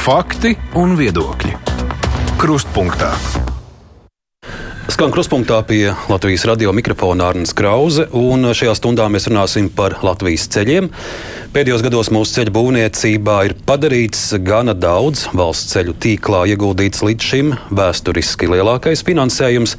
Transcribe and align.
Fakti 0.00 0.54
un 0.80 0.94
viedokļi. 0.96 1.50
Krustpunktā. 2.40 3.10
Skan 4.88 5.12
krustpunktā 5.12 5.58
pie 5.68 5.90
Latvijas 6.08 6.46
radio 6.48 6.72
mikrofona 6.72 7.26
Arnēs 7.28 7.52
Krause, 7.52 8.06
un 8.16 8.48
šajā 8.56 8.72
stundā 8.78 9.10
mēs 9.12 9.28
runāsim 9.28 9.68
par 9.76 9.98
Latvijas 10.00 10.48
ceļiem. 10.56 10.88
Pēdējos 11.52 11.84
gados 11.84 12.08
mūsu 12.16 12.38
ceļu 12.38 12.56
būvniecībā 12.56 13.36
ir 13.50 13.56
padarīts 13.68 14.24
gana 14.40 14.72
daudz. 14.72 15.26
Valsts 15.36 15.76
ceļu 15.76 15.98
tīklā 16.00 16.46
ieguldīts 16.54 17.04
līdz 17.04 17.30
šim 17.34 17.54
vēsturiski 17.68 18.48
lielākais 18.56 19.04
finansējums. 19.04 19.76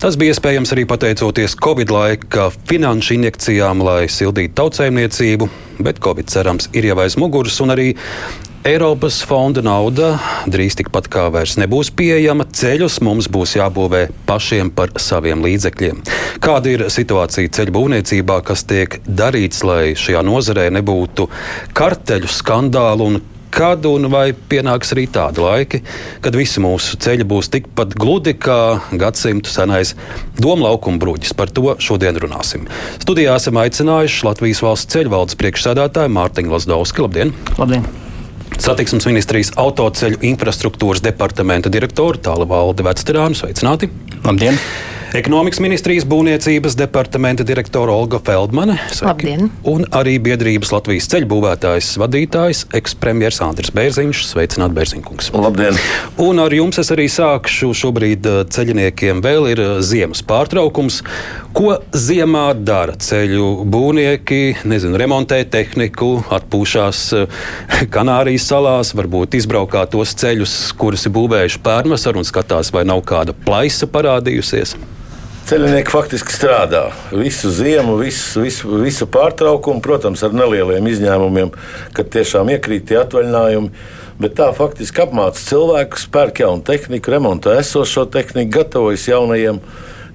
Tas 0.00 0.16
bija 0.16 0.38
iespējams 0.38 0.72
arī 0.72 0.88
pateicoties 0.88 1.60
Covid 1.60 1.92
laika 1.92 2.48
finanšu 2.64 3.20
injekcijām, 3.20 3.84
lai 3.84 4.06
sildītu 4.08 4.56
tautsēmniecību, 4.64 5.52
bet 5.84 6.00
Covid 6.00 6.32
cerams 6.32 6.72
ir 6.72 6.94
jau 6.94 7.02
aiz 7.04 7.20
muguras, 7.20 7.60
un 7.60 7.76
arī 7.76 7.90
Eiropas 8.60 9.22
fonda 9.24 9.62
nauda 9.64 10.10
drīz 10.52 10.74
tikpat 10.76 11.06
kā 11.08 11.22
vairs 11.32 11.54
nebūs 11.56 11.88
pieejama. 11.96 12.44
Ceļus 12.44 12.98
mums 13.00 13.24
būs 13.32 13.54
jābūvē 13.56 14.02
pašiem 14.28 14.68
par 14.76 14.92
saviem 15.00 15.40
līdzekļiem. 15.46 16.02
Kāda 16.44 16.74
ir 16.74 16.84
situācija 16.92 17.48
ceļu 17.56 17.72
būvniecībā, 17.78 18.36
kas 18.44 18.66
tiek 18.68 18.98
darīts, 19.08 19.62
lai 19.64 19.94
šajā 19.96 20.20
nozarē 20.28 20.66
nebūtu 20.76 21.30
karteļu 21.72 22.28
skandālu 22.28 23.06
un 23.08 23.16
kad 23.50 23.88
un 23.88 24.10
vai 24.12 24.26
pienāks 24.52 24.92
arī 24.92 25.06
tādi 25.08 25.40
laiki, 25.40 25.80
kad 26.20 26.36
visi 26.36 26.60
mūsu 26.60 27.00
ceļi 27.00 27.24
būs 27.32 27.48
tikpat 27.56 27.96
gludi 27.96 28.36
kā 28.36 28.60
gadsimtu 28.92 29.48
senais 29.50 29.94
doma 30.36 30.68
laukuma 30.68 31.00
bruģis. 31.00 31.32
Par 31.32 31.48
to 31.48 31.78
šodien 31.80 32.20
runāsim. 32.20 32.68
Studijā 33.00 33.40
esam 33.40 33.64
aicinājuši 33.64 34.28
Latvijas 34.28 34.62
valsts 34.68 34.92
ceļu 34.92 35.16
valdes 35.16 35.40
priekšsēdētāju 35.40 36.16
Mārtiņu 36.20 36.56
Lasdowski. 36.58 37.08
Labdien! 37.08 37.36
Labdien! 37.56 37.88
Satiksmes 38.60 39.06
ministrijas 39.08 39.54
autoceļu 39.60 40.20
infrastruktūras 40.30 41.00
departamenta 41.04 41.72
direktoru 41.72 42.20
Tālu 42.20 42.44
Valdi 42.50 42.84
Vecterānu. 42.84 43.38
Sveicināti! 43.38 43.88
Labdien! 44.26 44.60
Ekonomikas 45.10 45.58
ministrijas 45.58 46.04
būvniecības 46.06 46.76
departamenta 46.78 47.42
direktora 47.42 47.90
Olga 47.98 48.20
Feldmane. 48.22 48.76
Labdien! 49.02 49.48
Un 49.66 49.82
arī 49.90 50.12
biedrības 50.22 50.70
Latvijas 50.70 51.08
ceļu 51.10 51.26
būvētājs 51.32 51.88
vadītājs, 51.98 52.60
ekspremjeras 52.78 53.40
Andris 53.42 53.72
Bērziņš. 53.74 54.20
Sveicināt, 54.28 54.70
Bērziņkungs! 54.76 55.32
Labdien! 55.34 55.78
Un 56.22 56.38
ar 56.38 56.54
jums 56.54 56.78
es 56.78 56.92
arī 56.94 57.08
sākšu. 57.10 57.72
Šobrīd 57.80 58.28
eh, 58.30 58.36
ceļiniekiem 58.54 59.24
vēl 59.24 59.48
ir 59.50 59.64
eh, 59.64 59.72
ziemas 59.82 60.22
pārtraukums. 60.22 61.00
Ko 61.58 61.74
ziemā 61.90 62.52
dara 62.54 62.94
ceļu 62.94 63.66
būvnieki? 63.66 64.62
Nezinu, 64.70 64.94
remontē 65.02 65.42
tehniku, 65.50 66.20
atpūšās 66.38 67.02
eh, 67.18 67.42
Kanārijas 67.96 68.46
salās, 68.52 68.94
varbūt 68.94 69.34
izbraukā 69.42 69.88
tos 69.90 70.14
ceļus, 70.22 70.56
kurus 70.78 71.10
ir 71.10 71.16
būvējuši 71.18 71.66
pērnvasar 71.66 72.22
un 72.22 72.30
skatās, 72.30 72.70
vai 72.70 72.86
nav 72.86 73.02
kāda 73.10 73.34
plaisa 73.34 73.90
parādījusies. 73.90 74.78
Ceļinieki 75.50 75.90
faktiski 75.90 76.30
strādā 76.30 76.84
visu 77.10 77.48
ziemu, 77.50 77.96
visu, 77.98 78.38
visu, 78.44 78.68
visu 78.84 79.08
pārtraukumu, 79.10 79.82
protams, 79.82 80.20
ar 80.22 80.30
nelieliem 80.30 80.86
izņēmumiem, 80.86 81.50
kad 81.96 82.12
tiešām 82.14 82.52
iekrīt 82.54 82.84
tie 82.86 83.00
atvaļinājumi. 83.00 83.72
Bet 84.22 84.36
tā 84.38 84.46
faktiski 84.54 85.02
apmāca 85.02 85.42
cilvēkus, 85.42 86.06
pērk 86.14 86.44
jaunu 86.44 86.62
tehniku, 86.70 87.10
remontē 87.16 87.56
esošo 87.64 88.04
tehniku, 88.14 88.60
gatavojas 88.60 89.08
jaunajiem, 89.10 89.58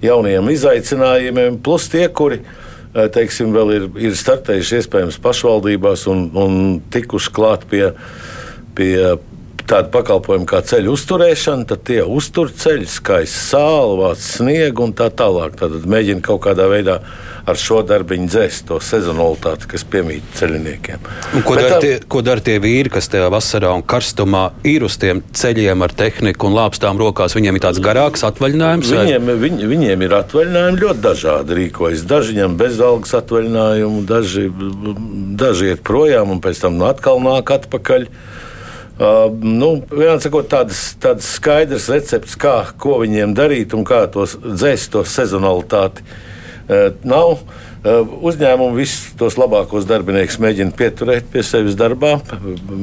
jaunajiem 0.07 0.51
izaicinājumiem, 0.55 1.59
plus 1.67 1.89
tie, 1.91 2.05
kuri 2.07 2.39
eh, 2.39 3.09
teiksim, 3.11 3.51
vēl 3.57 3.75
ir, 3.75 3.91
ir 4.07 4.15
startējuši 4.15 4.79
iespējams 4.79 5.19
pašvaldībās 5.25 6.07
un, 6.15 6.29
un 6.31 6.59
tikuši 6.95 7.35
klāt 7.35 7.67
pie, 7.73 7.89
pie 8.79 8.95
tādu 9.69 9.91
pakalpojumu 9.93 10.47
kā 10.49 10.61
ceļu 10.65 10.93
uzturēšana, 10.95 11.67
tad 11.69 11.85
tie 11.89 12.01
uztur 12.03 12.51
ceļu, 12.53 12.87
skaisti 12.89 13.41
sāli, 13.51 13.95
vāc 14.01 14.21
sniegu 14.21 14.85
un 14.85 14.93
tā 14.97 15.09
tālāk. 15.13 15.57
Tad 15.59 15.87
mēģina 15.89 16.23
kaut 16.25 16.43
kādā 16.45 16.67
veidā 16.71 16.99
ar 17.45 17.59
šo 17.59 17.81
darbiņu 17.85 18.27
dzēst 18.29 18.65
to 18.69 18.79
sezonalitāti, 18.81 19.67
kas 19.69 19.85
piemīt 19.89 20.25
ceļniekiem. 20.37 21.09
Un 21.37 21.45
ko 21.45 21.57
dara 21.59 21.79
tie, 21.83 21.97
ko 22.09 22.21
dar 22.25 22.41
tie 22.45 22.57
vīri, 22.61 22.91
kas 22.93 23.09
tajā 23.11 23.27
vasarā 23.33 23.73
un 23.77 23.83
karstumā 23.85 24.47
ir 24.65 24.85
uz 24.87 24.97
tiem 25.01 25.21
ceļiem 25.35 25.85
ar 25.85 25.93
tehniku 25.97 26.49
un 26.49 26.57
lāpstām 26.57 27.01
rokās? 27.01 27.37
Viņiem 27.37 27.59
ir 27.59 27.65
tāds 27.67 27.81
garāks 27.85 28.25
atvaļinājums? 28.25 28.93
Viņiem, 28.95 29.29
viņ, 29.43 29.61
viņiem 29.73 30.07
ir 30.07 30.17
atvaļinājumi 30.21 30.81
ļoti 30.85 31.05
dažādi 31.05 31.59
rīkojas. 31.61 32.07
Daži 32.09 32.39
ņem 32.39 32.57
bezalgas 32.61 33.13
atvaļinājumu, 33.21 34.01
daži, 34.09 34.47
daži 35.37 35.73
iet 35.73 35.85
projām 35.85 36.33
un 36.33 36.41
pēc 36.41 36.65
tam 36.65 36.81
atkal 36.85 37.21
nāk 37.23 37.53
atpakaļ. 37.59 38.09
Uh, 38.95 39.27
nu, 39.43 39.73
vienā 39.91 40.15
sakot, 40.23 40.47
tādas, 40.47 40.93
tādas 41.03 41.27
skaidras 41.35 41.89
receptes, 41.91 42.37
kā, 42.39 42.61
ko 42.79 43.01
viņiem 43.01 43.33
darīt 43.35 43.75
un 43.75 43.83
kā 43.87 44.05
tos 44.11 44.37
dzēst, 44.39 44.93
to 44.93 45.03
sezonalitāti, 45.03 46.05
uh, 46.05 46.34
nav. 47.05 47.37
Uh, 47.37 47.75
uzņēmumi 47.85 48.79
visus 48.79 49.13
tos 49.19 49.37
labākos 49.37 49.85
darbiniekus 49.85 50.39
mēģina 50.41 50.73
pieturēt 50.77 51.27
pie 51.29 51.43
sevis 51.45 51.77
darbā, 51.77 52.15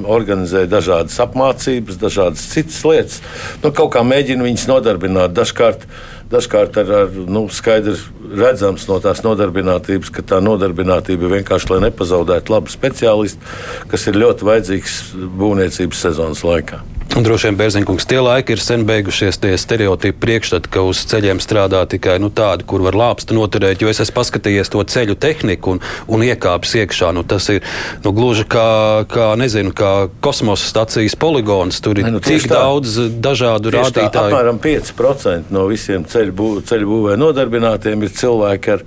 organizē 0.07 0.65
dažādas 0.71 1.19
apmācības, 1.25 1.99
dažādas 1.99 2.45
citas 2.53 2.79
lietas. 2.87 3.21
Nu, 3.65 3.73
kaut 3.75 3.93
kā 3.97 4.05
mēģina 4.07 4.47
viņus 4.47 4.69
nodarbināt. 4.71 5.35
Dažkārt, 5.35 5.89
dažkārt 6.31 6.79
ar, 6.85 6.95
ar 7.03 7.19
nu, 7.27 7.49
skaidrs 7.51 8.07
redzams 8.31 8.87
no 8.89 9.01
tās 9.03 9.25
nodarbinātības, 9.27 10.13
ka 10.15 10.25
tā 10.35 10.39
nodarbinātība 10.45 11.27
ir 11.27 11.39
vienkārši, 11.41 11.73
lai 11.75 11.83
nepazaudētu 11.89 12.55
labu 12.55 12.73
speciālistu, 12.73 13.43
kas 13.91 14.07
ir 14.07 14.23
ļoti 14.23 14.51
vajadzīgs 14.53 15.01
būvniecības 15.43 16.07
sezonas 16.07 16.47
laikā. 16.47 16.83
Un 17.13 17.27
droši 17.27 17.51
vien, 17.51 17.57
Bērziņkungs, 17.61 18.07
tie 18.09 18.23
laiki 18.25 18.55
ir 18.55 18.61
sen 18.65 18.87
beigušies, 18.89 19.37
tie 19.43 19.53
stereotipi 19.61 20.17
priekšstati, 20.23 20.71
ka 20.73 20.81
uz 20.89 21.03
ceļiem 21.11 21.43
strādā 21.45 21.83
tikai 21.85 22.15
nu, 22.23 22.31
tādi, 22.33 22.65
kur 22.65 22.81
var 22.87 22.97
lāpstu 22.97 23.37
noturēt. 23.37 23.83
Jo 23.85 23.91
es 23.93 24.01
esmu 24.01 24.17
paskatījies 24.17 24.73
to 24.73 24.81
ceļu 24.81 25.19
tehniku 25.21 25.75
un, 25.75 25.83
un 26.09 26.25
iekāpis 26.25 26.73
iekšā. 26.81 27.11
Nu, 27.13 27.21
tas 27.29 27.51
ir 27.53 27.61
nu, 28.01 28.15
gluži 28.17 28.47
kā, 28.49 28.65
kā, 29.13 29.27
nezinu, 29.37 29.75
kā 29.77 29.91
kosmosa 30.25 30.71
stācijas 30.71 31.19
poligons. 31.21 31.83
Tur 31.85 32.01
ir 32.01 32.09
ne, 32.09 32.15
nu, 32.17 32.23
tik 32.25 32.47
tā, 32.47 32.63
daudz 32.63 32.97
dažādu 33.13 33.75
rādītāju. 33.77 34.13
Tā, 34.17 34.25
apmēram 34.31 34.63
5% 34.65 35.53
no 35.53 35.67
visiem 35.69 36.09
ceļu, 36.09 36.37
bū, 36.39 36.49
ceļu 36.71 36.89
būvē 36.95 37.19
nodarbinātiem 37.21 38.07
ir 38.09 38.17
cilvēki 38.23 38.73
ar 38.79 38.87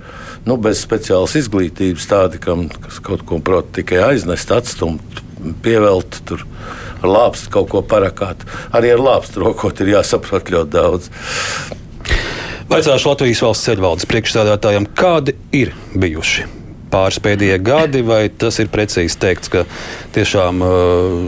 nu, 0.50 0.58
bez 0.58 0.82
speciālas 0.82 1.38
izglītības, 1.38 2.10
tādi, 2.10 2.42
kam, 2.42 2.66
kas 2.88 2.98
kaut 3.06 3.22
ko 3.28 3.38
prot 3.38 3.70
tikai 3.78 4.02
aiznest, 4.08 4.50
atstumt, 4.50 5.22
pievelt 5.64 6.20
tur 6.28 6.44
ar 7.02 7.08
lāpstu 7.12 7.52
kaut 7.54 7.70
ko 7.72 7.82
parakāt. 7.86 8.42
Arī 8.76 8.94
ar 8.96 9.02
lāpstu 9.02 9.44
rokot 9.44 9.82
ir 9.84 9.94
jāsaprot 9.96 10.52
ļoti 10.52 10.74
daudz. 10.74 11.10
Vaicāšu 12.66 13.12
Latvijas 13.12 13.44
valsts 13.46 13.68
ceļvaldes 13.68 14.08
priekšstādātājiem, 14.10 14.88
kādi 14.98 15.36
ir 15.54 15.74
bijuši 15.94 16.48
pāris 16.90 17.18
pēdējie 17.22 17.58
gadi, 17.66 18.02
vai 18.06 18.26
tas 18.30 18.60
ir 18.62 18.70
precīzi 18.72 19.18
teikts, 19.20 19.50
ka 19.52 19.64
tiešām 20.16 20.62
uh, 20.64 20.70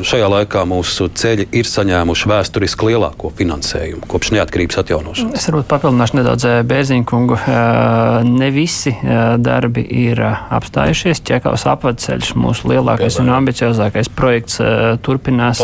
šajā 0.06 0.28
laikā 0.32 0.64
mūsu 0.68 1.08
ceļi 1.12 1.48
ir 1.58 1.68
saņēmuši 1.68 2.30
vēsturiski 2.30 2.88
lielāko 2.90 3.30
finansējumu 3.38 4.08
kopš 4.08 4.32
neatkarības 4.36 4.80
atjaunošanas? 4.82 5.36
Es 5.36 5.48
varbūt 5.50 5.68
papildināšu 5.70 6.18
nedaudz 6.18 6.46
eh, 6.48 6.60
Bērziņu 6.68 7.06
kungu. 7.08 7.36
Uh, 7.38 8.24
ne 8.24 8.48
visi 8.54 8.94
darbi 9.44 9.84
ir 10.06 10.20
apstājušies. 10.24 11.20
Čekavas 11.28 11.66
apvedceļš, 11.70 12.32
mūsu 12.38 12.70
lielākais 12.72 13.18
un 13.22 13.30
ambiciozākais 13.36 14.10
projekts, 14.16 14.58
turpinās. 15.04 15.60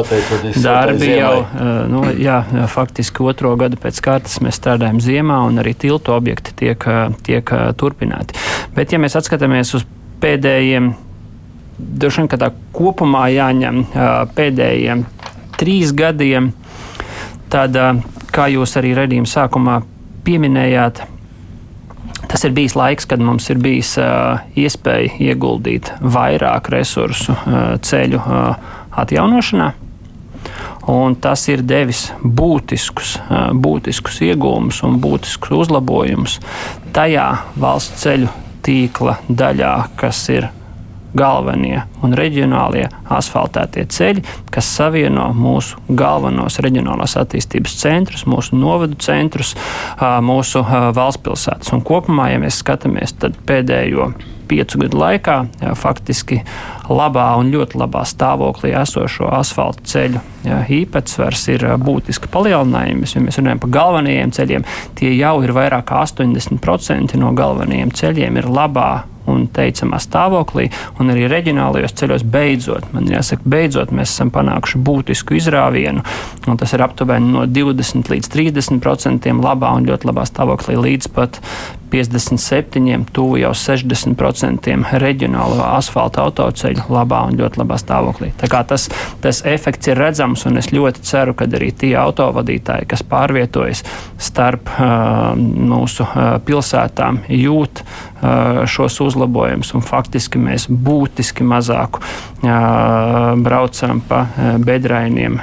Darbi 0.65 1.11
jau, 1.15 1.45
nu, 1.91 2.05
jā, 2.21 2.41
faktiski 2.71 3.25
otro 3.27 3.55
gadu 3.61 3.79
pēc 3.81 4.01
kārtas 4.05 4.41
mēs 4.45 4.59
strādājam 4.61 5.01
ziemā, 5.03 5.41
un 5.49 5.63
arī 5.63 5.75
tiltu 5.87 6.15
objekti 6.15 6.55
tiek, 6.65 6.87
tiek 7.27 7.55
turpināti. 7.81 8.39
Bet, 8.77 8.95
ja 8.95 9.01
mēs 9.03 9.17
atskatāmies 9.19 9.75
uz 9.79 9.87
pēdējiem, 10.23 10.93
droši 11.79 12.23
vien, 12.23 12.29
ka 12.31 12.41
tā 12.41 12.51
kopumā 12.75 13.27
jāņem 13.35 13.85
pēdējiem 14.37 15.05
trīs 15.59 15.93
gadiem, 15.97 16.53
tad, 17.53 17.77
kā 18.35 18.49
jūs 18.53 18.77
arī 18.81 18.95
redzījuma 18.99 19.31
sākumā 19.31 19.81
pieminējāt, 20.27 21.05
tas 22.31 22.45
ir 22.47 22.55
bijis 22.57 22.75
laiks, 22.79 23.07
kad 23.07 23.23
mums 23.23 23.47
ir 23.53 23.61
bijis 23.63 23.95
iespēja 24.59 25.15
ieguldīt 25.31 25.93
vairāk 26.03 26.71
resursu 26.75 27.37
ceļu 27.85 28.23
atjaunošanā. 29.05 29.71
Un 30.91 31.15
tas 31.17 31.47
ir 31.49 31.63
devis 31.65 32.11
būtiskus, 32.21 33.15
būtiskus 33.57 34.19
iegūmus 34.27 34.83
un 34.85 34.99
būtiskus 35.01 35.55
uzlabojumus 35.63 36.37
tajā 36.93 37.29
valsts 37.57 38.03
ceļu 38.05 38.29
tīkla 38.65 39.17
daļā, 39.29 39.73
kas 39.97 40.21
ir 40.35 40.51
galvenie 41.15 41.83
un 42.05 42.15
reģionālie 42.19 42.87
asfaltētie 43.13 43.87
ceļi, 43.95 44.25
kas 44.55 44.69
savieno 44.77 45.31
mūsu 45.37 45.81
galvenos 45.89 46.61
reģionālās 46.65 47.17
attīstības 47.21 47.79
centrus, 47.81 48.27
mūsu 48.31 48.59
novadu 48.59 48.99
centrus, 49.03 49.55
mūsu 50.01 50.65
valsts 50.95 51.25
pilsētas. 51.25 51.75
Un 51.75 51.85
kopumā, 51.87 52.31
ja 52.35 52.43
mēs 52.43 52.61
skatāmies, 52.63 53.17
tad 53.21 53.39
pēdējo 53.49 54.13
piecu 54.49 54.83
gadu 54.83 54.99
laikā 55.01 55.37
jā, 55.63 55.73
faktiski 55.79 56.41
labā 56.93 57.31
un 57.41 57.49
ļoti 57.55 57.79
labā 57.81 58.05
stāvoklī 58.09 58.75
esošo 58.77 59.31
asfaltu 59.33 59.87
ceļu 59.89 60.21
jā, 60.45 60.61
īpatsvars 60.83 61.47
ir 61.55 61.67
būtiski 61.81 62.31
palielinājums. 62.33 63.17
Ja 63.17 63.25
mēs 63.25 63.41
runājam 63.41 63.63
par 63.65 63.73
galvenajiem 63.79 64.35
ceļiem, 64.37 64.69
tie 65.01 65.15
jau 65.17 65.35
ir 65.47 65.55
vairāk 65.57 65.89
kā 65.89 66.05
80% 66.05 67.19
no 67.21 67.33
galvenajiem 67.37 67.95
ceļiem 67.97 68.41
ir 68.43 68.51
labā 68.53 68.93
un 69.31 69.47
teicamā 69.55 70.01
stāvoklī, 70.03 70.69
un 71.01 71.13
arī 71.15 71.29
reģionālajos 71.31 71.97
ceļos 72.01 72.27
beidzot, 72.35 72.91
man 72.97 73.09
jāsaka, 73.11 73.47
beidzot 73.49 73.95
mēs 73.95 74.13
esam 74.15 74.33
panākuši 74.35 74.81
būtisku 74.85 75.39
izrāvienu, 75.39 76.05
un 76.49 76.61
tas 76.61 76.75
ir 76.77 76.85
aptuveni 76.85 77.33
no 77.33 77.47
20 77.49 78.13
līdz 78.13 78.31
30 78.35 78.83
procentiem 78.85 79.43
labā 79.45 79.73
un 79.79 79.89
ļoti 79.89 80.11
labā 80.11 80.27
stāvoklī 80.29 80.77
līdz 80.81 81.11
pat 81.15 81.41
57, 81.95 83.05
tuvu 83.15 83.39
jau 83.39 83.53
60% 83.55 84.75
reģionālo 84.99 85.61
asfalta 85.63 86.25
autoceļu 86.27 86.89
labā 86.91 87.21
un 87.29 87.37
ļoti 87.39 87.61
labā 87.61 87.79
stāvoklī. 87.79 88.33
Tā 88.41 88.49
kā 88.51 88.65
tas, 88.67 88.89
tas 89.23 89.45
efekts 89.47 89.93
ir 89.93 90.01
redzams, 90.03 90.43
un 90.49 90.59
es 90.59 90.73
ļoti 90.75 91.05
ceru, 91.07 91.37
ka 91.39 91.47
arī 91.47 91.71
tie 91.71 91.93
autovadītāji, 92.01 92.89
kas 92.91 93.05
pārvietojas 93.07 93.85
starp 94.19 94.73
uh, 94.75 95.37
mūsu 95.39 96.03
uh, 96.09 96.35
pilsētām, 96.43 97.23
jūt 97.31 97.85
uh, 97.85 98.65
šos 98.67 98.99
uzlabojumus, 99.05 99.71
un 99.79 99.87
faktiski 99.87 100.43
mēs 100.43 100.67
būtiski 100.69 101.47
mazāku 101.47 102.03
braucam 102.45 104.03
pa 104.05 104.19
bedrainiem 104.61 105.39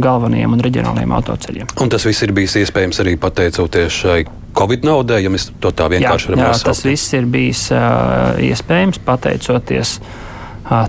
galvenajiem 0.00 0.54
un 0.56 0.62
reģionālajiem 0.64 1.12
autoceļiem. 1.18 1.74
Un 1.84 1.92
tas 1.92 2.06
viss 2.08 2.24
ir 2.24 2.32
bijis 2.36 2.56
iespējams 2.62 3.02
arī 3.04 3.18
pateicoties 3.20 4.00
šai 4.04 4.22
Covid 4.54 4.84
naudai, 4.86 5.22
ja 5.24 5.32
mēs 5.34 5.48
to 5.60 5.72
tā 5.74 5.88
vienkārši 5.90 6.30
varam 6.30 6.44
nosaukt? 6.44 6.68
Tas 6.68 6.84
viss 6.86 7.16
ir 7.16 7.26
bijis 7.30 7.66
uh, 7.74 8.36
iespējams 8.44 9.00
pateicoties 9.06 9.96
uh, 9.98 10.23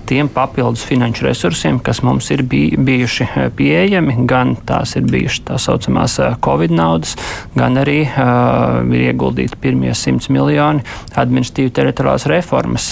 tiem 0.06 0.28
papildus 0.32 0.84
finanšu 0.88 1.26
resursiem, 1.26 1.78
kas 1.84 2.02
mums 2.02 2.30
ir 2.32 2.42
bijuši 2.46 3.26
pieejami. 3.56 4.16
Gan 4.28 4.54
tās 4.66 4.96
ir 4.96 5.04
bijušas 5.10 5.44
tā 5.50 5.58
saucamās 5.60 6.16
Covid 6.44 6.72
naudas, 6.72 7.16
gan 7.56 7.76
arī 7.80 7.98
ir 8.06 9.04
ieguldīti 9.10 9.58
pirmie 9.60 9.92
100 9.94 10.32
miljoni 10.32 10.84
administratīvu 11.16 11.74
teritoriālās 11.76 12.26
reformas 12.30 12.88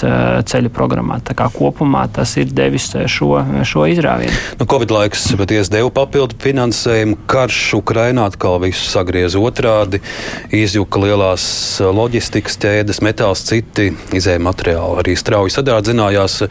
ceļu 0.49 0.71
programmā. 0.75 1.19
Tā 1.25 1.35
kā 1.37 1.49
kopumā 1.53 2.05
tas 2.13 2.35
ir 2.41 2.51
devis 2.53 2.91
šo, 3.11 3.31
šo 3.65 3.87
izrāvienu. 3.89 4.35
Nu, 4.59 4.69
Covid 4.69 4.93
laiks 4.93 5.27
patiesi 5.39 5.73
deva 5.73 5.91
papildu 5.93 6.37
finansējumu. 6.41 7.17
Karš 7.29 7.61
Ukrainā 7.79 8.27
atkal 8.29 8.59
visu 8.63 8.85
sagriez 8.89 9.35
otrādi, 9.39 10.01
izjuka 10.53 11.01
lielās 11.01 11.45
loģistikas 11.81 12.59
ķēdes, 12.61 13.01
metāls, 13.05 13.43
citi 13.49 13.91
izējuma 14.15 14.51
materiāli 14.51 15.01
arī 15.01 15.15
strauji 15.19 15.53
sadārdzinājās. 15.55 16.41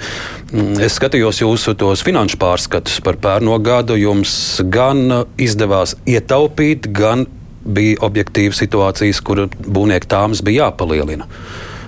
Mm, 0.52 0.78
es 0.84 0.98
skatījos 0.98 1.40
jūsu 1.42 1.74
tos 1.78 2.04
finanšu 2.06 2.38
pārskatus 2.40 3.00
par 3.04 3.18
pērno 3.20 3.56
gadu. 3.62 3.96
Jums 3.98 4.60
gan 4.70 5.24
izdevās 5.40 5.96
ietaupīt, 6.06 6.90
gan 6.94 7.26
bija 7.64 7.96
objektīvas 8.04 8.60
situācijas, 8.60 9.22
kur 9.24 9.46
būvnieku 9.48 10.10
tāmas 10.10 10.44
bija 10.44 10.68
jāpalielina 10.68 11.26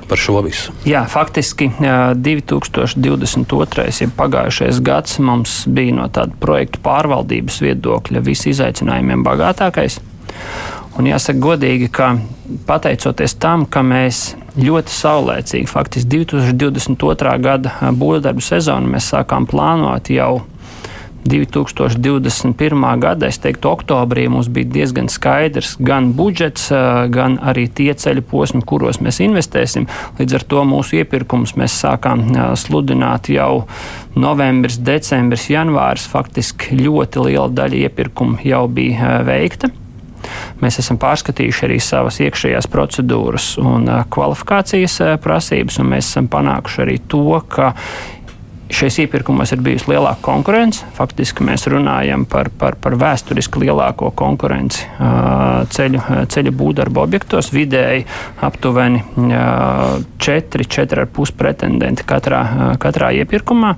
par 0.07 0.19
šo 0.21 0.41
visu? 0.47 0.73
Jā, 0.87 1.03
faktiski 1.11 1.69
2022. 1.77 3.87
ja 4.01 4.09
pagājušais 4.19 4.81
gads 4.87 5.19
mums 5.19 5.65
bija 5.67 5.95
no 5.99 6.07
tāda 6.13 6.33
projektu 6.41 6.79
pārvaldības 6.85 7.61
viedokļa 7.65 8.21
visizaicinājumiem 8.27 9.25
bagātākais. 9.27 10.01
Un 10.97 11.05
jāsaka 11.11 11.37
godīgi, 11.45 11.91
ka 11.93 12.15
pateicoties 12.65 13.35
tam, 13.37 13.67
ka 13.69 13.83
mēs 13.85 14.31
ļoti 14.57 14.93
saulēcīgi, 14.97 15.69
faktiski 15.69 16.23
2022. 16.25 17.37
gada 17.45 17.93
būvdarbu 17.93 18.45
sezonu 18.45 18.95
mēs 18.95 19.11
sākām 19.13 19.45
plānot 19.51 20.09
jau 20.09 20.47
2021. 21.27 22.87
gada, 23.03 23.29
es 23.29 23.41
teiktu, 23.43 23.69
oktobrī 23.75 24.27
mums 24.31 24.49
bija 24.49 24.71
diezgan 24.79 25.11
skaidrs 25.13 25.75
gan 25.83 26.13
budžets, 26.17 26.69
gan 27.13 27.37
arī 27.43 27.67
tie 27.69 27.91
ceļu 27.93 28.25
posmi, 28.31 28.63
kuros 28.65 29.03
mēs 29.03 29.21
investēsim. 29.27 29.89
Līdz 30.21 30.39
ar 30.39 30.47
to 30.49 30.65
mūsu 30.71 31.01
iepirkums 31.03 31.57
mēs 31.61 31.77
sākām 31.83 32.29
sludināt 32.57 33.29
jau 33.35 33.67
novembris, 34.17 34.79
decembris, 34.79 35.51
janvāris. 35.53 36.07
Faktiski 36.09 36.79
ļoti 36.79 37.27
liela 37.27 37.51
daļa 37.53 37.83
iepirkumu 37.89 38.41
jau 38.47 38.65
bija 38.71 39.19
veikta. 39.27 39.75
Mēs 40.63 40.81
esam 40.83 40.99
pārskatījuši 41.03 41.67
arī 41.69 41.79
savas 41.83 42.21
iekšējās 42.25 42.69
procedūras 42.73 43.53
un 43.63 43.89
kvalifikācijas 44.13 44.99
prasības, 45.25 45.81
un 45.83 45.93
mēs 45.95 46.11
esam 46.13 46.31
panākuši 46.33 46.85
arī 46.87 46.99
to, 47.11 47.41
ka 47.53 47.73
Šais 48.67 48.97
iepirkumos 48.99 49.53
ir 49.55 49.61
bijusi 49.63 49.93
lielāka 49.93 50.19
konkurence. 50.27 50.83
Faktiski 50.97 51.45
mēs 51.47 51.69
runājam 51.71 52.25
par, 52.27 52.49
par, 52.51 52.75
par 52.83 52.97
vēsturiski 52.99 53.61
lielāko 53.63 54.09
konkurenci 54.19 54.89
ceļu, 55.71 56.01
ceļu 56.33 56.53
būvdarbu 56.59 57.03
objektos. 57.05 57.53
Vidēji 57.55 58.03
aptuveni 58.43 59.05
4, 59.23 60.67
4,5 60.67 61.35
pretendenti 61.39 62.07
katrā, 62.09 62.41
katrā 62.83 63.13
iepirkumā. 63.21 63.71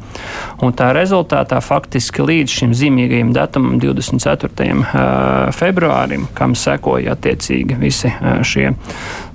Un 0.64 0.73
tā 0.73 0.88
rezultātā 0.96 1.61
faktiski 1.64 2.25
līdz 2.25 2.56
šim 2.62 2.73
zīmīgajam 2.81 3.34
datumam, 3.37 3.76
24. 3.82 5.52
februārim, 5.58 6.26
kam 6.38 6.56
sekoja 6.56 7.12
attiecīgi 7.19 7.76
visi 7.79 8.14
šie 8.49 8.73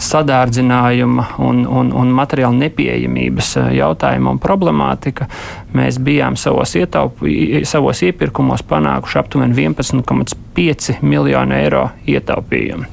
sadārdzinājuma 0.02 1.30
un, 1.46 1.64
un, 1.70 1.94
un 1.94 2.18
materiāla 2.18 2.58
nepieejamības 2.66 3.56
jautājumi 3.78 4.34
un 4.34 4.42
problemātika 4.42 5.30
mēs 5.74 6.00
bijām 6.04 6.38
savos, 6.40 6.76
ietaupi, 6.80 7.64
savos 7.68 8.04
iepirkumos 8.06 8.64
panākuši 8.70 9.20
aptuveni 9.22 9.68
11,5 9.68 11.00
miljonu 11.02 11.58
eiro 11.58 11.88
ietaupījumu. 12.08 12.90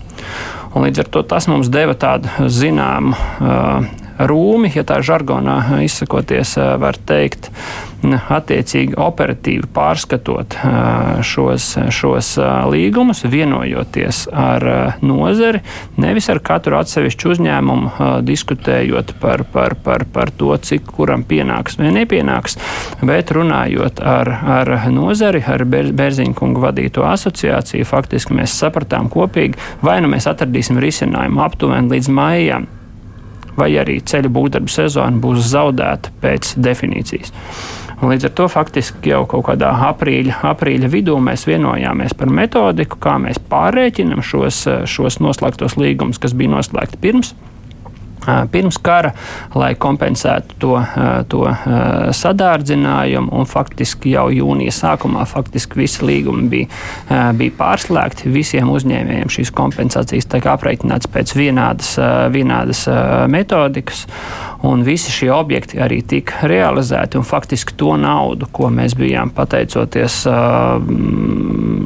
Un 0.75 0.87
līdz 0.87 1.02
ar 1.02 1.08
to 1.11 1.25
tas 1.26 1.49
mums 1.50 1.70
deva 1.73 1.97
tādu 1.99 2.31
zināmu 2.47 3.17
uh, 3.17 3.88
rūmi, 4.28 4.72
ja 4.75 4.84
tā 4.87 5.00
žargonā 5.05 5.81
izsakoties, 5.84 6.56
var 6.81 6.99
teikt, 7.06 7.50
attiecīgi 8.08 8.96
operatīvi 9.00 9.69
pārskatot 9.75 10.56
šos, 11.26 11.67
šos 11.93 12.31
līgumus, 12.72 13.22
vienojoties 13.28 14.22
ar 14.32 14.67
nozari, 15.05 15.61
nevis 16.00 16.31
ar 16.32 16.40
katru 16.44 16.78
atsevišķu 16.81 17.34
uzņēmumu 17.34 18.08
diskutējot 18.25 19.14
par, 19.20 19.44
par, 19.52 19.76
par, 19.84 20.06
par 20.12 20.33
to, 20.33 20.54
cik 20.56 20.88
kuram 20.97 21.25
pienāks 21.28 21.76
vai 21.80 21.92
nepienāks, 22.00 22.56
bet 23.04 23.35
runājot 23.37 24.00
ar, 24.00 24.33
ar 24.61 24.75
nozari, 24.92 25.44
ar 25.44 25.66
Bērziņa 25.68 26.37
kungu 26.38 26.64
vadīto 26.64 27.04
asociāciju, 27.06 27.88
faktiski 27.88 28.37
mēs 28.37 28.56
sapratām 28.62 29.12
kopīgi, 29.12 29.61
vai 29.85 30.00
nu 30.00 30.11
mēs 30.12 30.28
atradīsim 30.30 30.80
risinājumu 30.80 31.44
aptuveni 31.44 31.97
līdz 31.97 32.14
maijam 32.16 32.68
vai 33.61 33.71
arī 33.81 34.00
ceļu 34.00 34.33
būvdarbu 34.33 34.73
sezona 34.73 35.23
būs 35.23 35.52
zaudēta 35.52 36.12
pēc 36.23 36.55
definīcijas. 36.61 37.35
Un 38.00 38.14
līdz 38.14 38.31
ar 38.31 38.33
to 38.33 38.47
faktiski 38.49 39.12
jau 39.12 39.26
kaut 39.29 39.45
kādā 39.50 39.75
aprīļa, 39.90 40.38
aprīļa 40.55 40.88
vidū 40.88 41.19
mēs 41.21 41.45
vienojāmies 41.49 42.17
par 42.17 42.33
metodiku, 42.33 42.97
kā 42.97 43.19
mēs 43.21 43.40
pārrēķinam 43.50 44.25
šos, 44.25 44.62
šos 44.88 45.21
noslēgtos 45.21 45.76
līgumus, 45.76 46.21
kas 46.23 46.33
bija 46.37 46.55
noslēgti 46.57 47.00
pirms 47.02 47.35
pirms 48.52 48.78
kara, 48.82 49.12
lai 49.54 49.72
kompensētu 49.80 50.58
to, 50.62 50.75
to 51.30 51.44
sadārdzinājumu. 52.16 53.32
Un 53.40 53.49
faktiski 53.49 54.14
jau 54.14 54.28
jūnija 54.34 54.75
sākumā 54.75 55.26
faktiski 55.30 55.80
visi 55.82 56.04
līgumi 56.06 56.49
bija, 56.52 56.68
bija 57.37 57.56
pārslēgti. 57.58 58.30
Visiem 58.32 58.70
uzņēmējiem 58.72 59.32
šīs 59.32 59.52
kompensācijas 59.56 60.28
tika 60.30 60.54
aprēķināts 60.56 61.10
pēc 61.10 61.34
vienādas, 61.38 61.96
vienādas 62.34 62.87
metodikas. 63.30 64.06
Un 64.66 64.82
visi 64.84 65.08
šie 65.12 65.30
objekti 65.32 65.78
arī 65.80 66.02
tika 66.04 66.44
realizēti. 66.50 67.20
Faktiski 67.25 67.72
to 67.80 67.94
naudu, 68.00 68.49
ko 68.52 68.68
mēs 68.72 68.92
bijām 68.99 69.32
pateicoties 69.32 70.26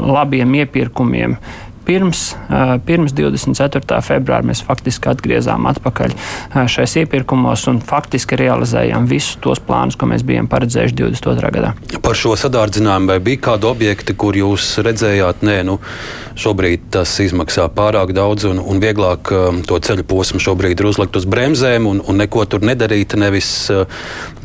labiem 0.05 0.57
iepirkumiem, 0.59 1.37
pirms, 1.87 2.25
pirms 2.87 3.15
24. 3.17 4.01
februāra 4.05 4.47
mēs 4.47 4.63
faktiski 4.67 5.11
atgriezām 5.13 5.69
atpakaļ 5.71 6.15
šais 6.71 6.97
iepirkumos 7.03 7.67
un 7.71 7.81
faktiski 7.85 8.39
realizējām 8.41 9.09
visus 9.11 9.39
tos 9.45 9.63
plānus, 9.63 9.99
ko 10.01 10.09
mēs 10.11 10.25
bijām 10.27 10.49
paredzējuši 10.51 10.99
22. 11.01 11.53
gadā. 11.55 11.75
Par 12.05 12.19
šo 12.19 12.35
sadārdzinājumu 12.39 13.13
vai 13.13 13.19
bija 13.25 13.43
kādi 13.51 13.69
objekti, 13.69 14.17
kur 14.19 14.37
jūs 14.37 14.75
redzējāt, 14.85 15.45
nē, 15.47 15.59
nu, 15.69 15.79
šobrīd 16.41 16.89
tas 16.95 17.13
izmaksā 17.23 17.67
pārāk 17.75 18.13
daudz 18.17 18.49
un, 18.49 18.59
un 18.59 18.81
vieglāk 18.83 19.31
um, 19.35 19.61
to 19.67 19.79
ceļu 19.79 20.07
posmu 20.09 20.43
šobrīd 20.43 20.81
ir 20.81 20.91
uzlikt 20.91 21.17
uz 21.19 21.29
bremzēm 21.31 21.87
un, 21.91 22.03
un 22.03 22.19
neko 22.21 22.45
tur 22.51 22.65
nedarīt, 22.67 23.17
nevis, 23.21 23.51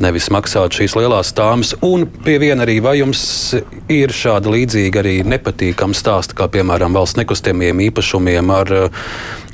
nevis 0.01 0.29
maksāt 0.33 0.77
šīs 0.77 0.95
lielās 0.99 1.33
stāmas. 1.33 1.73
Un 1.85 2.05
pie 2.25 2.37
viena 2.41 2.65
arī, 2.65 2.79
vai 2.83 2.99
jums 2.99 3.23
ir 3.91 4.13
šāda 4.15 4.51
līdzīga 4.53 5.01
arī 5.01 5.15
nepatīkama 5.27 5.97
stāsta, 5.97 6.37
kā 6.37 6.49
piemēram 6.51 6.95
valsts 6.95 7.19
nekustamiem 7.29 7.79
īpašumiem 7.85 8.49
ar, 8.49 8.71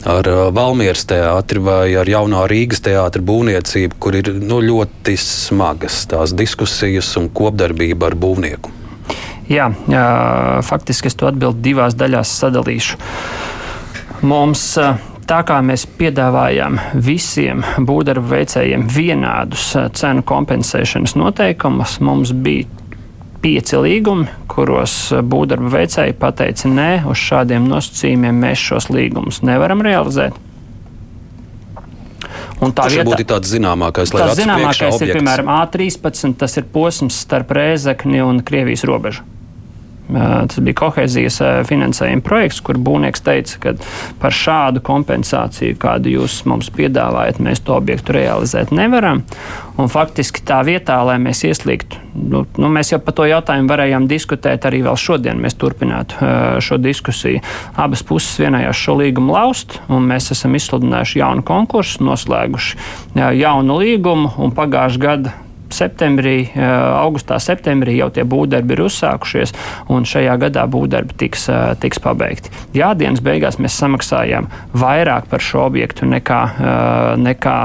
ar 0.08 0.30
Valmieras 0.56 1.04
teātri 1.10 1.60
vai 1.60 1.96
ar 2.00 2.08
jaunā 2.08 2.46
Rīgas 2.48 2.80
teātra 2.86 3.22
būvniecību, 3.22 3.98
kur 4.00 4.16
ir 4.16 4.32
nu, 4.40 4.62
ļoti 4.64 5.18
smagas 5.20 6.06
tās 6.08 6.32
diskusijas 6.32 7.12
un 7.20 7.28
kopdarbība 7.28 8.08
ar 8.08 8.16
būvnieku? 8.16 8.72
Jā, 9.52 9.68
jā, 9.92 10.06
faktiski 10.66 11.12
es 11.12 11.20
to 11.20 11.28
atbildu 11.28 11.60
divās 11.62 11.98
daļās 12.00 12.32
sadalīšu. 12.40 12.98
Mums 14.26 14.64
tā 15.28 15.42
kā 15.46 15.60
mēs 15.62 15.84
piedāvājām 16.00 16.80
visiem 16.96 17.62
būvdarbu 17.76 18.32
veicējiem 18.32 18.88
vienādus 18.88 19.68
cenu 20.00 20.24
kompensēšanas 20.26 21.18
noteikumus, 21.20 22.00
mums 22.00 22.32
bija 22.32 22.72
pieci 23.46 23.78
līgumi, 23.78 24.26
kuros 24.50 24.96
būvdarbu 25.22 25.70
veicēji 25.76 26.18
pateica, 26.18 26.72
nē, 26.72 26.90
uz 27.12 27.22
šādiem 27.22 27.68
nosacījumiem 27.70 28.42
mēs 28.42 28.64
šos 28.72 28.90
līgumus 28.90 29.44
nevaram 29.46 29.86
realizēt. 29.86 30.40
Un 32.64 32.72
tā 32.74 32.88
vieta, 32.90 33.06
būtu 33.06 33.28
tāds 33.30 33.52
zināmākais, 33.52 34.10
tas 34.16 34.34
zināmākais 34.40 34.98
ir, 35.04 35.12
piemēram, 35.18 35.52
A13, 35.60 36.34
tas 36.40 36.56
ir 36.58 36.66
posms 36.72 37.20
starp 37.26 37.52
Rēzekni 37.54 38.24
un 38.26 38.42
Krievijas 38.48 38.86
robežu. 38.88 39.26
Tas 40.06 40.60
bija 40.62 40.78
kohēzijas 40.78 41.40
finansējuma 41.66 42.22
projekts, 42.26 42.62
kur 42.66 42.78
būvnieks 42.78 43.24
teica, 43.26 43.58
ka 43.64 43.74
par 44.22 44.36
šādu 44.36 44.84
kompensāciju, 44.86 45.78
kādu 45.82 46.12
jūs 46.14 46.44
mums 46.50 46.70
piedāvājat, 46.76 47.42
mēs 47.42 47.64
to 47.66 47.74
objektu 47.78 48.14
realizēt 48.14 48.74
nevaram. 48.76 49.24
Un 49.82 49.90
faktiski 49.92 50.44
tā 50.46 50.62
vietā, 50.68 51.00
lai 51.04 51.18
mēs 51.20 51.42
ieslīgtu, 51.50 52.00
nu, 52.16 52.44
nu, 52.62 52.70
mēs 52.72 52.94
jau 52.94 53.00
par 53.04 53.16
to 53.18 53.26
jautājumu 53.28 53.72
varējām 53.72 54.06
diskutēt 54.08 54.68
arī 54.70 54.84
vēl 54.86 55.00
šodien. 55.00 55.42
Mēs 55.42 55.58
turpinātu 55.60 56.30
šo 56.64 56.78
diskusiju. 56.80 57.42
Abas 57.82 58.06
puses 58.06 58.38
vienojās 58.40 58.78
šo 58.80 59.00
līgumu 59.02 59.36
laust, 59.36 59.80
un 59.90 60.06
mēs 60.12 60.30
esam 60.36 60.56
izsludinājuši 60.56 61.20
jaunu 61.24 61.44
konkursu, 61.48 62.06
noslēguši 62.08 62.78
jaunu 63.42 63.82
līgumu, 63.82 64.54
pagājušā 64.56 65.02
gada 65.02 65.36
septembrī, 65.70 66.50
eh, 66.56 66.62
augustā, 67.02 67.40
septembrī 67.40 67.98
jau 67.98 68.10
tie 68.14 68.24
būvdarbi 68.24 68.76
ir 68.76 68.84
uzsākušies, 68.86 69.54
un 69.90 70.04
šajā 70.04 70.38
gadā 70.40 70.66
būvdarbi 70.70 71.18
tiks, 71.18 71.50
eh, 71.50 71.76
tiks 71.80 72.00
pabeigti. 72.00 72.50
Jā, 72.74 72.96
dienas 72.98 73.20
beigās 73.20 73.58
mēs 73.58 73.78
samaksājām 73.80 74.48
vairāk 74.74 75.28
par 75.30 75.40
šo 75.40 75.66
objektu 75.70 76.06
nekā, 76.06 76.42
eh, 76.50 77.16
nekā 77.18 77.56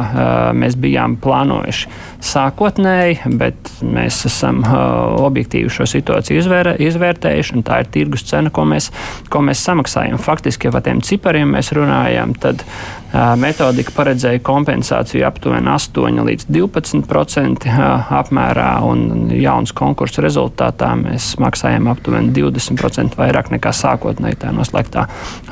mēs 0.54 0.74
bijām 0.76 1.16
plānojuši 1.16 1.86
sākotnēji, 2.20 3.38
bet 3.38 3.56
mēs 3.82 4.24
esam 4.26 4.62
objektīvi 4.62 5.70
šo 5.70 5.84
situāciju 5.84 6.38
izvēr, 6.40 6.76
izvērtējuši, 6.78 7.54
un 7.56 7.62
tā 7.62 7.80
ir 7.80 7.86
tirgus 7.86 8.22
cena, 8.22 8.50
ko 8.50 8.62
mēs, 8.62 8.90
ko 9.28 9.40
mēs 9.40 9.60
samaksājam. 9.64 10.18
Faktiski, 10.18 10.64
ja 10.64 10.70
par 10.70 10.82
tiem 10.82 11.00
cipariem 11.00 11.52
mēs 11.52 11.72
runājam, 11.72 12.34
tad 12.38 12.64
metodika 13.12 13.92
paredzēja 13.96 14.42
kompensāciju 14.46 15.26
aptuveni 15.26 15.70
8 15.72 16.22
līdz 16.28 16.46
12% 16.52 17.68
apmērā, 18.20 18.70
un 18.86 19.30
jaunas 19.34 19.74
konkursa 19.76 20.24
rezultātā 20.24 20.92
mēs 21.00 21.34
maksājam 21.42 21.90
aptuveni 21.90 22.32
20% 22.36 23.18
vairāk 23.18 23.52
nekā 23.56 23.74
sākotnēji 23.74 24.42
tā 24.44 24.54
noslēgtā, 24.54 25.06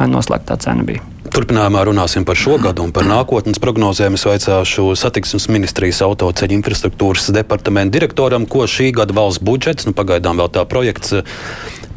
noslēgtā 0.06 0.58
cena 0.62 0.86
bija. 0.86 1.04
Turpinājumā 1.28 1.82
runāsim 1.84 2.24
par 2.24 2.38
šo 2.40 2.56
gadu 2.62 2.86
un 2.86 2.92
par 2.94 3.04
nākotnes 3.04 3.60
prognozēm. 3.60 4.16
Es 4.16 4.24
vaicāšu 4.24 4.94
satiksmes 4.96 5.48
ministrijas 5.52 6.00
autoceļu 6.06 6.56
infrastruktūras 6.56 7.28
departamentu 7.36 7.98
direktoram, 7.98 8.46
ko 8.48 8.64
šī 8.70 8.90
gada 8.96 9.16
valsts 9.16 9.44
budžets, 9.44 9.88
nu 9.88 9.92
pagaidām 9.98 10.40
vēl 10.40 10.48
tā 10.54 10.64
projekts, 10.70 11.18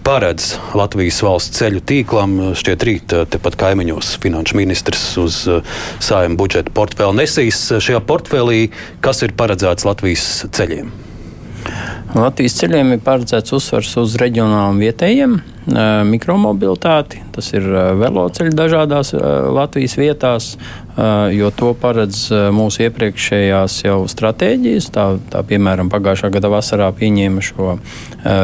paredz 0.06 0.56
Latvijas 0.78 1.22
valsts 1.26 1.62
ceļu 1.62 1.84
tīklam. 1.88 2.38
Šķiet, 2.58 2.88
rīt 2.88 3.16
eh, 3.16 3.28
tepat 3.30 3.58
kaimiņos 3.62 4.16
finanšu 4.24 4.58
ministrs 4.60 5.06
uz 5.22 5.44
eh, 5.52 5.78
sājuma 6.04 6.40
budžeta 6.42 6.74
portfeli 6.76 7.22
nesīs 7.22 7.64
šajā 7.78 8.02
portfelī, 8.08 8.66
kas 9.06 9.24
ir 9.26 9.38
paredzēts 9.38 9.88
Latvijas 9.88 10.28
ceļiem. 10.52 11.11
Latvijas 12.12 12.58
ceļiem 12.60 12.96
ir 12.96 13.02
paredzēts 13.06 13.54
uzsvars 13.56 13.94
uz 14.02 14.18
reģionāliem 14.20 14.82
vietējiem 14.84 15.40
mikromobilitāti. 16.10 17.22
Tas 17.36 17.52
ir 17.54 17.68
veloceļi 18.02 18.54
dažādās 18.58 19.14
Latvijas 19.54 19.96
vietās, 20.00 20.50
jo 21.36 21.52
to 21.56 21.72
paredz 21.78 22.26
mūsu 22.56 22.88
iepriekšējās 22.88 23.78
jau 23.86 24.02
stratēģijas. 24.12 24.90
Tā, 24.96 25.08
tā 25.32 25.44
piemēram, 25.48 25.92
pagājušā 25.94 26.32
gada 26.34 26.52
vasarā 26.52 26.90
pieņēma 26.98 27.46
šo 27.46 27.78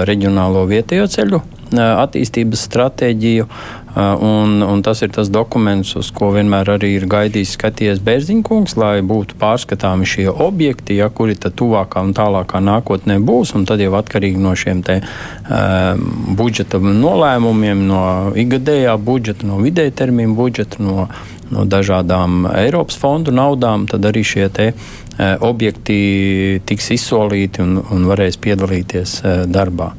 reģionālo 0.08 0.68
vietējo 0.70 1.10
ceļu 1.18 1.42
attīstības 1.76 2.64
stratēģiju. 2.70 3.50
Un, 3.98 4.62
un 4.62 4.82
tas 4.86 5.00
ir 5.02 5.10
tas 5.10 5.30
dokuments, 5.34 5.96
uz 5.98 6.12
ko 6.14 6.28
vienmēr 6.36 6.70
arī 6.76 6.92
ir 7.00 7.08
gaidījis 7.10 7.56
skatījies 7.56 8.02
Bērziņkungs, 8.06 8.76
lai 8.78 9.00
būtu 9.02 9.40
pārskatāmi 9.42 10.06
šie 10.06 10.28
objekti, 10.30 11.00
ja, 11.00 11.08
kuri 11.10 11.34
tad 11.34 11.56
tuvākā 11.58 12.04
un 12.06 12.14
tālākā 12.18 12.62
nākotnē 12.62 13.18
būs. 13.26 13.56
Tad 13.68 13.82
jau 13.82 13.96
atkarīgi 13.98 14.38
no 14.44 14.54
šiem 14.54 14.84
te, 14.86 15.00
um, 15.02 16.06
budžeta 16.38 16.78
nolēmumiem, 16.78 17.84
no 17.90 18.04
ikgadējā 18.38 18.94
budžeta, 19.02 19.50
no 19.50 19.58
vidēja 19.66 19.96
termiņa 20.04 20.38
budžeta, 20.38 20.84
no, 20.84 21.10
no 21.50 21.66
dažādām 21.66 22.46
Eiropas 22.54 23.02
fondu 23.02 23.34
naudām, 23.34 23.90
tad 23.90 24.06
arī 24.06 24.22
šie 24.22 24.46
te, 24.54 24.74
uh, 24.78 25.40
objekti 25.42 26.62
tiks 26.70 26.94
izsolīti 27.00 27.66
un, 27.66 27.80
un 27.82 28.12
varēs 28.12 28.38
piedalīties 28.46 29.22
uh, 29.24 29.48
darbā 29.50 29.96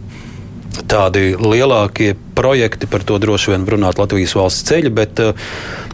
tādi 0.89 1.33
lielākie 1.39 2.15
projekti, 2.39 2.87
par 2.87 3.03
to 3.03 3.19
droši 3.19 3.53
vien 3.53 3.67
runāt 3.67 3.99
Latvijas 3.99 4.37
valsts 4.39 4.67
ceļi, 4.69 4.91
bet, 4.95 5.21
eh, 5.21 5.33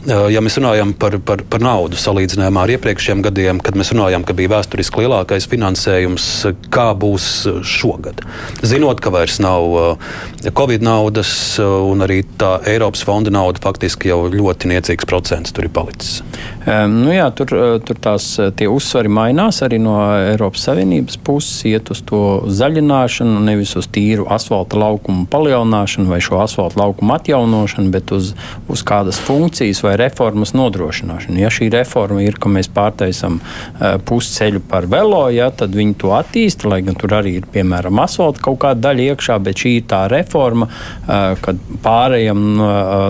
eh, 0.06 0.26
ja 0.34 0.42
mēs 0.44 0.58
runājam 0.60 0.92
par, 0.98 1.16
par, 1.24 1.42
par 1.48 1.62
naudu 1.64 1.96
salīdzinājumā 1.96 2.64
ar 2.64 2.74
iepriekšējiem 2.76 3.22
gadiem, 3.24 3.62
kad 3.64 3.78
mēs 3.80 3.94
runājam, 3.94 4.26
ka 4.26 4.36
bija 4.36 4.52
vēsturiski 4.52 5.04
lielākais 5.04 5.48
finansējums, 5.48 6.26
kā 6.74 6.90
būs 6.92 7.28
šogad? 7.64 8.20
Zinot, 8.62 9.00
ka 9.00 9.14
vairs 9.14 9.40
nav 9.40 9.78
eh, 9.80 10.50
Covid 10.50 10.84
naudas 10.84 11.58
un 11.62 12.04
arī 12.04 12.22
tā 12.38 12.58
Eiropas 12.68 13.04
fonda 13.06 13.32
nauda 13.32 13.62
faktiski 13.64 14.12
jau 14.12 14.26
ļoti 14.28 14.68
niecīgs 14.74 15.08
procents 15.08 15.54
tur 15.54 15.64
ir 15.64 15.72
palicis. 15.74 16.20
Nu 16.64 17.12
jā, 17.12 17.26
tur, 17.36 17.50
tur 17.84 17.98
tās 18.00 18.26
tie 18.56 18.66
uzsvari 18.72 19.10
mainās 19.12 19.58
arī 19.66 19.76
no 19.82 19.98
Eiropas 20.16 20.62
Savienības 20.64 21.18
puses, 21.20 21.58
iet 21.68 21.90
uz 21.92 22.00
to 22.08 22.20
zaļināšanu, 22.48 23.42
nevis 23.44 23.74
uz 23.76 23.88
tīru 23.92 24.24
asfalta 24.32 24.78
laukumu 24.80 25.26
palielināšanu 25.28 26.08
vai 26.08 26.22
šo 26.24 26.38
asfaltu 26.40 26.80
laukumu 26.80 27.18
atjaunošanu, 27.18 27.92
bet 27.92 28.14
uz, 28.16 28.32
uz 28.72 28.84
kādas 28.86 29.20
funkcijas 29.20 29.82
vai 29.84 29.98
reformas 30.00 30.54
nodrošināšanu. 30.56 31.36
Ja 31.42 31.52
šī 31.52 31.68
reforma 31.74 32.24
ir, 32.24 32.38
ka 32.40 32.48
mēs 32.52 32.72
pārtaisam 32.72 33.42
uh, 33.42 33.98
pusceļu 34.08 34.64
par 34.70 34.88
velo, 34.88 35.26
ja, 35.34 35.50
tad 35.52 35.76
viņi 35.76 35.98
to 36.00 36.14
attīsta, 36.16 36.70
lai 36.72 36.80
gan 36.86 36.96
tur 36.96 37.12
arī 37.20 37.36
ir 37.42 37.50
piemēram 37.52 38.00
asfalta 38.06 38.40
kaut 38.44 38.62
kāda 38.64 38.88
daļa 38.88 39.10
iekšā, 39.12 39.38
bet 39.44 39.60
šī 39.60 39.74
ir 39.82 39.86
tā 39.90 40.04
reforma, 40.08 40.70
kad 41.04 41.60
pārējām 41.84 42.42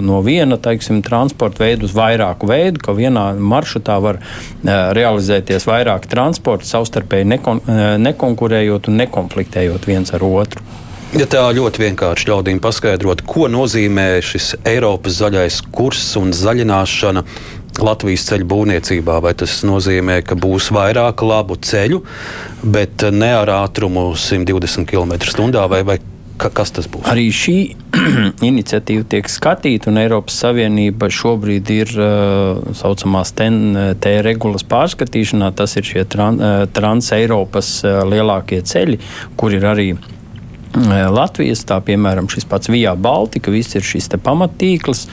no, 0.04 0.20
viena 0.26 0.58
teiksim, 0.60 1.02
transporta 1.06 1.62
veidu 1.62 1.86
uz 1.86 1.94
vairāku 1.96 2.48
veidu, 2.50 2.82
ka 2.82 2.94
vienā 2.96 3.26
maršrutā 3.46 3.98
var 4.02 4.20
realizēties 4.64 5.68
vairāk 5.68 6.08
transporta, 6.10 6.68
savstarpēji 6.68 7.28
nekon, 7.34 7.60
nekonkurējot 8.04 8.90
un 8.90 8.98
nekonfliktējot 9.04 9.90
viens 9.90 10.14
ar 10.16 10.24
otru. 10.26 10.64
Ja 11.14 11.28
tā 11.30 11.44
ļoti 11.54 11.78
vienkārši 11.78 12.26
ļaudīm 12.26 12.58
paskaidrot, 12.58 13.20
ko 13.22 13.46
nozīmē 13.46 14.16
šis 14.24 14.56
Eiropas 14.66 15.20
zaļais 15.20 15.60
kurs 15.70 16.08
un 16.18 16.32
zaļināšana 16.34 17.22
Latvijas 17.84 18.24
ceļu 18.28 18.48
būvniecībā, 18.50 19.20
vai 19.22 19.32
tas 19.38 19.60
nozīmē, 19.66 20.20
ka 20.26 20.34
būs 20.38 20.72
vairāk 20.74 21.22
labu 21.26 21.56
ceļu, 21.58 22.00
bet 22.66 23.06
ne 23.14 23.30
ar 23.34 23.50
ātrumu 23.60 24.12
120 24.18 24.90
km/h, 24.90 25.64
vai, 25.70 25.82
vai 25.86 25.98
kas 26.38 26.72
tas 26.74 26.88
būs? 26.90 27.06
Arī 27.10 27.28
šī 27.34 27.56
iniciatīva 28.50 29.06
tiek 29.10 29.28
skatīta, 29.30 29.90
un 29.90 30.00
Eiropas 30.02 30.38
Savienība 30.42 31.10
šobrīd 31.12 31.70
ir 31.74 31.92
tā 31.94 32.74
saucamās 32.78 33.34
TNT 33.38 34.16
regulas 34.26 34.66
pārskatīšanā. 34.68 35.52
Tas 35.56 35.76
ir 35.78 35.86
šie 35.88 36.04
tran, 36.10 36.40
trans-Eiropas 36.74 37.76
lielākie 38.10 38.60
ceļi, 38.66 39.00
kur 39.38 39.54
ir 39.54 39.68
arī 39.70 39.92
Latvijas, 40.74 41.62
tā 41.68 41.78
piemēram, 41.86 42.26
šis 42.26 42.48
pats 42.50 42.70
Vijā 42.72 42.96
Baltika, 42.98 43.52
viss 43.54 43.76
ir 43.78 43.86
šis 43.86 44.10
pamatīkls. 44.18 45.06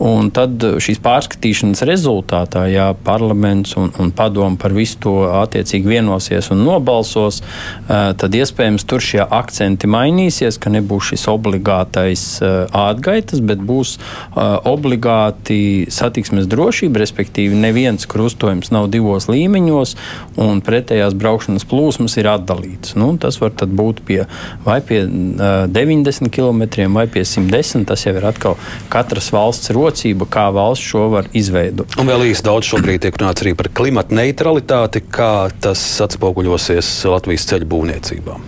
Un 0.00 0.30
tad 0.32 0.62
šīs 0.80 1.00
pārskatīšanas 1.04 1.84
rezultātā, 1.88 2.64
ja 2.72 2.90
parlaments 3.04 3.76
un, 3.76 3.90
un 4.00 4.12
padomu 4.16 4.56
par 4.60 4.72
visu 4.76 4.96
to 5.04 5.14
attiecīgi 5.42 5.92
vienosies 5.92 6.50
un 6.54 6.62
nobalsos, 6.64 7.42
tad 7.86 8.36
iespējams 8.36 8.86
tur 8.88 9.04
šie 9.04 9.20
akcenti 9.24 9.90
mainīsies, 9.90 10.56
ka 10.60 10.72
nebūs 10.72 11.12
šis 11.12 11.26
obligātais 11.32 12.24
ātgaitas, 12.40 13.42
bet 13.44 13.60
būs 13.60 13.98
obligāti 14.36 15.60
satiksmes 15.92 16.48
drošība, 16.50 17.02
respektīvi 17.04 17.58
neviens 17.60 18.08
krustojums 18.10 18.72
nav 18.72 18.88
divos 18.92 19.28
līmeņos 19.30 19.94
un 20.40 20.64
pretējās 20.64 21.16
braukšanas 21.20 21.68
plūsmas 21.68 22.16
ir 22.20 22.30
atdalītas. 22.32 22.96
Nu, 22.96 23.12
tas 23.20 23.40
var 23.42 23.52
būt 23.52 24.00
pie, 24.08 24.22
vai 24.64 24.80
pie 24.84 25.02
uh, 25.04 25.68
90 25.68 26.32
km 26.32 26.64
vai 26.94 27.06
pie 27.10 27.24
110. 27.26 27.86
Tas 27.90 28.06
jau 28.06 28.14
ir 28.16 28.26
atkal 28.26 28.56
katras 28.92 29.30
valsts 29.34 29.72
rocība, 29.90 30.28
kā 30.30 30.46
valsts 30.54 30.92
šo 30.92 31.08
var 31.16 31.28
izveidot. 31.36 31.98
Un 32.00 32.10
vēl 32.10 32.30
īsti 32.30 32.46
daudz 32.46 32.70
šobrīd 32.70 33.04
tiek 33.04 33.20
runāts 33.20 33.44
arī 33.44 33.56
par 33.58 33.70
klimata 33.74 34.16
neutralitāti, 34.16 35.04
kā 35.10 35.50
tas 35.60 35.82
atspoguļosies 36.06 36.94
Latvijas 37.10 37.50
ceļu 37.50 37.70
būvniecībā. 37.74 38.40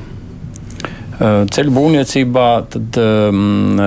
Eh, 1.22 1.44
ceļu 1.54 1.70
būvniecībā 1.70 2.46
tad, 2.72 2.96
um, 2.98 3.78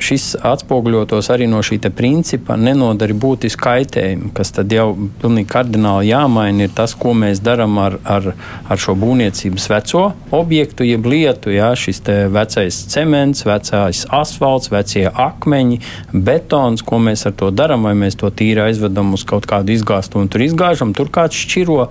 šis 0.00 0.30
atspoguļotos 0.46 1.28
arī 1.34 1.44
no 1.50 1.58
šī 1.60 1.76
principa 1.92 2.56
nenodara 2.56 3.12
būtisku 3.12 3.60
kaitējumu, 3.66 4.30
kas 4.32 4.54
tad 4.56 4.72
jau 4.72 4.94
pilnīgi 5.20 5.50
kardināli 5.52 6.08
jāmaina. 6.08 6.64
Ir 6.64 6.72
tas, 6.72 6.94
ko 6.96 7.12
mēs 7.18 7.42
darām 7.44 7.76
ar, 7.82 7.98
ar, 8.08 8.30
ar 8.70 8.80
šo 8.80 8.94
būvniecības 8.96 9.68
veco 9.74 10.06
objektu, 10.32 10.86
jeb 10.88 11.04
lietu. 11.12 11.52
Jā, 11.52 11.74
šis 11.76 12.00
vecais 12.32 12.80
cements, 12.94 13.44
vecais 13.44 14.06
asfalts, 14.08 14.72
vecie 14.72 15.10
akmeņi, 15.12 15.80
betons, 16.14 16.86
ko 16.86 17.02
mēs 17.02 17.26
ar 17.28 17.36
to 17.36 17.50
darām, 17.52 17.84
vai 17.84 17.96
mēs 17.98 18.16
to 18.22 18.32
tīri 18.32 18.64
aizvedam 18.70 19.12
uz 19.12 19.26
kaut 19.28 19.50
kādu 19.50 19.76
izgāstu 19.76 20.22
un 20.22 20.32
tur 20.32 20.46
izgāžam, 20.46 20.96
tur 20.96 21.12
kāds 21.12 21.36
šķiro, 21.36 21.82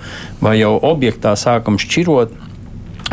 vai 0.41 0.57
jau 0.63 0.79
objektā 0.89 1.37
sākam 1.37 1.77
šķirot 1.81 2.49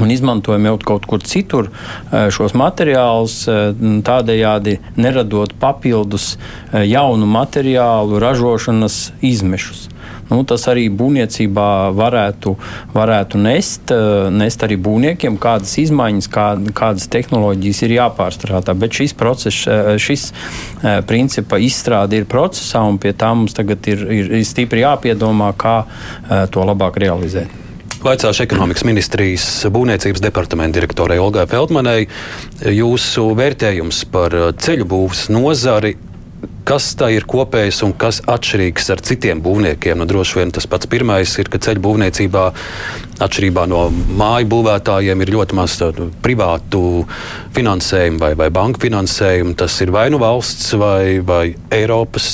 un 0.01 0.11
izmantojam 0.11 0.65
jau 0.71 0.79
kaut 0.93 1.07
kur 1.07 1.23
citur 1.25 1.69
eh, 1.69 2.29
šos 2.35 2.55
materiālus, 2.59 3.41
eh, 3.51 3.85
tādējādi 4.07 4.79
neradot 4.97 5.55
papildus 5.61 6.37
eh, 6.37 6.85
jaunu 6.89 7.27
materiālu 7.27 8.21
ražošanas 8.23 9.01
izmešus. 9.21 9.89
Nu, 10.29 10.43
tas 10.45 10.67
arī 10.69 10.91
būvniecībā 10.93 11.89
varētu, 11.97 12.51
varētu 12.93 13.39
nest, 13.41 13.89
nest 14.29 14.65
arī 14.67 14.77
būvniekiem, 14.85 15.39
kādas 15.41 15.73
izmaiņas, 15.81 16.29
kā, 16.29 16.49
kādas 16.77 17.07
tehnoloģijas 17.09 17.81
ir 17.87 17.95
jāpārstrādā. 17.97 18.75
Bet 18.77 18.99
šis 19.01 19.17
process, 19.17 19.63
šis 20.05 20.27
principa 21.09 21.57
izstrāde 21.65 22.21
ir 22.21 22.29
procesā, 22.29 22.83
un 22.85 23.01
pie 23.01 23.15
tā 23.17 23.31
mums 23.33 23.57
tagad 23.57 23.89
ir, 23.89 24.05
ir, 24.19 24.29
ir 24.43 24.45
stipri 24.45 24.85
jāpiedomā, 24.85 25.55
kā 25.57 25.79
to 26.53 26.69
labāk 26.69 27.01
realizēt. 27.01 27.68
Vaicāšu 27.99 28.45
ekonomikas 28.45 28.85
ministrijas 28.87 29.45
būvniecības 29.75 30.23
departamenta 30.23 30.79
direktorai 30.79 31.17
Olgai 31.19 31.49
Feldmanai. 31.51 32.05
Jūsu 32.71 33.25
vērtējums 33.35 34.05
par 34.13 34.37
ceļu 34.63 34.87
būvs 34.87 35.25
nozari 35.35 35.97
kas 36.69 36.93
tā 37.01 37.09
ir 37.15 37.25
kopējs 37.27 37.81
un 37.87 37.95
kas 37.99 38.21
atšķirīgs 38.29 38.91
ar 38.93 39.03
citiem 39.03 39.41
būvniekiem. 39.43 39.99
Nu, 39.99 40.07
droši 40.07 40.39
vien 40.39 40.53
tas 40.55 40.69
pats 40.71 40.87
pirmais 40.91 41.33
ir, 41.41 41.49
ka 41.51 41.59
ceļu 41.65 41.83
būvniecībā, 41.87 42.45
atšķirībā 43.25 43.65
no 43.73 43.87
māju 43.91 44.51
būvētājiem, 44.53 45.25
ir 45.25 45.33
ļoti 45.35 45.59
maz 45.59 45.79
privātu 46.23 46.83
finansējumu 47.57 48.23
vai, 48.23 48.33
vai 48.39 48.51
banku 48.55 48.85
finansējumu. 48.85 49.57
Tas 49.59 49.81
ir 49.83 49.95
vai 49.97 50.07
nu 50.13 50.21
valsts 50.23 50.75
vai, 50.79 51.19
vai 51.25 51.45
Eiropas. 51.75 52.29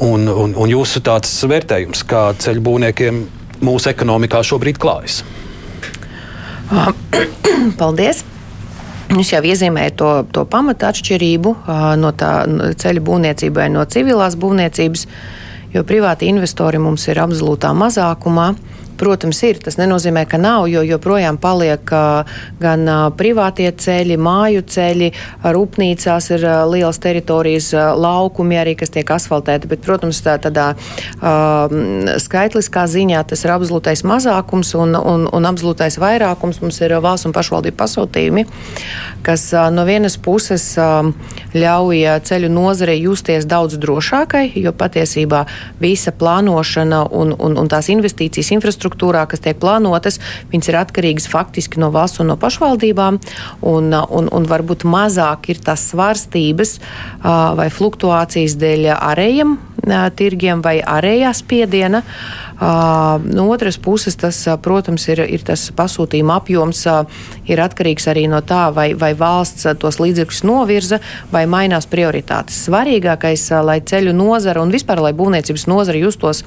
Un, 0.00 0.24
un, 0.30 0.54
un 0.56 0.70
jūsu 0.72 1.02
tāds 1.04 1.34
vērtējums, 1.44 2.06
kā 2.08 2.30
ceļu 2.40 2.64
būvniekiem 2.70 3.26
mūsu 3.64 3.92
ekonomikā 3.92 4.42
šobrīd 4.46 4.80
klājas? 4.80 5.22
Paldies! 7.80 8.24
Viņš 9.08 9.30
jau 9.32 9.40
iezīmēja 9.48 9.92
to, 9.96 10.08
to 10.36 10.44
pamatu 10.44 10.84
atšķirību 10.90 11.54
no 11.96 12.10
tā 12.12 12.32
ceļa 12.82 13.02
būvniecībai, 13.06 13.70
no 13.72 13.86
civilās 13.88 14.36
būvniecības, 14.36 15.06
jo 15.72 15.84
privāti 15.88 16.28
investori 16.28 16.80
mums 16.82 17.06
ir 17.08 17.22
absolūtā 17.22 17.72
mazākumā. 17.72 18.50
Protams, 18.98 19.38
ir. 19.46 19.60
Tas 19.62 19.78
nenozīmē, 19.78 20.24
ka 20.26 20.40
nav, 20.42 20.66
jo 20.66 20.82
joprojām 20.82 21.38
paliek 21.38 21.92
gan 22.58 22.88
privātie 23.18 23.68
ceļi, 23.70 24.16
māju 24.18 24.64
ceļi, 24.66 25.10
rūpnīcās 25.54 26.30
ir 26.34 26.46
liels 26.72 26.98
teritorijas 27.02 27.70
laukumi 27.94 28.58
arī, 28.58 28.74
kas 28.78 28.90
tiek 28.94 29.10
asfaltēti. 29.14 29.70
Bet, 29.70 29.84
protams, 29.86 30.18
tā, 30.24 30.34
tādā 30.42 30.72
skaitliskā 32.26 32.88
ziņā 32.90 33.22
tas 33.30 33.44
ir 33.46 33.54
absolūtais 33.54 34.02
mazākums 34.08 34.74
un, 34.78 34.98
un, 34.98 35.28
un 35.30 35.50
absolūtais 35.52 36.00
vairākums. 36.02 36.58
Mums 36.64 36.80
ir 36.82 36.96
valsts 37.04 37.30
un 37.30 37.36
pašvaldību 37.36 37.78
pasūtījumi, 37.78 38.44
kas 39.26 39.46
no 39.74 39.86
vienas 39.86 40.18
puses 40.18 40.72
ļauj 41.54 42.02
ceļu 42.26 42.50
nozarei 42.50 42.98
justies 43.04 43.46
daudz 43.46 43.78
drošākai, 43.78 44.48
jo 44.58 44.74
patiesībā 44.74 45.44
visa 45.78 46.10
plānošana 46.10 47.04
un, 47.14 47.36
un, 47.38 47.54
un 47.62 47.70
tās 47.70 47.92
investīcijas 47.94 48.50
infrastruktūra 48.58 48.87
infrastruktūrā, 48.88 49.26
kas 49.28 49.40
tiek 49.44 49.58
plānotas, 49.60 50.18
viņas 50.52 50.68
ir 50.68 50.78
atkarīgas 50.80 51.28
faktiski 51.28 51.80
no 51.80 51.90
valsts 51.90 52.20
un 52.20 52.32
no 52.32 52.36
pašvaldībām, 52.36 53.20
un, 53.62 53.92
un, 53.92 54.28
un 54.32 54.48
varbūt 54.48 54.84
mazāk 54.84 55.50
ir 55.50 55.58
tās 55.60 55.90
svārstības 55.92 56.78
vai 57.22 57.68
fluktuācijas 57.70 58.56
dēļ 58.58 58.92
ārējiem 58.96 59.58
tirgiem 60.16 60.62
vai 60.62 60.80
ārējā 60.82 61.32
spiediena. 61.34 62.02
Uh, 62.58 63.22
no 63.22 63.44
otras 63.54 63.76
puses, 63.78 64.16
tas, 64.18 64.40
protams, 64.62 65.04
ir, 65.08 65.20
ir 65.30 65.44
tas 65.46 65.68
pasūtījuma 65.70 66.40
apjoms, 66.40 66.80
uh, 66.90 67.04
ir 67.46 67.62
atkarīgs 67.62 68.08
arī 68.10 68.26
no 68.26 68.40
tā, 68.42 68.66
vai, 68.74 68.88
vai 68.98 69.12
valsts 69.14 69.68
tos 69.78 70.00
līdzekļus 70.02 70.42
novirza 70.42 70.98
vai 71.30 71.44
mainās 71.46 71.86
prioritātes. 71.86 72.58
Svarīgākais, 72.66 73.46
uh, 73.52 73.62
lai 73.62 73.78
ceļu 73.78 74.16
nozara 74.16 74.64
un 74.64 74.74
vispār, 74.74 74.98
lai 75.06 75.14
būvniecības 75.14 75.68
nozara 75.70 76.02
justos 76.02 76.42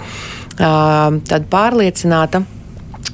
tad 0.58 1.48
pārliecināta 1.52 2.44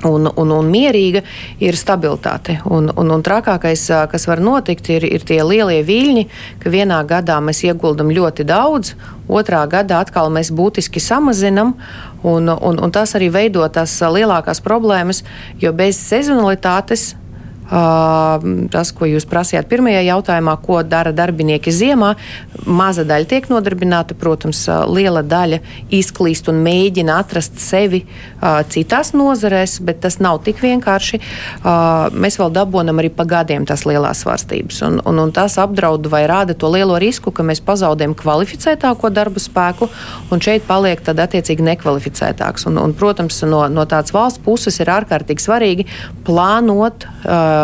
un, 0.06 0.28
un, 0.36 0.52
un 0.52 0.70
mierīga, 0.72 1.24
ir 1.64 1.78
stabilitāte. 1.78 2.60
Un, 2.70 2.90
un, 2.96 3.12
un 3.14 3.24
trakākais, 3.26 3.88
kas 4.12 4.28
var 4.30 4.42
notikt, 4.44 4.90
ir, 4.94 5.06
ir 5.08 5.26
tie 5.28 5.40
lielie 5.46 5.82
viļņi, 5.88 6.26
ka 6.62 6.74
vienā 6.74 7.00
gadā 7.08 7.40
mēs 7.44 7.64
ieguldam 7.66 8.12
ļoti 8.14 8.46
daudz, 8.48 8.96
otrā 9.28 9.64
gadā 9.70 10.02
atkal 10.06 10.32
mēs 10.34 10.52
būtiski 10.56 11.02
samazinam. 11.04 11.76
Un, 12.28 12.50
un, 12.50 12.82
un 12.82 12.92
tas 12.94 13.14
arī 13.18 13.30
veido 13.34 13.66
tās 13.70 13.94
lielākās 14.02 14.62
problēmas, 14.66 15.24
jo 15.62 15.74
bez 15.78 16.00
sezonalitātes 16.02 17.14
Tas, 17.68 18.94
ko 18.96 19.08
jūs 19.10 19.26
prasījāt 19.28 19.68
pirmajā 19.68 20.06
jautājumā, 20.08 20.54
ko 20.64 20.80
dara 20.88 21.12
darbinieki 21.12 21.72
ziemā, 21.76 22.14
maza 22.64 23.04
daļa 23.08 23.28
tiek 23.28 23.50
nodarbināta, 23.52 24.16
protams, 24.16 24.62
liela 24.88 25.20
daļa 25.20 25.60
izklīst 25.92 26.48
un 26.48 26.62
mēģina 26.64 27.18
atrast 27.20 27.60
sevi 27.60 28.06
citās 28.72 29.12
nozarēs, 29.18 29.82
bet 29.84 30.00
tas 30.06 30.20
nav 30.24 30.40
tik 30.46 30.62
vienkārši. 30.64 31.20
Mēs 32.16 32.40
vēl 32.40 32.54
dabonam 32.56 33.04
arī 33.04 33.12
pa 33.12 33.28
gadiem 33.28 33.68
tās 33.68 33.84
lielās 33.90 34.24
svārstības, 34.24 34.80
un, 34.88 35.02
un, 35.04 35.20
un 35.26 35.36
tas 35.36 35.60
apdraud 35.60 36.08
vai 36.08 36.24
rāda 36.30 36.56
to 36.56 36.72
lielo 36.72 36.96
risku, 37.04 37.36
ka 37.36 37.44
mēs 37.44 37.60
pazaudējam 37.68 38.16
kvalificētāko 38.16 39.12
darba 39.12 39.44
spēku, 39.44 39.90
un 40.32 40.44
šeit 40.44 40.64
paliek 40.70 41.04
tad 41.04 41.20
attiecīgi 41.20 41.68
nekvalificētāks. 41.74 42.70
Un, 42.72 42.80
un, 42.80 42.96
protams, 42.96 43.44
no, 43.44 43.66
no 43.68 43.84
tādas 43.90 44.16
valsts 44.16 44.44
puses 44.46 44.80
ir 44.80 44.94
ārkārtīgi 44.94 45.44
svarīgi 45.44 45.88
plānot 46.28 47.04
uh, 47.04 47.57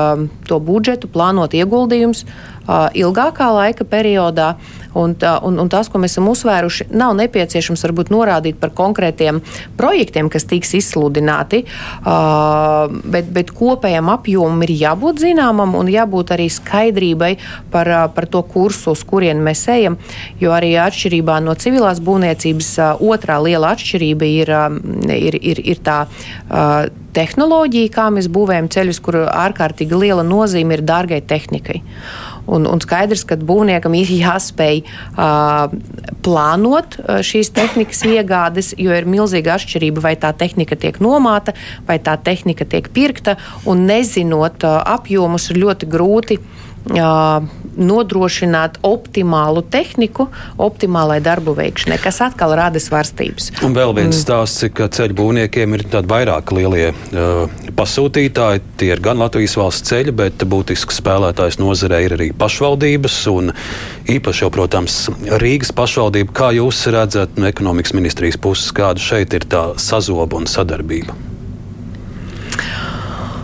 to 0.48 0.60
budžetu, 0.64 1.10
plānot 1.12 1.56
ieguldījumus 1.58 2.24
uh, 2.26 2.90
ilgākā 2.94 3.50
laika 3.54 3.88
periodā. 3.88 4.54
Un, 4.94 5.16
un, 5.42 5.60
un 5.60 5.70
tas, 5.72 5.90
ko 5.90 6.02
mēs 6.02 6.14
esam 6.14 6.30
uzsvēruši, 6.32 6.88
nav 6.94 7.16
nepieciešams 7.18 7.84
varbūt 7.88 8.12
norādīt 8.14 8.60
par 8.62 8.74
konkrētiem 8.78 9.42
projektiem, 9.78 10.30
kas 10.34 10.46
tiks 10.50 10.76
izsludināti, 10.78 11.64
bet, 12.04 13.32
bet 13.34 13.54
kopējam 13.58 14.12
apjomam 14.14 14.62
ir 14.68 14.76
jābūt 14.78 15.24
zināmam 15.24 15.74
un 15.80 15.90
jābūt 15.90 16.36
arī 16.36 16.50
skaidrībai 16.54 17.34
par, 17.74 17.90
par 18.14 18.30
to 18.30 18.44
kursu, 18.46 18.94
uz 18.94 19.04
kurien 19.08 19.42
mēs 19.46 19.66
ejam. 19.74 19.98
Jo 20.42 20.54
arī 20.54 20.76
atšķirībā 20.82 21.40
no 21.44 21.58
civilās 21.58 22.02
būvniecības, 22.04 22.74
otrā 23.02 23.40
liela 23.44 23.74
atšķirība 23.74 24.30
ir, 24.30 24.54
ir, 25.18 25.40
ir, 25.42 25.64
ir 25.74 25.82
tā 25.84 26.04
tehnoloģija, 27.14 27.94
kā 27.94 28.10
mēs 28.14 28.30
būvējam 28.34 28.70
ceļus, 28.74 29.02
kur 29.04 29.20
ārkārtīgi 29.26 30.00
liela 30.06 30.26
nozīme 30.26 30.78
ir 30.78 30.86
dārgai 30.86 31.22
tehnikai. 31.26 31.82
Un, 32.44 32.68
un 32.68 32.82
skaidrs, 32.84 33.24
ka 33.28 33.38
būvniekam 33.40 33.96
ir 33.96 34.10
jāspēj 34.12 34.82
uh, 34.84 35.72
plānot 36.26 36.98
šīs 37.24 37.54
tehnikas 37.56 38.04
iegādes, 38.08 38.74
jo 38.80 38.92
ir 38.96 39.08
milzīga 39.10 39.56
atšķirība, 39.56 40.04
vai 40.04 40.16
tā 40.20 40.34
tehnika 40.36 40.76
tiek 40.80 41.00
nomāta, 41.04 41.56
vai 41.88 42.00
tā 42.04 42.18
tehnika 42.20 42.68
tiek 42.68 42.90
pirkta. 42.94 43.38
Un 43.70 43.86
nezinot 43.88 44.68
uh, 44.68 44.82
apjomus, 44.96 45.50
ir 45.54 45.62
ļoti 45.64 45.90
grūti 45.94 46.40
uh, 46.40 47.48
nodrošināt 47.78 48.80
optimālu 48.86 49.64
tehniku, 49.74 50.28
optimālai 50.62 51.20
darbu 51.24 51.56
veikšanai, 51.58 52.00
kas 52.04 52.22
atkal 52.26 52.56
rada 52.58 52.82
svārstības. 52.82 53.52
Un 53.66 53.76
vēl 53.78 53.96
viens 53.98 54.14
mm. 54.14 54.22
stāsts, 54.22 54.68
ka 54.76 54.90
ceļu 54.94 55.18
būvniekiem 55.20 55.78
ir 55.78 55.86
tādi 55.94 56.12
vairāk 56.12 56.54
lielie 56.56 56.92
uh, 56.94 57.50
pasūtītāji. 57.78 58.64
Tie 58.80 58.92
ir 58.94 59.04
gan 59.04 59.22
Latvijas 59.22 59.58
valsts 59.60 59.90
ceļi, 59.90 60.16
bet 60.24 60.46
būtisks 60.50 61.02
spēlētājs 61.02 61.60
nozarē 61.62 62.04
ir 62.06 62.18
arī 62.18 62.30
pašvaldības 62.38 63.20
un 63.34 63.54
īpaši 64.14 64.46
jau, 64.46 64.54
protams, 64.54 65.02
Rīgas 65.42 65.74
pašvaldība. 65.76 66.36
Kā 66.36 66.54
jūs 66.56 66.86
redzat 66.94 67.38
no 67.40 67.50
ekonomikas 67.50 67.96
ministrijas 67.98 68.40
puses, 68.42 68.74
kāda 68.76 69.02
šeit 69.02 69.36
ir 69.38 69.48
tā 69.50 69.70
sazoba 69.82 70.42
un 70.42 70.50
sadarbība? 70.50 71.16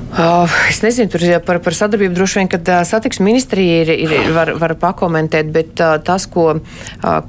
Uh, 0.09 0.49
es 0.69 0.79
nezinu, 0.81 1.05
tur 1.13 1.21
par, 1.45 1.59
par 1.61 1.75
sadarbību 1.77 2.15
droši 2.17 2.39
vien, 2.39 2.47
kad 2.49 2.65
uh, 2.65 2.79
satiksmes 2.81 3.27
ministrija 3.27 3.83
ir, 3.83 3.89
ir, 3.93 4.13
var, 4.33 4.49
var 4.57 4.71
pakomentēt, 4.81 5.51
bet 5.53 5.77
uh, 5.85 5.99
tas, 6.01 6.25
ko, 6.25 6.47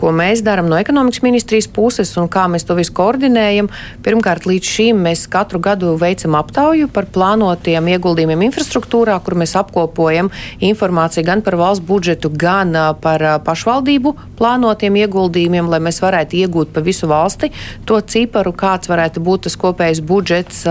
ko 0.00 0.12
mēs 0.16 0.40
darām 0.40 0.70
no 0.70 0.78
ekonomikas 0.80 1.20
ministrijas 1.20 1.68
puses 1.68 2.14
un 2.16 2.30
kā 2.32 2.46
mēs 2.48 2.64
to 2.64 2.72
visu 2.78 2.94
koordinējam, 2.96 3.68
pirmkārt, 4.00 4.46
līdz 4.48 4.70
šim 4.72 5.02
mēs 5.04 5.26
katru 5.28 5.60
gadu 5.60 5.92
veicam 6.00 6.38
aptauju 6.40 6.88
par 6.88 7.10
plānotiem 7.12 7.90
ieguldījumiem 7.92 8.46
infrastruktūrā, 8.48 9.18
kur 9.26 9.36
mēs 9.36 9.52
apkopojam 9.60 10.32
informāciju 10.64 11.28
gan 11.28 11.44
par 11.44 11.58
valsts 11.60 11.84
budžetu, 11.84 12.32
gan 12.32 12.72
par 13.04 13.26
pašvaldību 13.44 14.14
plānotiem 14.40 14.96
ieguldījumiem, 15.02 15.68
lai 15.68 15.82
mēs 15.84 16.00
varētu 16.00 16.40
iegūt 16.40 16.72
pa 16.72 16.80
visu 16.86 17.12
valsti 17.12 17.52
to 17.84 18.00
ciparu, 18.00 18.56
kāds 18.56 18.88
varētu 18.88 19.20
būt 19.20 19.50
tas 19.50 19.60
kopējais 19.60 20.00
budžets, 20.00 20.64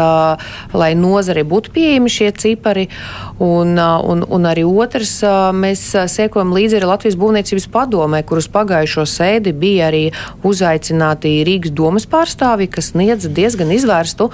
lai 0.74 0.92
nozare 0.98 1.46
būtu 1.46 1.78
pieejama 1.78 1.99
pieejami 2.00 2.10
šie 2.10 2.32
cipari. 2.32 2.88
Un, 3.40 3.80
un, 3.80 4.24
un 4.28 4.44
arī 4.44 4.66
otrs, 4.68 5.22
mēs 5.56 5.96
sekojam 6.12 6.52
līdzi 6.52 6.76
arī 6.76 6.88
Latvijas 6.90 7.16
būvniecības 7.16 7.70
padomē, 7.72 8.20
kurus 8.28 8.50
pagājušo 8.52 9.06
sēdi 9.08 9.54
bija 9.56 9.88
arī 9.88 10.02
uzaicināti 10.44 11.46
Rīgas 11.48 11.72
domas 11.72 12.04
pārstāvi, 12.04 12.68
kas 12.68 12.92
sniedz 12.92 13.30
diezgan 13.32 13.72
izvērstu 13.72 14.28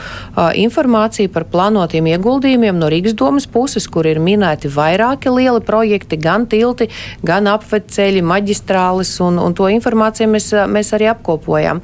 informāciju 0.57 1.29
par 1.29 1.45
plānotiem 1.45 2.09
ieguldījumiem 2.15 2.79
no 2.81 2.89
Rīgas 2.89 3.13
domas 3.13 3.45
puses, 3.45 3.85
kur 3.85 4.09
ir 4.09 4.17
minēti 4.17 4.73
vairāki 4.73 5.29
lieli 5.29 5.61
projekti, 5.61 6.17
gan 6.17 6.47
tilti, 6.49 6.89
gan 7.21 7.45
apveceļi, 7.53 8.25
maģistrāles, 8.25 9.13
un, 9.21 9.37
un 9.37 9.53
to 9.53 9.69
informāciju 9.69 10.31
mēs, 10.33 10.49
mēs 10.65 10.91
arī 10.97 11.11
apkopojam. 11.13 11.83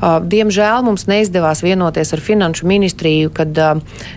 Diemžēl 0.00 0.80
mums 0.88 1.04
neizdevās 1.12 1.60
vienoties 1.60 2.16
ar 2.16 2.24
Finanšu 2.24 2.72
ministriju, 2.72 3.36
kad, 3.36 3.52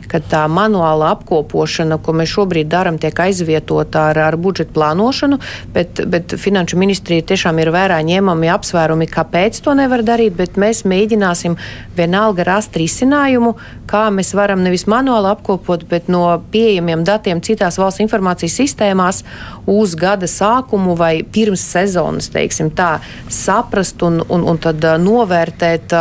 kad 0.08 0.32
tā 0.32 0.48
manuāla 0.48 0.97
manuāla 0.98 1.14
apkopošana, 1.16 1.98
ko 2.02 2.14
mēs 2.14 2.34
šobrīd 2.34 2.70
darām, 2.70 2.98
tiek 2.98 3.14
aizvietota 3.14 4.10
ar, 4.10 4.18
ar 4.18 4.38
budžeta 4.38 4.74
plānošanu, 4.74 5.40
bet, 5.74 6.02
bet 6.06 6.36
Finanšu 6.38 6.78
ministrija 6.78 7.22
tiešām 7.22 7.60
ir 7.60 7.72
vērā 7.72 8.02
ņemami 8.02 8.50
apsvērumi, 8.50 9.08
kāpēc 9.08 9.62
to 9.62 9.74
nevar 9.76 10.04
darīt, 10.04 10.36
bet 10.36 10.58
mēs 10.58 10.86
mēģināsim 10.86 11.58
vienalga 11.96 12.44
rast 12.44 12.76
risinājumu, 12.78 13.56
kā 13.88 14.10
mēs 14.12 14.34
varam 14.34 14.64
nevis 14.64 14.88
manuāli 14.88 15.32
apkopot, 15.32 15.86
bet 15.90 16.08
no 16.10 16.42
pieejamiem 16.52 17.04
datiem 17.06 17.42
citās 17.42 17.78
valsts 17.78 18.02
informācijas 18.02 18.58
sistēmās 18.58 19.24
uz 19.68 19.96
gada 19.96 20.28
sākumu 20.28 20.98
vai 20.98 21.24
pirms 21.24 21.62
sezonas, 21.62 22.30
teiksim 22.34 22.72
tā, 22.72 22.98
saprast 23.30 24.02
un, 24.04 24.22
un, 24.28 24.44
un 24.44 24.58
tad 24.58 24.84
novērtēt 25.02 25.94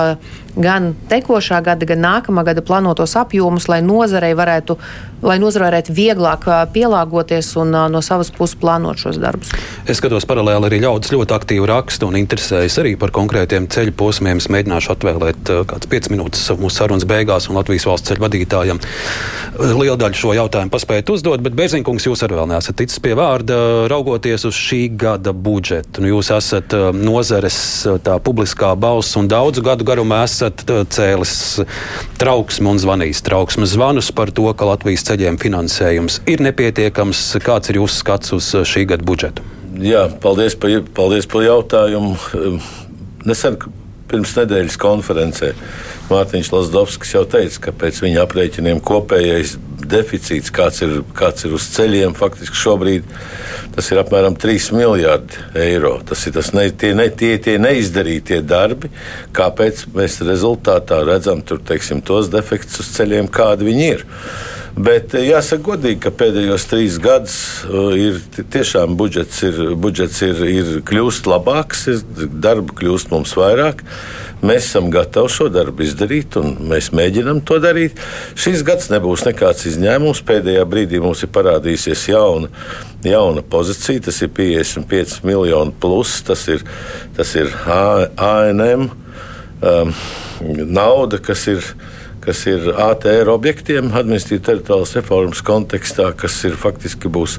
gan 0.57 0.95
tekošā 1.11 1.61
gada, 1.65 1.87
gan 1.89 2.03
nākamā 2.03 2.45
gada 2.47 2.65
plānotos 2.65 3.17
apjomus, 3.21 3.69
lai 3.69 3.83
nozarei 3.85 4.33
varētu 4.37 4.79
lai 5.25 5.39
nozara 5.41 5.71
varētu 5.71 5.95
vieglāk 5.97 6.45
pielāgoties 6.75 7.53
un 7.61 7.73
no 7.93 8.03
savas 8.05 8.31
puses 8.35 8.59
plānot 8.61 9.01
šos 9.01 9.21
darbus. 9.23 9.53
Es 9.89 10.01
skatos 10.01 10.27
paralēli 10.29 10.69
arī 10.69 10.81
ļaudis 10.85 11.15
ļoti 11.15 11.37
aktīvi 11.37 11.69
raksta 11.71 12.09
un 12.09 12.19
interesējas 12.21 12.79
arī 12.83 12.97
par 13.01 13.13
konkrētiem 13.17 13.69
ceļu 13.73 13.95
posmiem. 13.97 14.43
Es 14.43 14.51
mēģināšu 14.53 14.93
atvēlēt 14.97 15.53
kāds 15.71 15.91
5 15.93 16.11
minūtes 16.13 16.45
mūsu 16.61 16.81
sarunas 16.81 17.07
beigās 17.09 17.49
un 17.49 17.59
Latvijas 17.59 17.87
valsts 17.89 18.11
ceļu 18.11 18.25
vadītājiem. 18.27 18.83
Liela 19.57 19.97
daļa 20.01 20.19
šo 20.21 20.35
jautājumu 20.37 20.73
paspēt 20.75 21.11
uzdot, 21.15 21.41
bet 21.45 21.57
Bērziņkungs, 21.57 22.09
jūs 22.11 22.25
arī 22.27 22.37
vēl 22.37 22.51
neesat 22.51 22.77
ticis 22.77 23.01
pie 23.01 23.15
vārda, 23.17 23.57
raugoties 23.89 24.45
uz 24.49 24.59
šī 24.59 24.83
gada 25.01 25.33
budžetu. 25.33 26.05
Nu, 26.05 26.11
jūs 26.17 26.31
esat 26.35 26.75
nozares 26.93 27.59
tā 28.05 28.19
publiskā 28.21 28.75
balss 28.77 29.17
un 29.17 29.31
daudzu 29.33 29.65
gadu 29.65 29.87
garumā 29.89 30.23
esat 30.27 30.67
cēlis 30.93 31.37
trauksmi 32.21 32.69
un 32.75 32.83
zvanījis 32.83 33.25
trauksmes 33.25 33.73
zvanus 33.77 34.13
par 34.13 34.35
to, 34.35 34.51
ka 34.57 34.69
Latvijas 34.69 35.06
ceļiem 35.07 35.39
finansējums 35.43 36.21
ir 36.31 36.45
nepietiekams. 36.47 37.23
Kāds 37.45 37.73
ir 37.73 37.81
jūsu 37.81 38.03
skats 38.03 38.35
uz 38.37 38.53
uh, 38.55 38.67
šī 38.67 38.87
gada 38.93 39.07
budžetu? 39.07 39.45
Jā, 39.83 40.07
paldies 40.23 40.57
par, 40.59 40.73
paldies 40.97 41.29
par 41.31 41.45
jautājumu. 41.45 42.15
Um, 42.39 42.61
nesen 43.29 43.59
pirms 44.07 44.37
nedēļas 44.39 44.79
konferencē 44.81 45.53
Mārtiņš 46.07 46.53
Lasdovskis 46.55 47.15
jau 47.17 47.25
teica, 47.27 47.59
ka 47.65 47.73
pēc 47.75 47.99
viņa 48.05 48.23
aprēķiniem 48.23 48.79
kopējais 48.87 49.57
deficīts, 49.91 50.53
kāds 50.55 50.83
ir, 50.87 51.01
kāds 51.17 51.47
ir 51.47 51.55
uz 51.57 51.67
ceļiem, 51.75 52.15
faktiski 52.19 52.59
šobrīd 52.59 53.09
tas 53.75 53.91
ir 53.91 54.01
apmēram 54.01 54.37
3 54.41 54.71
miljardi 54.77 55.43
eiro. 55.61 55.97
Tas 56.07 56.23
ir 56.29 56.37
tas 56.39 56.53
ne, 56.57 56.69
tie, 56.71 56.93
ne, 56.97 57.09
tie, 57.11 57.35
tie 57.43 57.57
neizdarītie 57.63 58.41
darbi, 58.47 58.93
kāpēc 59.37 59.87
mēs 59.97 60.21
rezultātā 60.27 61.03
redzam 61.07 61.43
tur, 61.47 61.61
teiksim, 61.67 62.01
tos 62.07 62.31
defektus 62.33 62.85
uz 62.85 62.93
ceļiem, 62.97 63.31
kādi 63.33 63.69
viņi 63.69 63.89
ir. 63.97 64.07
Bet 64.77 65.15
eh, 65.17 65.31
jāsaka 65.31 65.65
godīgi, 65.71 66.01
ka 66.05 66.11
pēdējos 66.13 66.67
trīs 66.69 66.99
gadus 67.01 67.37
eh, 67.65 67.95
ir 67.97 68.19
tiešām 68.53 68.97
budžets, 69.01 69.39
ir, 69.49 69.61
budžets 69.81 70.21
ir, 70.27 70.43
ir 70.51 70.73
kļūst 70.85 71.29
labāks, 71.33 71.87
darba 72.29 72.77
kļūst 72.77 73.13
mums 73.15 73.33
vairāk. 73.39 73.81
Mēs 74.45 74.69
esam 74.69 74.91
gatavi 74.93 75.33
šo 75.33 75.49
darbu 75.49 75.87
izdarīt, 75.87 76.37
un 76.37 76.69
mēs 76.69 76.91
mēģinām 76.93 77.41
to 77.49 77.57
darīt. 77.63 77.97
Šis 78.37 78.61
gads 78.69 78.91
nebūs 78.93 79.25
nekāds 79.25 79.65
izņēmums. 79.73 80.21
Pēdējā 80.29 80.67
brīdī 80.69 81.01
mums 81.01 81.25
ir 81.25 81.33
parādījusies 81.33 82.05
jauna, 82.13 82.53
jauna 83.07 83.41
pozīcija. 83.41 84.05
Tas 84.11 84.21
ir 84.21 84.35
55 84.37 85.23
miljoni 85.25 85.73
plus, 85.81 86.19
tas 86.29 86.45
ir, 86.53 86.69
tas 87.17 87.33
ir 87.41 87.49
ANM 87.65 88.91
um, 88.91 89.97
nauda, 90.69 91.25
kas 91.25 91.49
ir 91.49 91.65
kas 92.27 92.43
ir 92.51 92.65
ATR 92.75 93.31
objektiem, 93.31 93.93
administratīvas 93.95 94.47
teritoriālas 94.49 94.95
reformas 94.99 95.43
kontekstā, 95.47 96.09
kas 96.19 96.41
ir 96.49 96.57
faktiski, 96.59 97.11
būs, 97.13 97.37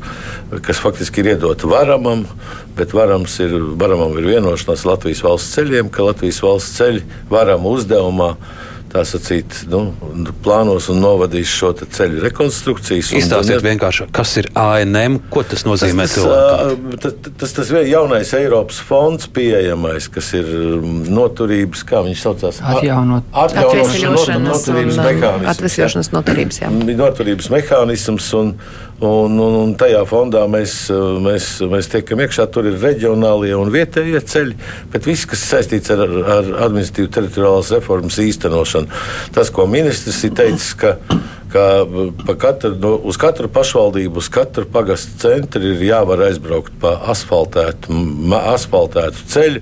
kas 0.63 0.79
faktiski 0.83 1.23
ir 1.23 1.33
iedota 1.33 1.67
varamam, 1.67 2.23
bet 2.77 2.95
varams 2.95 3.35
ir, 3.43 3.57
varamam 3.79 4.15
ir 4.15 4.29
vienošanās 4.31 4.85
Latvijas 4.87 5.25
valsts 5.25 5.57
ceļiem, 5.57 5.91
ka 5.91 6.07
Latvijas 6.07 6.39
valsts 6.45 6.79
ceļi 6.79 7.03
varam 7.33 7.67
uzdevumā 7.67 8.33
sacīt, 9.05 9.63
nu, 9.71 9.91
plānos 10.45 10.87
un 10.93 11.01
novadīs 11.03 11.51
šo 11.51 11.73
ceļu 11.77 12.23
rekonstrukcijas. 12.23 13.11
Izstāstiet 13.19 13.61
vienkārši, 13.65 14.07
kas 14.15 14.33
ir 14.41 14.49
ANM, 14.57 15.19
ko 15.33 15.43
tas 15.47 15.65
nozīmē 15.67 16.07
tas, 16.09 16.25
tas, 17.03 17.17
tas, 17.21 17.35
tas, 17.43 17.55
tas 17.59 17.73
jaunais 17.85 18.33
Eiropas 18.37 18.79
fonds 18.87 19.29
pieejamais, 19.33 20.09
kas 20.13 20.31
ir 20.37 20.49
noturības, 21.11 21.83
kā 21.87 22.01
viņš 22.07 22.25
saucās? 22.25 22.61
Atjaunot. 22.73 23.29
Atjaunot 23.45 24.33
noturības 24.47 24.99
mehānisms. 25.03 25.51
Atvesļošanas 25.53 26.11
noturības, 26.15 26.61
jā. 26.63 26.71
Noturības 26.71 27.51
mehānisms 27.53 28.31
un, 28.39 28.53
Un, 28.97 29.35
un, 29.37 29.55
un 29.61 29.73
tajā 29.77 29.99
fondā 30.09 30.39
mēs, 30.49 30.87
mēs, 31.21 31.47
mēs 31.69 31.89
tiekam 31.91 32.23
iekšā. 32.23 32.47
Tur 32.49 32.65
ir 32.65 32.79
reģionālie 32.81 33.51
un 33.53 33.69
vietējie 33.69 34.21
ceļi, 34.25 34.55
bet 34.89 35.05
viss, 35.05 35.27
kas 35.29 35.43
saistīts 35.51 35.91
ar, 35.93 36.01
ar 36.01 36.47
administratīvu 36.65 37.11
teritoriālās 37.13 37.69
reformas 37.75 38.17
īstenošanu. 38.23 38.89
Tas, 39.35 39.51
ko 39.53 39.67
ministrs 39.69 40.23
ir 40.25 40.33
teicis, 40.39 40.71
ka, 40.81 40.95
ka 41.53 41.67
katru, 42.41 42.71
no, 42.81 42.95
uz 43.05 43.19
katru 43.21 43.51
pašvaldību, 43.53 44.17
uz 44.17 44.31
katru 44.33 44.65
pagastu 44.73 45.13
centru 45.27 45.61
ir 45.75 45.83
jāvar 45.85 46.25
aizbraukt 46.31 46.73
pa 46.81 46.95
asfaltētu, 47.13 47.99
asfaltētu 48.55 49.27
ceļu. 49.29 49.61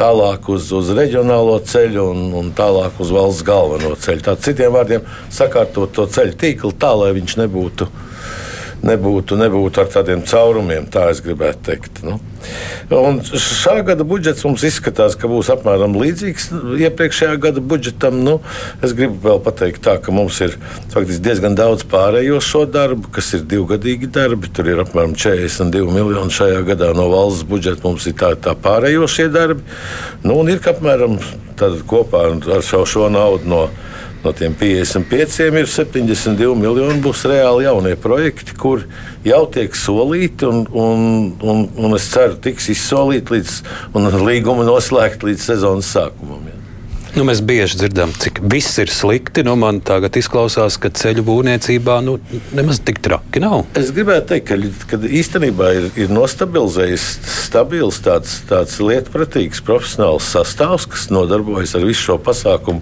Tālāk 0.00 0.48
uz, 0.48 0.70
uz 0.72 0.94
reģionālo 0.96 1.58
ceļu 1.68 2.06
un, 2.14 2.24
un 2.40 2.48
tālāk 2.56 2.96
uz 3.04 3.12
valsts 3.12 3.44
galveno 3.44 3.92
ceļu. 4.00 4.24
Tā, 4.24 4.36
citiem 4.40 4.72
vārdiem, 4.72 5.04
sakārtot 5.28 5.92
to 5.92 6.08
ceļu 6.08 6.38
tīklu 6.40 6.72
tā, 6.80 6.94
lai 6.96 7.12
viņš 7.20 7.36
nebūtu 7.42 7.90
nebūtu, 8.86 9.38
nebūtu 9.38 9.82
ar 9.82 9.90
tādiem 9.92 10.22
caurumiem, 10.26 10.86
tā 10.90 11.08
es 11.12 11.22
gribētu 11.24 11.66
teikt. 11.68 12.02
Nu. 12.06 12.18
Un 12.92 13.20
šā 13.22 13.76
gada 13.86 14.04
budžets 14.06 14.42
mums 14.44 14.64
izskatās, 14.66 15.14
ka 15.18 15.30
būs 15.30 15.50
apmēram 15.54 15.94
līdzīgs 16.00 16.48
iepriekšējā 16.88 17.36
gada 17.42 17.62
budžetam. 17.62 18.18
Nu, 18.26 18.38
es 18.82 18.94
gribu 18.98 19.20
vēl 19.22 19.38
pateikt, 19.44 19.82
tā, 19.86 19.96
ka 20.02 20.14
mums 20.14 20.40
ir 20.44 20.56
diezgan 20.92 21.56
daudz 21.58 21.86
pārējo 21.88 22.40
šo 22.42 22.64
darbu, 22.66 23.12
kas 23.14 23.32
ir 23.38 23.46
divgadīgi 23.48 24.10
darbi. 24.12 24.50
Tur 24.52 24.72
ir 24.72 24.82
apmēram 24.82 25.14
42 25.14 25.94
miljoni 25.94 26.34
šajā 26.34 26.64
gadā 26.72 26.90
no 26.98 27.06
valsts 27.12 27.46
budžeta. 27.48 27.84
Mums 27.86 28.08
ir 28.10 28.18
tā, 28.18 28.34
tā 28.34 28.56
pārējo 28.58 29.06
šie 29.10 29.30
darbi. 29.32 29.62
Nu, 30.26 30.40
un 30.42 30.50
ir 30.50 30.62
apmēram 30.72 31.20
kopā 31.86 32.26
ar 32.32 32.66
šo, 32.66 32.82
šo 32.88 33.08
naudu 33.12 33.46
no 33.46 33.66
No 34.22 34.30
tiem 34.30 34.54
55 34.54 35.40
ir 35.58 35.66
72 35.66 36.54
miljoni, 36.54 37.00
būs 37.02 37.24
reāli 37.26 37.66
jaunie 37.66 37.96
projekti, 37.98 38.54
kur 38.54 38.84
jau 39.26 39.42
tiek 39.50 39.74
solīti, 39.74 40.46
un, 40.46 40.62
un, 40.70 41.04
un, 41.42 41.64
un 41.74 41.98
es 41.98 42.06
ceru, 42.12 42.38
tiks 42.38 42.70
izsolīti 42.70 43.34
līdz 43.34 43.58
līguma 44.22 44.66
noslēgt 44.68 45.26
līdz 45.26 45.48
sezonas 45.50 45.90
sākumam. 45.96 46.51
Nu, 47.12 47.26
mēs 47.28 47.42
bieži 47.44 47.76
dzirdam, 47.76 48.08
cik 48.16 48.38
viss 48.48 48.78
ir 48.80 48.88
slikti. 48.88 49.42
Nu, 49.44 49.52
man 49.60 49.82
tagad 49.84 50.14
izklausās, 50.16 50.78
ka 50.80 50.88
ceļu 50.96 51.20
būvniecībā 51.26 51.98
nu, 52.06 52.14
nemaz 52.56 52.78
tik 52.80 53.02
traki 53.04 53.42
nav. 53.44 53.66
Es 53.76 53.90
gribētu 53.92 54.30
teikt, 54.30 54.48
ka, 54.48 54.56
ka 54.94 55.10
īstenībā 55.20 55.68
ir, 55.76 55.88
ir 56.00 56.14
nostabilizējies 56.14 57.04
stabils, 57.50 57.98
tāds, 58.06 58.38
tāds 58.48 58.78
lietpratīgs 58.80 59.60
profesionāls 59.66 60.30
sastāvs, 60.32 60.88
kas 60.88 61.10
nodarbojas 61.12 61.76
ar 61.76 61.84
visu 61.84 62.06
šo 62.06 62.16
pasākumu 62.24 62.80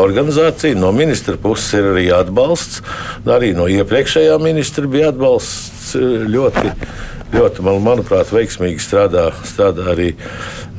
organizāciju. 0.00 0.78
No 0.80 0.94
ministra 0.96 1.36
puses 1.36 1.76
ir 1.76 1.90
arī 1.90 2.06
atbalsts, 2.16 2.80
arī 3.28 3.52
no 3.58 3.68
iepriekšējā 3.68 4.40
ministra 4.40 4.88
bija 4.88 5.12
atbalsts 5.12 5.92
ļoti 6.32 6.72
ļoti, 7.36 7.64
man, 7.66 7.80
manuprāt, 7.84 8.30
veiksmīgi 8.34 8.82
strādā, 8.82 9.28
strādā 9.46 9.90
arī 9.92 10.08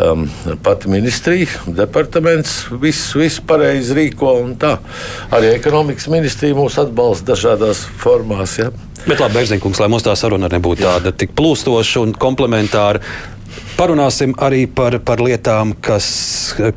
um, 0.01 0.25
pati 0.65 0.91
ministrija, 0.91 1.49
departaments. 1.77 2.65
Viss, 2.81 3.13
viss 3.17 3.43
pareizi 3.47 3.95
rīko 3.97 4.33
un 4.41 4.55
tā. 4.59 4.77
Arī 5.35 5.53
ekonomikas 5.55 6.09
ministrija 6.13 6.57
mūs 6.57 6.79
atbalsta 6.81 7.33
dažādās 7.33 7.85
formās. 8.01 8.57
Ja. 8.61 8.71
Bet 9.07 9.21
labi, 9.21 9.37
Bērziņkungs, 9.37 9.81
lai 9.81 9.89
mums 9.91 10.05
tā 10.07 10.15
saruna 10.19 10.49
nebūtu 10.51 10.85
tāda 10.85 11.13
tik 11.15 11.35
plūstoša 11.37 12.03
un 12.03 12.15
komplementāra. 12.17 13.03
Parunāsim 13.77 14.33
arī 14.41 14.63
par, 14.65 14.97
par 15.05 15.21
lietām, 15.21 15.75
kas, 15.85 16.07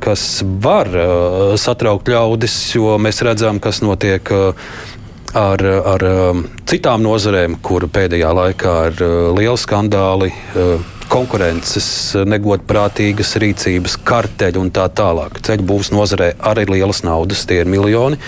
kas 0.05 0.25
var 0.61 0.91
uh, 0.93 1.55
satraukt 1.61 2.11
ļaudis, 2.13 2.57
jo 2.77 2.99
mēs 3.01 3.23
redzam, 3.25 3.57
kas 3.63 3.81
notiek 3.81 4.33
uh, 4.37 4.69
ar, 5.37 5.63
ar 5.65 6.05
um, 6.07 6.47
citām 6.69 7.05
nozarēm, 7.05 7.59
kur 7.63 7.87
pēdējā 7.91 8.31
laikā 8.37 8.79
ir 8.91 9.05
uh, 9.05 9.19
lieli 9.37 9.59
skandāli. 9.61 10.33
Uh, 10.55 10.97
konkurences, 11.11 12.15
negodprātīgas 12.23 13.33
rīcības, 13.43 13.97
karteļi 14.07 14.61
un 14.61 14.69
tā 14.71 14.85
tālāk. 14.95 15.41
Ceļu 15.43 15.65
būvniecības 15.67 15.95
nozarē 15.97 16.29
arī 16.53 16.63
ir 16.69 16.75
lielas 16.77 17.03
naudas, 17.03 17.43
tie 17.51 17.65
ir 17.65 17.71
miljoni. 17.71 18.21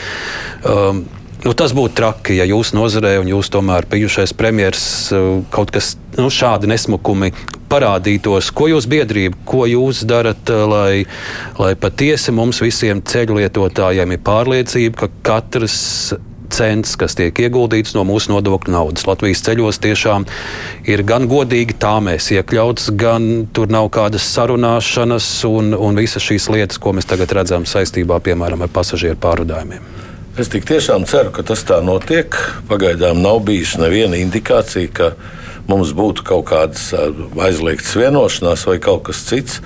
Um, 0.66 1.04
nu, 1.44 1.52
tas 1.54 1.74
būtu 1.78 1.94
traki, 2.00 2.40
ja 2.40 2.46
jūsu 2.50 2.74
nozarē 2.80 3.20
un 3.22 3.30
jūs 3.30 3.52
tomēr 3.54 3.86
bijušais 3.86 4.34
premjerministrs 4.34 5.14
uh, 5.14 5.30
kaut 5.54 5.70
kas 5.70 5.92
nu, 6.18 6.26
šādi 6.26 6.72
nesmukumi 6.72 7.30
parādītos. 7.70 8.50
Ko 8.50 8.66
jūs 8.72 8.90
biedrība, 8.90 9.38
ko 9.46 9.62
jūs 9.70 10.02
darat, 10.10 10.50
lai, 10.50 11.04
lai 11.62 11.72
patiesi 11.78 12.34
mums 12.34 12.60
visiem 12.66 12.98
ceļu 13.06 13.38
lietotājiem 13.38 14.18
ir 14.18 14.26
pārliecība, 14.26 15.06
ka 15.06 15.12
katrs 15.30 15.78
cents, 16.52 16.94
kas 17.00 17.16
tiek 17.18 17.36
ieguldīts 17.44 17.96
no 17.96 18.04
mūsu 18.08 18.34
nodokļu 18.34 18.74
naudas. 18.74 19.06
Latvijas 19.08 19.42
ceļos 19.46 19.80
tiešām 19.82 20.26
ir 20.88 21.04
gan 21.08 21.28
godīgi 21.30 21.76
tā 21.82 21.96
mēs 22.04 22.30
iekļauts, 22.36 22.92
gan 23.00 23.28
tur 23.54 23.72
nav 23.72 23.90
kādas 23.94 24.26
sarunāšanas 24.34 25.28
un, 25.48 25.74
un 25.74 25.98
visas 25.98 26.24
šīs 26.24 26.50
lietas, 26.52 26.80
ko 26.82 26.94
mēs 26.96 27.08
tagad 27.10 27.34
redzam 27.38 27.66
saistībā, 27.68 28.20
piemēram, 28.24 28.64
ar 28.64 28.72
pasažieru 28.72 29.20
pārvadājumiem. 29.22 29.92
Es 30.40 30.48
tik 30.48 30.64
tiešām 30.64 31.04
ceru, 31.04 31.28
ka 31.34 31.44
tas 31.44 31.60
tā 31.68 31.82
notiek. 31.84 32.32
Pagaidām 32.70 33.18
nav 33.20 33.42
bijusi 33.44 33.82
neviena 33.82 34.16
indikācija, 34.16 34.88
ka 34.88 35.10
mums 35.70 35.94
būtu 35.96 36.24
kaut 36.26 36.46
kādas 36.50 36.90
aizliegtas 36.92 37.94
vienošanās 37.98 38.66
vai 38.68 38.78
kaut 38.82 39.06
kas 39.08 39.24
cits 39.28 39.60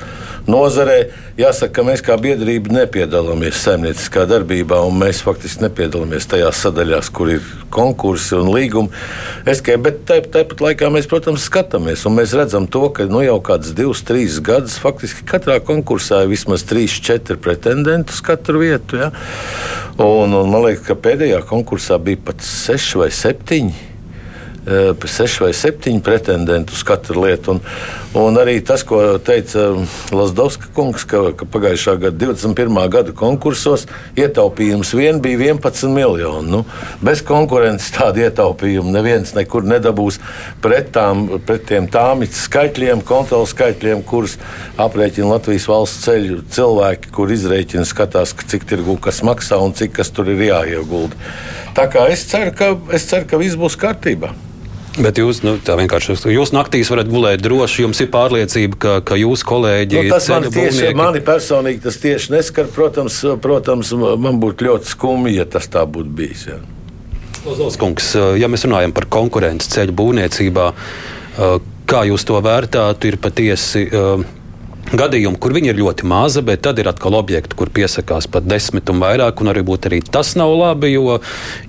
nozarē. 0.46 1.06
Jāsaka, 1.37 1.72
ka 1.76 1.82
mēs 1.85 2.00
kā 2.04 2.14
biedrība 2.20 2.72
nepiedalāmies 2.72 3.59
saimnieciskā 3.61 4.24
darbībā, 4.30 4.78
un 4.88 4.94
mēs 5.02 5.20
faktiski 5.26 5.66
nepiedalāmies 5.66 6.28
tajās 6.30 6.62
sadaļās, 6.64 7.11
kur 7.12 7.35
ir 7.35 7.48
konkursi 7.74 8.38
un 8.38 8.48
līgumi. 8.54 9.02
Es 9.48 9.61
tikai, 9.61 9.92
tāpat 10.09 10.62
laikā 10.64 10.88
mēs, 10.94 11.09
protams, 11.11 11.44
skatāmies, 11.50 12.06
un 12.09 12.16
mēs 12.16 12.32
redzam 12.38 12.68
to, 12.72 12.87
ka 12.94 13.04
nu, 13.11 13.20
jau 13.26 13.37
kāds 13.44 13.74
divus, 13.76 14.04
trīs 14.06 14.38
gadus 14.44 14.78
faktiski 14.80 15.26
katrā 15.28 15.59
konkursā 15.61 16.22
ir 16.24 16.32
vismaz 16.32 16.64
trīs, 16.68 16.94
četri 17.04 17.37
pretendenti 17.37 18.16
uz 18.16 18.22
katru 18.24 18.62
vietu. 18.64 19.02
Ja? 19.02 19.11
Un, 20.00 20.32
un 20.32 20.48
man 20.48 20.64
liekas, 20.70 20.87
ka 20.88 20.96
pēdējā 21.04 21.42
konkursā 21.50 22.00
bija 22.00 22.22
pat 22.30 22.40
seši 22.46 23.02
vai 23.02 23.11
septiņi 23.12 23.95
seši 24.66 25.44
vai 25.44 25.52
septiņi 25.55 26.02
pretendenti 26.02 26.74
uz 26.74 26.83
katru 26.87 27.22
lietu. 27.22 27.55
Un, 27.55 27.61
un 28.18 28.38
arī 28.40 28.59
tas, 28.66 28.83
ko 28.87 29.18
teica 29.22 29.68
Lasdovska 30.14 30.72
kungs, 30.74 31.05
ka, 31.07 31.31
ka 31.38 31.46
pagājušā 31.46 31.96
gada 32.02 32.18
21. 32.18 32.81
gada 32.90 33.14
konkursos 33.16 33.87
ietaupījums 34.18 34.90
vien 34.98 35.20
bija 35.22 35.55
11 35.55 35.92
miljoni. 35.94 36.50
Nu, 36.50 36.64
bez 37.05 37.22
konkurences 37.26 37.92
tādu 37.94 38.24
ietaupījumu 38.26 38.90
neviens 38.94 39.35
nekur 39.37 39.66
nedabūs 39.66 40.18
pret, 40.64 40.90
tām, 40.96 41.26
pret 41.46 41.66
tiem 41.70 41.87
tāmits 41.92 42.46
skaitļiem, 42.48 43.05
kontrols 43.07 43.55
skaitļiem, 43.55 44.02
kurus 44.07 44.37
aprēķina 44.83 45.37
Latvijas 45.37 45.68
valsts 45.70 46.07
ceļu 46.07 46.42
cilvēki, 46.57 47.12
kur 47.14 47.31
izrēķina 47.35 47.87
skatās, 47.87 48.35
cik 48.50 48.66
tirgu 48.68 48.98
kas 49.02 49.22
maksā 49.26 49.61
un 49.62 49.76
cik 49.76 49.94
kas 50.00 50.11
tur 50.14 50.31
ir 50.33 50.42
jāiegulda. 50.48 51.14
Tā 51.76 51.87
kā 51.92 52.07
es 52.11 52.24
ceru, 52.31 52.55
ka, 52.57 52.72
es 52.96 53.07
ceru, 53.09 53.29
ka 53.31 53.40
viss 53.40 53.59
būs 53.61 53.79
kārtībā. 53.81 54.33
Bet 54.96 55.18
jūs 55.20 55.42
nu, 55.44 55.56
tā 55.61 55.74
vienkārši 55.76 56.16
jūs 56.32 56.52
naktīs 56.56 56.88
varat 56.92 57.09
gulēt 57.11 57.42
droši. 57.44 57.82
Jums 57.85 58.00
ir 58.00 58.09
pārliecība, 58.12 58.78
ka, 58.80 58.94
ka 59.04 59.18
jūsu 59.20 59.48
kolēģi 59.48 59.98
nu, 60.00 60.12
tas 60.14 60.28
man 60.32 60.46
tieši, 60.48 60.56
būvnieki... 60.56 60.96
mani 60.96 61.22
personīgi 61.24 61.82
tas 61.85 61.98
tieši 62.00 62.32
neskar. 62.32 62.70
Protams, 62.72 63.18
protams 63.44 63.92
man 63.96 64.40
būtu 64.42 64.70
ļoti 64.70 64.92
skumji, 64.94 65.37
ja 65.37 65.44
tas 65.56 65.68
tā 65.72 65.85
būtu 65.85 66.16
bijis. 66.16 66.46
Ja. 66.48 66.62
Kungs, 67.78 68.14
ja 68.40 68.48
mēs 68.50 68.64
runājam 68.66 68.94
par 68.96 69.06
konkurenci 69.12 69.68
ceļu 69.70 69.94
būvniecībā, 70.00 70.64
kā 71.87 72.00
jūs 72.09 72.24
to 72.26 72.40
vērtētu, 72.42 73.12
ir 73.12 73.20
patiesi 73.22 73.85
gadījumi, 74.94 75.38
kur 75.40 75.55
viņi 75.57 75.72
ir 75.72 75.81
ļoti 75.81 76.07
maza, 76.07 76.42
bet 76.46 76.62
tad 76.66 76.79
ir 76.79 76.88
atkal 76.90 77.16
objekti, 77.18 77.57
kur 77.59 77.70
piesakās 77.75 78.29
pat 78.31 78.46
desmit 78.46 78.90
un 78.92 79.01
vairāk. 79.03 79.40
Un 79.42 79.51
arī, 79.51 79.64
arī 79.88 80.01
tas 80.03 80.35
nav 80.38 80.53
labi, 80.55 80.92
jo, 80.92 81.18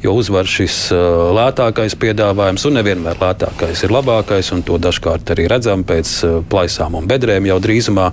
jo 0.03 0.13
uzvar 0.17 0.49
šis 0.49 0.91
uh, 0.93 1.32
lētākais 1.38 1.97
piedāvājums, 1.99 2.67
un 2.69 2.77
nevienmēr 2.80 3.19
lētākais 3.21 3.84
ir 3.86 3.95
labākais. 3.95 4.53
To 4.67 4.77
dažkārt 4.82 5.34
arī 5.34 5.47
redzam 5.49 5.84
pēc 5.88 6.13
uh, 6.25 6.38
plaisām 6.49 6.97
un 6.99 7.10
bedrēm 7.10 7.49
jau 7.49 7.58
drīzumā. 7.63 8.12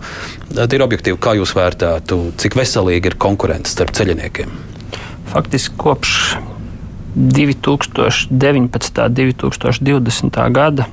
Tad 0.55 0.73
ir 0.77 0.87
objektīvi, 0.87 1.21
kā 1.21 1.37
jūs 1.39 1.55
vērtētu, 1.57 2.21
cik 2.41 2.59
veselīgi 2.59 3.13
ir 3.13 3.21
konkurence 3.21 3.75
starp 3.75 3.95
ceļiniekiem. 3.97 4.53
Faktiski 5.35 5.77
kopš 5.81 6.37
2019. 7.15 8.59
un 8.59 8.69
2020. 8.69 10.45
gada 10.55 10.89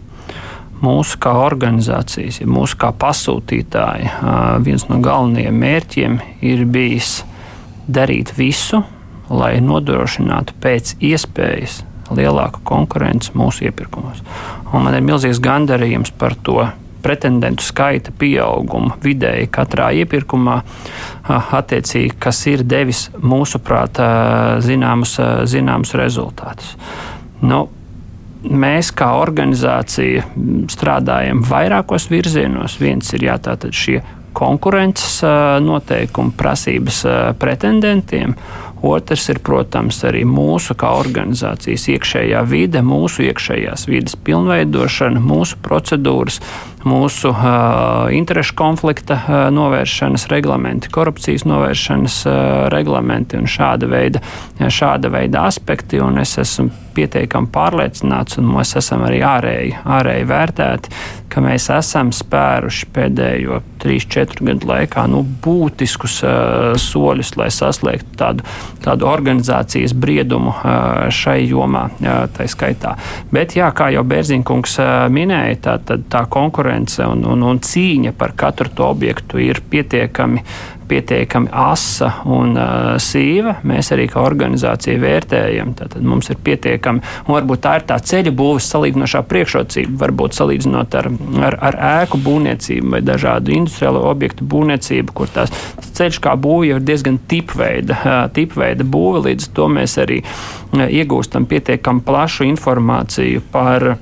mūsu 0.81 1.19
kā 1.21 1.33
organizācijas, 1.45 2.41
ja 2.41 2.49
mūsu 2.49 2.79
kā 2.81 2.91
pasūtītāji, 2.97 4.09
viens 4.65 4.87
no 4.89 4.99
galvenajiem 5.03 5.61
mērķiem 5.63 6.17
ir 6.45 6.65
bijis 6.65 7.21
darīt 7.91 8.33
visu, 8.37 8.81
lai 9.31 9.55
nodrošinātu 9.63 10.57
pēc 10.61 10.95
iespējas 10.99 11.81
lielāku 12.11 12.59
konkurenci 12.67 13.31
mūsu 13.39 13.69
iepirkumos. 13.69 14.19
Un 14.73 14.85
man 14.85 14.97
ir 14.97 15.05
milzīgs 15.05 15.39
gandarījums 15.43 16.11
par 16.19 16.35
to 16.43 16.59
pretendentu 17.01 17.65
skaita 17.65 18.13
pieaugumu 18.17 18.97
vidēji 19.01 19.47
katrā 19.53 19.89
iepirkumā, 20.03 20.59
attiecīgi, 21.57 22.13
kas 22.21 22.41
ir 22.51 22.65
devis 22.67 23.07
mūsuprāt 23.17 24.01
zināmus, 24.61 25.15
zināmus 25.49 25.95
rezultātus. 25.97 26.75
Nu, 27.41 27.63
mēs 28.43 28.91
kā 28.95 29.11
organizācija 29.19 30.25
strādājam 30.71 31.43
vairākos 31.45 32.09
virzienos. 32.11 32.79
Viens 32.81 33.13
ir 33.13 33.27
jā, 33.29 33.37
šie 33.71 34.01
konkurences 34.33 35.19
noteikumi, 35.61 36.33
prasības 36.37 37.03
pretendentiem. 37.39 38.35
Otrs 38.81 39.27
ir, 39.29 39.37
protams, 39.45 39.99
arī 40.09 40.23
mūsu 40.25 40.73
kā 40.79 40.89
organizācijas 40.97 41.85
iekšējā 41.93 42.41
vide, 42.49 42.81
mūsu 42.81 43.27
iekšējās 43.27 43.85
vides 43.85 44.17
pilnveidošana, 44.25 45.21
mūsu 45.21 45.59
procedūras, 45.61 46.39
mūsu 46.81 47.29
uh, 47.29 48.09
interešu 48.09 48.55
konflikta 48.57 49.19
uh, 49.19 49.43
novēršanas 49.53 50.25
reglamenti, 50.33 50.89
korupcijas 50.89 51.45
novēršanas 51.45 52.17
uh, 52.25 52.35
reglamenti 52.73 53.37
un 53.37 53.45
šāda 53.45 53.89
veida, 53.91 54.23
šāda 54.57 55.13
veida 55.13 55.45
aspekti. 55.45 56.01
Es 56.21 56.33
esmu 56.41 56.71
pietiekami 56.97 57.53
pārliecināts, 57.53 58.41
un 58.41 58.49
mēs 58.55 58.73
esam 58.81 59.05
arī 59.05 59.21
ārēji, 59.25 59.77
ārēji 59.85 60.27
vērtēti, 60.33 60.97
ka 61.31 61.41
mēs 61.43 61.69
esam 61.73 62.11
spēruši 62.15 62.89
pēdējo 62.93 63.61
3-4 63.81 64.45
gadu 64.49 64.69
laikā 64.69 65.05
nu, 65.11 65.23
būtiskus 65.43 66.19
uh, 66.25 66.73
soļus, 66.79 67.33
lai 67.39 67.49
sasniegtu 67.53 68.17
tādu, 68.19 68.45
tādu 68.83 69.07
organizācijas 69.09 69.95
briedumu 69.97 70.53
uh, 70.53 71.07
šai 71.13 71.39
jomā, 71.49 71.87
uh, 72.01 72.25
tā 72.35 72.47
skaitā. 72.51 72.95
Bet, 73.33 73.55
jā, 73.57 73.71
kā 73.75 73.89
jau 73.95 74.03
Bērziņkungs 74.07 74.77
uh, 74.83 74.91
minēja, 75.13 75.61
tā, 75.67 75.77
tā, 75.87 75.97
tā 76.11 76.25
konkurence 76.31 77.05
un, 77.07 77.25
un, 77.31 77.47
un 77.47 77.63
cīņa 77.63 78.13
par 78.17 78.35
katru 78.37 78.71
to 78.75 78.91
objektu 78.91 79.41
ir 79.41 79.63
pietiekami 79.71 80.43
pietiekami 80.91 81.49
asa 81.55 82.11
un 82.29 82.55
uh, 82.59 82.93
sīva. 83.01 83.57
Mēs 83.67 83.91
arī 83.95 84.07
kā 84.11 84.21
organizācija 84.23 84.99
vērtējam. 85.01 85.73
Tātad 85.79 86.05
mums 86.05 86.29
ir 86.33 86.39
pietiekami, 86.43 87.03
un 87.27 87.35
varbūt 87.37 87.63
tā 87.65 87.77
ir 87.79 87.87
tā 87.89 87.97
ceļa 88.11 88.33
būves 88.37 88.67
salīdzinošā 88.73 89.23
priekšrocība, 89.31 89.95
varbūt 90.03 90.37
salīdzinot 90.37 90.99
ar, 90.99 91.09
ar, 91.47 91.59
ar 91.71 91.79
ēku 91.91 92.19
būvniecību 92.25 92.95
vai 92.95 93.03
dažādu 93.05 93.55
industriālo 93.55 94.03
objektu 94.11 94.47
būvniecību, 94.51 95.15
kur 95.15 95.31
tās 95.31 95.53
ceļš 95.97 96.21
kā 96.23 96.35
būve 96.39 96.71
jau 96.71 96.79
ir 96.81 96.87
diezgan 96.91 97.19
tipveida, 97.31 97.97
uh, 98.01 98.23
tipveida 98.35 98.87
būve. 98.87 99.25
Līdz 99.29 99.51
to 99.55 99.67
mēs 99.71 99.97
arī 100.01 100.21
uh, 100.25 100.87
iegūstam 100.87 101.47
pietiekami 101.49 102.03
plašu 102.07 102.47
informāciju 102.51 103.43
par 103.53 103.93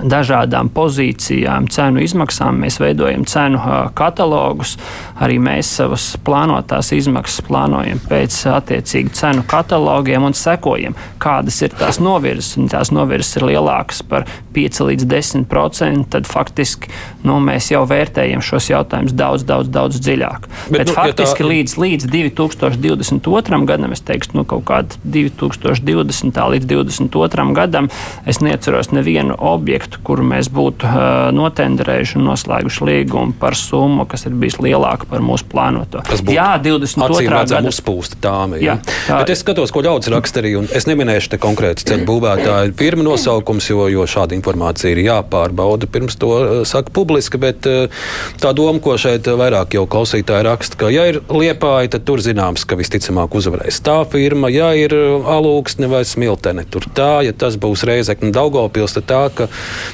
dažādām 0.00 0.70
pozīcijām, 0.72 1.68
cenu 1.72 2.02
izmaksām. 2.02 2.62
Mēs 2.64 2.78
veidojam 2.80 3.26
cenu 3.28 3.60
katalogus. 3.98 4.76
Arī 5.22 5.38
mēs 5.42 5.68
savas 5.78 6.12
plānotās 6.24 6.92
izmaksas 6.96 7.44
plānojam 7.46 8.00
pēc 8.08 8.38
attiecīgu 8.56 9.12
cenu 9.16 9.44
katalogiem 9.48 10.24
un 10.26 10.36
sekojam, 10.36 10.96
kādas 11.22 11.60
ir 11.62 11.76
tās 11.78 12.00
novirzes. 12.02 12.56
Un 12.60 12.70
tās 12.72 12.92
novirzes 12.94 13.38
ir 13.38 13.46
lielākas 13.52 14.02
par 14.08 14.26
5 14.56 14.82
līdz 14.88 15.08
10%. 15.12 16.08
Tad 16.12 16.28
faktiski 16.28 16.90
nu, 17.26 17.38
mēs 17.44 17.70
jau 17.72 17.84
vērtējam 17.88 18.42
šos 18.44 18.70
jautājumus 18.72 19.14
daudz, 19.16 19.46
daudz, 19.48 19.70
daudz 19.72 20.00
dziļāk. 20.02 20.48
Bet, 20.72 20.78
Bet 20.82 20.90
nu, 20.90 20.96
faktiski 20.96 21.44
ja 21.44 21.46
tā... 21.46 21.50
līdz, 21.52 21.76
līdz 21.84 22.08
2022. 22.12 23.62
gadam, 23.68 23.94
es 23.94 24.04
teiktu, 24.04 24.40
nu, 24.40 24.46
kaut 24.48 24.66
kāda 24.68 24.98
2020. 25.04 26.42
līdz 26.56 26.68
2022. 26.72 27.48
gadam, 27.56 27.88
es 28.26 28.42
neatceros 28.44 28.92
nevienu 28.92 29.36
objektu 29.38 29.81
projektu, 29.82 29.98
kuru 30.04 30.24
mēs 30.26 30.48
būtu 30.52 30.86
notenderējuši 31.34 32.18
un 32.18 32.26
noslēguši 32.30 32.86
līgumu 32.86 33.34
par 33.38 33.56
summu, 33.56 34.06
kas 34.06 34.26
ir 34.26 34.34
bijis 34.34 34.58
lielāka 34.62 35.06
par 35.10 35.20
mūsu 35.20 35.44
plānoto. 35.50 36.02
Tas 36.06 36.22
būtu 36.22 36.36
jā, 36.36 36.58
22. 36.62 37.28
gada 37.28 37.62
uzpūsta 37.68 38.18
tāme. 38.22 38.60
Jā. 38.62 38.78
Jā, 38.78 38.94
tā. 39.08 39.18
Bet 39.22 39.32
es 39.34 39.42
skatos, 39.42 39.72
ko 39.72 39.82
ļaudis 39.82 40.12
raksta 40.12 40.42
arī, 40.42 40.54
un 40.60 40.68
es 40.72 40.86
neminēšu 40.86 41.32
te 41.32 41.40
konkrēti 41.42 41.86
ceļu 41.88 42.06
būvētāju 42.08 42.76
firmu 42.78 43.06
nosaukums, 43.06 43.70
jo, 43.70 43.86
jo 43.90 44.06
šāda 44.06 44.36
informācija 44.36 44.92
ir 44.92 45.02
jāpārbauda 45.06 45.88
pirms 45.90 46.18
to 46.20 46.62
saka 46.68 46.92
publiski, 46.94 47.40
bet 47.42 47.66
tā 47.66 48.54
doma, 48.54 48.78
ko 48.82 48.96
šeit 49.00 49.26
vairāk 49.26 49.76
jau 49.78 49.86
klausītāji 49.90 50.46
raksta, 50.46 50.78
ka 50.78 50.92
ja 50.92 51.08
ir 51.10 51.22
liepāja, 51.32 51.94
tad 51.96 52.06
tur 52.08 52.22
zināms, 52.22 52.66
ka 52.68 52.78
visticamāk 52.78 53.34
uzvarēs 53.38 53.82
tā 53.84 53.98
firma, 54.12 54.50
ja 54.52 54.72
ir 54.78 54.94
alūksne 54.94 55.90
vai 55.90 56.04
smiltene, 56.06 56.66
tur 56.70 56.86
tā, 56.94 57.12
ja 57.26 57.34
tas 57.36 57.58
būs 57.60 57.86
reizekne 57.88 58.32
Daugavpils, 58.34 58.96
tad 58.98 59.08
tā, 59.10 59.22
ka 59.34 59.48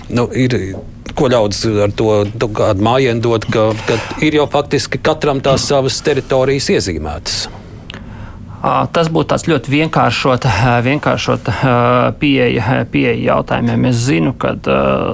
nu, 0.09 0.29
ir 0.33 0.57
ko 1.19 1.29
ļaudis 1.33 1.65
ar 1.85 1.95
to 1.99 2.51
kādu 2.55 2.85
mājienu 2.87 3.25
dot, 3.25 3.47
ka, 3.53 3.71
ka 3.89 3.99
ir 4.25 4.39
jau 4.39 4.47
faktiski 4.51 5.01
katram 5.03 5.43
tās 5.45 5.67
savas 5.71 5.99
teritorijas 6.07 6.71
iezīmētas. 6.77 7.47
Tas 8.59 9.07
būtu 9.15 9.31
tāds 9.31 9.45
ļoti 9.47 9.71
vienkāršota, 9.71 10.51
vienkāršota 10.83 11.53
pieeja, 12.19 12.81
pieeja 12.91 13.35
jautājumiem. 13.35 13.85
Es 13.93 14.01
zinu, 14.09 14.33
ka 14.35 14.57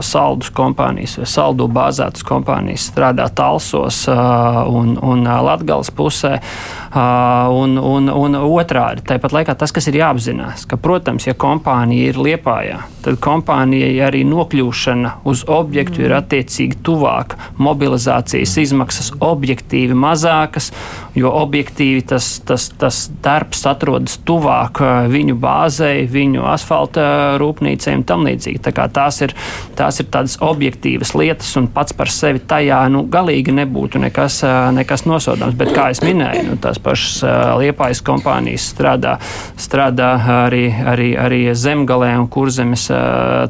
saldus 0.05 0.49
kompānijas 0.55 1.19
vai 1.21 1.29
saldu 1.29 1.69
bāzētas 1.69 2.25
kompānijas 2.25 2.89
strādā 2.89 3.29
Talsos 3.29 4.07
un, 4.09 4.97
un 4.97 5.29
Latgales 5.29 5.93
pusē. 5.93 6.39
Un, 6.95 7.75
un, 7.75 8.07
un 8.07 8.37
otrādi, 8.39 9.03
tāpat 9.03 9.33
laikā 9.35 9.57
tas, 9.59 9.73
kas 9.75 9.89
ir 9.91 9.97
jāapzinās, 9.99 10.63
ka, 10.71 10.79
protams, 10.79 11.25
ja 11.27 11.35
kompānija 11.35 12.13
ir 12.13 12.21
liepājā, 12.23 12.77
tad 13.03 13.19
kompānijai 13.25 13.97
arī 14.07 14.21
nokļūšana 14.31 15.17
uz 15.27 15.43
objektu 15.51 16.05
ir 16.07 16.15
attiecīgi 16.15 16.79
tuvāk, 16.87 17.35
mobilizācijas 17.59 18.55
izmaksas 18.63 19.11
objektīvi 19.19 19.97
mazākas, 19.99 20.71
jo 21.19 21.35
objektīvi 21.35 22.07
tas, 22.15 22.37
tas, 22.47 22.69
tas 22.79 23.09
darbs 23.35 23.65
atrodas 23.67 24.19
tuvāk 24.27 24.81
viņu 25.11 25.35
bāzei, 25.41 26.05
viņu 26.11 26.45
asfalta 26.47 27.05
rūpnīcei 27.41 27.97
un 27.99 28.05
tam 28.07 28.25
līdzīgi. 28.27 28.63
Tā 28.63 28.87
tās 28.95 29.21
ir, 29.25 29.35
tās 29.79 29.99
ir 30.01 30.09
tādas 30.13 30.37
objektīvas 30.45 31.15
lietas, 31.19 31.51
un 31.59 31.67
pats 31.75 31.97
par 31.97 32.11
sevi 32.13 32.43
tajā 32.47 32.81
nu, 32.95 33.05
galīgi 33.11 33.55
nebūtu 33.55 34.03
nekas, 34.03 34.41
nekas 34.77 35.07
nosodāms. 35.09 35.57
Bet, 35.59 35.73
kā 35.75 35.91
jau 35.93 36.07
minēju, 36.07 36.45
nu, 36.51 36.59
tās 36.63 36.79
pašas 36.83 37.25
liepājas 37.63 38.03
kompānijas 38.07 38.69
strādā, 38.75 39.17
strādā 39.61 40.13
arī, 40.45 40.67
arī, 40.95 41.11
arī 41.19 41.41
zemgalē 41.59 42.13
un 42.21 42.29
kurzemes 42.31 42.87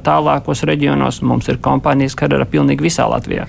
tālākos 0.06 0.64
reģionos. 0.68 1.20
Mums 1.24 1.50
ir 1.52 1.60
kompānijas, 1.64 2.16
kas 2.16 2.32
ir 2.32 2.46
pilnīgi 2.48 2.86
visā 2.86 3.08
Latvijā. 3.10 3.46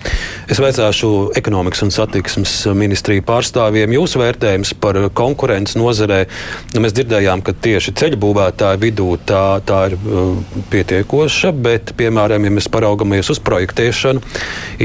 Es 0.52 0.60
veicāšu 0.62 1.32
ekonomikas 1.40 1.86
un 1.86 1.94
satiksmes 1.96 2.58
ministriju 2.76 3.24
pārstāvjiem 3.28 3.96
jūsu 3.96 4.22
vērtējums 4.24 4.76
par 4.84 5.00
konkurences 5.16 5.80
nozarē. 5.80 6.25
Mēs 6.82 6.96
dzirdējām, 6.96 7.44
ka 7.46 7.56
tieši 7.66 7.94
ceļu 8.00 8.20
būvētāju 8.22 8.82
vidū 8.82 9.08
tā, 9.28 9.44
tā 9.66 9.82
ir 9.90 9.98
pietiekoša, 10.72 11.54
bet, 11.66 11.94
piemēram, 12.00 12.48
ja 12.48 12.54
mēs 12.58 12.70
paraugamies 12.72 13.32
uz 13.34 13.42
projektēšanu, 13.46 14.24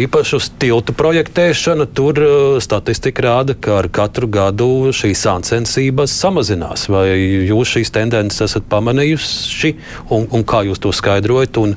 īpaši 0.05 0.37
uz 0.39 0.51
tiltu 0.61 0.95
projektēšanu, 0.97 1.89
tur 1.97 2.23
statistika 2.63 3.27
rāda, 3.27 3.57
ka 3.59 3.81
ar 3.81 3.91
katru 4.01 4.31
gadu 4.31 4.71
šīs 4.97 5.25
sāncensības 5.27 6.15
samazinās. 6.21 6.89
Vai 6.93 7.07
jūs 7.51 7.77
šīs 7.77 7.95
tendences 7.95 8.47
esat 8.49 8.69
pamanījuši 8.71 9.75
un, 10.11 10.29
un 10.31 10.47
kā 10.47 10.65
jūs 10.69 10.83
to 10.83 10.95
skaidrojat 10.95 11.61
un, 11.63 11.77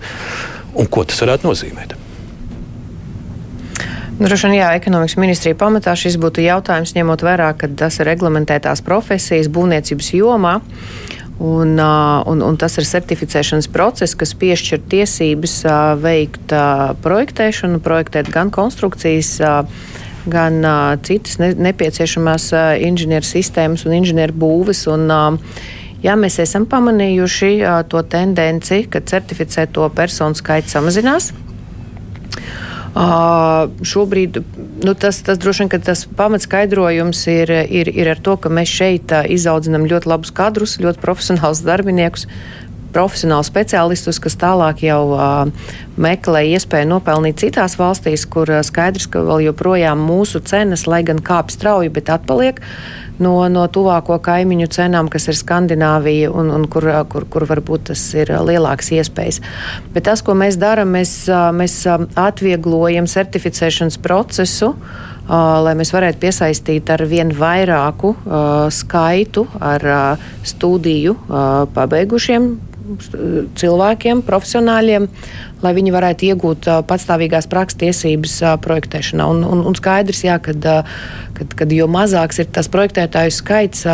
un 0.74 0.90
ko 0.90 1.06
tas 1.08 1.22
varētu 1.26 1.50
nozīmēt? 1.50 2.03
Droši 4.24 4.48
vien, 4.48 4.54
jā, 4.62 4.70
ekonomikas 4.78 5.18
ministrija 5.20 5.58
pamatā 5.60 5.98
šis 6.00 6.16
būtu 6.22 6.46
jautājums, 6.46 6.94
ņemot 6.96 7.26
vērā, 7.26 7.50
ka 7.60 7.68
tas 7.68 7.98
ir 8.00 8.08
reglamentētās 8.08 8.80
profesijas 8.86 9.50
būvniecības 9.52 10.12
jomā. 10.16 10.54
Un, 11.44 11.74
un, 11.76 12.44
un 12.46 12.60
tas 12.62 12.78
ir 12.80 12.88
certificēšanas 12.88 13.68
process, 13.74 14.16
kas 14.16 14.32
piešķir 14.40 14.86
tiesības 14.88 15.58
veikt 16.00 16.56
projektēšanu, 17.04 17.82
projektēt 17.84 18.32
gan 18.32 18.54
konstrukcijas 18.54 19.34
gan 20.32 20.60
citas 21.04 21.40
ne, 21.44 21.52
nepieciešamās 21.68 22.48
inženieru 22.80 23.28
sistēmas 23.28 23.84
un 23.90 24.00
inženieru 24.00 24.40
būves. 24.46 24.88
Un, 24.94 25.12
Jā, 26.04 26.18
mēs 26.20 26.36
esam 26.44 26.66
pamanījuši 26.68 27.54
to 27.88 28.02
tendenci, 28.12 28.82
ka 28.92 29.00
certificēto 29.08 29.86
personu 29.96 30.36
skaits 30.36 30.76
samazinās. 30.76 31.30
Šobrīd 32.94 34.38
nu, 34.86 34.94
tas, 34.94 35.18
tas 35.26 35.40
droši 35.42 35.66
vien 35.66 35.82
tas 35.82 36.04
pamatskaidrojums 36.18 37.24
ir, 37.32 37.54
ir, 37.66 37.90
ir 37.90 38.12
ar 38.14 38.22
to, 38.22 38.36
ka 38.38 38.52
mēs 38.54 38.70
šeit 38.70 39.14
izaudzinām 39.34 39.88
ļoti 39.90 40.12
labus 40.12 40.34
kadrus, 40.36 40.78
ļoti 40.84 41.02
profesionālus 41.02 41.64
darbiniekus, 41.66 42.28
profesionālus 42.94 43.50
speciālistus, 43.52 44.20
kas 44.24 44.38
tālāk 44.40 44.84
jau 44.86 45.02
uh, 45.16 45.70
meklē 45.98 46.46
iespēju 46.54 46.92
nopelnīt 46.92 47.42
citās 47.44 47.78
valstīs, 47.80 48.26
kur 48.30 48.52
uh, 48.52 48.64
skaidrs, 48.66 49.10
ka 49.12 49.24
vēl 49.26 49.48
joprojām 49.50 50.02
mūsu 50.08 50.44
cenas, 50.46 50.88
lai 50.90 51.04
gan 51.08 51.22
kāp 51.24 51.54
strauji, 51.54 51.92
bet 51.94 52.12
atpaliek 52.14 52.62
no, 53.22 53.36
no 53.52 53.66
tuvāko 53.72 54.18
kaimiņu 54.24 54.68
cenām, 54.74 55.10
kas 55.12 55.28
ir 55.30 55.38
Skandināvija 55.38 56.32
un, 56.34 56.52
un 56.54 56.68
kur, 56.72 56.88
kur, 57.12 57.28
kur 57.30 57.48
varbūt 57.50 57.90
tas 57.92 58.04
ir 58.18 58.34
lielāks 58.46 58.94
iespējas. 58.96 59.42
Bet 59.94 60.08
tas, 60.10 60.24
ko 60.26 60.38
mēs 60.38 60.60
darām, 60.62 60.94
mēs, 60.98 61.16
mēs 61.58 61.82
atvieglojam 62.20 63.10
certificēšanas 63.10 64.00
procesu. 64.04 64.74
Uh, 64.74 65.10
lai 65.64 65.72
mēs 65.80 65.94
varētu 65.96 66.20
piesaistīt 66.20 66.90
ar 66.92 67.06
vien 67.08 67.30
vairāku 67.32 68.10
uh, 68.12 68.68
skaitu 68.68 69.46
ar 69.64 69.86
uh, 69.88 70.26
studiju 70.44 71.16
pabeigušiem 71.74 72.50
cilvēkiem, 73.60 74.24
profesionāļiem, 74.28 75.08
lai 75.64 75.74
viņi 75.76 75.94
varētu 75.96 76.30
iegūt 76.32 76.70
patstāvīgās 76.90 77.48
prakses 77.52 77.80
tiesības 77.84 78.40
projektēšanā. 78.64 79.28
Un, 79.32 79.44
un, 79.48 79.66
un 79.70 79.78
skaidrs, 79.78 80.26
jā, 80.28 80.40
kad, 80.44 80.66
kad, 81.38 81.60
kad 81.60 81.76
jo 81.76 81.88
mazāks 81.92 82.44
ir 82.44 82.50
tas 82.52 82.72
projektētāju 82.72 83.36
skaits, 83.36 83.88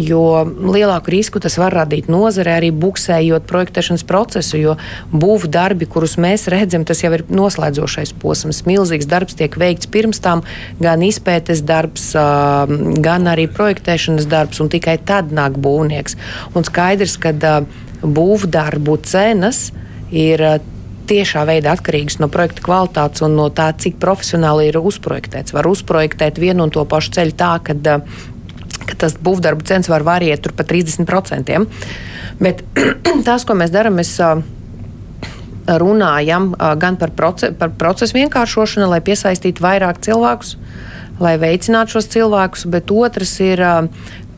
jo 0.00 0.22
lielāku 0.70 1.10
risku 1.10 1.40
tas 1.42 1.56
var 1.58 1.74
radīt 1.74 2.08
nozarē, 2.10 2.56
arī 2.60 2.70
buksējot 2.74 3.46
projektēšanas 3.50 4.04
procesu. 4.06 4.58
Jo 4.60 4.76
būvniecības 5.10 5.50
darbi, 5.50 5.86
kurus 5.90 6.16
mēs 6.20 6.48
redzam, 6.52 6.84
tas 6.86 7.02
jau 7.02 7.12
ir 7.16 7.24
noslēdzošais 7.30 8.14
posms. 8.22 8.62
Milzīgs 8.68 9.08
darbs 9.10 9.36
tiek 9.38 9.54
veikts 9.58 9.90
pirms 9.90 10.22
tam, 10.22 10.42
gan 10.82 11.02
izpētes 11.06 11.62
darbs, 11.66 12.10
gan 12.14 13.30
arī 13.30 13.46
projektēšanas 13.50 14.28
darbs, 14.30 14.62
un 14.62 14.70
tikai 14.72 14.98
tad 15.06 15.34
nāk 15.34 15.58
būvnieks. 15.60 16.18
Un 16.54 16.66
skaidrs, 16.66 17.18
ka 17.20 17.34
būvdarbu 18.02 18.96
cenas 19.04 19.70
ir 20.10 20.42
eh, 20.42 20.58
tiešā 21.10 21.42
veidā 21.48 21.74
atkarīgas 21.74 22.20
no 22.22 22.30
projekta 22.30 22.62
kvalitātes 22.64 23.24
un 23.26 23.34
no 23.38 23.48
tā, 23.54 23.70
cik 23.74 23.98
profesionāli 24.02 24.68
ir 24.70 24.78
uzprojektēts. 24.80 25.54
Var 25.56 25.66
uzprojektēt 25.66 26.38
vienu 26.38 26.66
un 26.66 26.74
to 26.74 26.84
pašu 26.88 27.16
ceļu 27.18 27.36
tā, 27.38 27.52
ka, 27.66 27.74
eh, 27.74 28.22
ka 28.86 29.00
tas 29.04 29.18
būvdarbu 29.18 29.66
cenas 29.68 29.90
var 29.92 30.06
variēt 30.06 30.50
par 30.56 30.68
30%. 30.70 31.66
Bet 32.40 32.64
tas, 33.28 33.44
ko 33.44 33.58
mēs 33.58 33.74
darām, 33.74 33.98
mēs 34.00 34.14
eh, 34.24 34.42
runājam 35.80 36.50
gan 36.82 36.96
par, 36.98 37.12
proce, 37.14 37.52
par 37.54 37.70
procesu 37.78 38.16
vienkāršošanu, 38.16 38.88
lai 38.90 39.02
piesaistītu 39.04 39.62
vairāk 39.62 40.00
cilvēkus, 40.02 40.56
lai 41.20 41.36
veicinātu 41.40 41.98
šos 41.98 42.10
cilvēkus, 42.14 42.66
bet 42.72 42.90
otrs 42.94 43.38
ir 43.44 43.62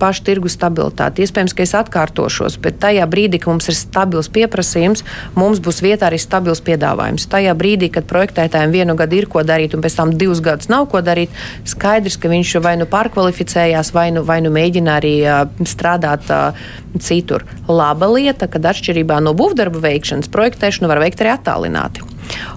pašu 0.02 0.24
tirgu 0.26 0.50
stabilitāti. 0.50 1.22
Iespējams, 1.22 1.54
ka 1.54 1.62
es 1.62 1.74
atkārtošos, 1.78 2.58
bet 2.62 2.80
tajā 2.82 3.06
brīdī, 3.10 3.38
kad 3.42 3.54
mums 3.54 3.70
ir 3.70 3.76
stabils 3.78 4.30
pieprasījums, 4.34 5.04
mums 5.38 5.62
būs 5.62 5.78
vietā 5.84 6.08
arī 6.08 6.18
stabils 6.18 6.62
piedāvājums. 6.66 7.28
Tajā 7.30 7.54
brīdī, 7.58 7.92
kad 7.94 8.08
projektētājiem 8.10 8.74
vienu 8.74 8.96
gadu 8.98 9.20
ir 9.20 9.28
ko 9.30 9.44
darīt, 9.46 9.76
un 9.76 9.84
pēc 9.84 9.98
tam 10.00 10.14
divus 10.18 10.42
gadus 10.42 10.70
nav 10.72 10.88
ko 10.90 11.04
darīt, 11.06 11.30
skaidrs, 11.70 12.18
ka 12.18 12.32
viņš 12.32 12.56
vai 12.64 12.74
nu 12.80 12.88
pārkvalificējās, 12.90 13.92
vai 13.94 14.08
nu, 14.16 14.24
vai 14.26 14.40
nu 14.42 14.50
mēģina 14.54 14.98
arī 14.98 15.14
uh, 15.22 15.44
strādāt 15.70 16.34
uh, 16.34 16.64
citur. 16.98 17.46
Laba 17.70 18.10
lieta, 18.10 18.50
kad 18.50 18.66
atšķirībā 18.72 19.22
no 19.22 19.36
būvdarbu 19.38 19.86
veikšanas, 19.86 20.32
projektēšanu 20.34 20.90
var 20.90 21.04
veikt 21.04 21.22
arī 21.22 21.36
attālināti. 21.36 22.10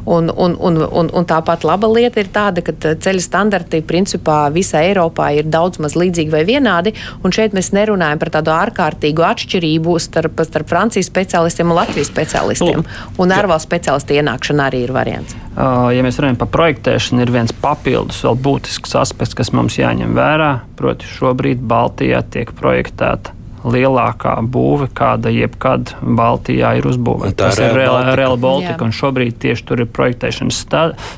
Un, 0.06 0.30
un, 0.30 0.56
un, 0.60 0.80
un, 0.86 1.10
un 1.14 1.28
tāpat 1.28 1.66
laba 1.68 1.90
lieta 1.92 2.22
ir 2.22 2.30
tāda, 2.34 2.64
ka 2.66 2.74
ceļa 2.76 3.24
standarti 3.24 3.82
principā 3.86 4.46
visā 4.54 4.84
Eiropā 4.86 5.32
ir 5.38 5.50
daudz 5.52 5.82
maz 5.84 5.98
līdzīgi 6.00 6.34
vai 6.34 6.44
vienādi. 6.48 6.96
Un 7.26 7.34
šeit 7.36 7.56
mēs 7.58 7.72
nerunājam 7.76 8.22
par 8.22 8.34
tādu 8.38 8.54
ārkārtīgu 8.56 9.26
atšķirību 9.26 9.98
starp, 10.04 10.44
starp 10.48 10.72
Francijas 10.72 11.10
speciālistiem 11.12 11.72
un 11.72 11.80
Latvijas 11.80 12.12
speciālistiem. 12.14 12.86
Un 13.22 13.36
ārvalstu 13.36 13.70
speciālistu 13.70 14.20
ienākšana 14.20 14.70
arī 14.70 14.86
ir 14.86 14.96
variants. 14.96 15.36
Ja 15.56 16.04
mēs 16.04 16.20
runājam 16.20 16.42
par 16.42 16.52
projektēšanu, 16.52 17.24
ir 17.24 17.32
viens 17.32 17.54
papildus, 17.64 18.20
vēl 18.26 18.36
būtisks 18.48 18.98
aspekts, 19.00 19.38
kas 19.38 19.54
mums 19.56 19.80
jāņem 19.80 20.16
vērā. 20.18 20.52
Proti, 20.76 21.08
šobrīd 21.08 21.64
Baltijā 21.64 22.20
tiek 22.34 22.52
projektēta 22.58 23.35
lielākā 23.66 24.36
būve, 24.52 24.88
kāda 24.96 25.32
jebkad 25.34 25.96
Baltijā 26.02 26.76
ir 26.80 26.88
uzbūvēta. 26.90 27.36
Tas 27.46 27.60
ir 27.62 27.76
Real 27.76 28.38
Baltica, 28.42 28.80
un 28.86 28.94
šobrīd 28.96 29.40
tieši 29.42 29.66
tur 29.68 29.84
ir 29.84 29.92
projektēšanas 29.96 30.62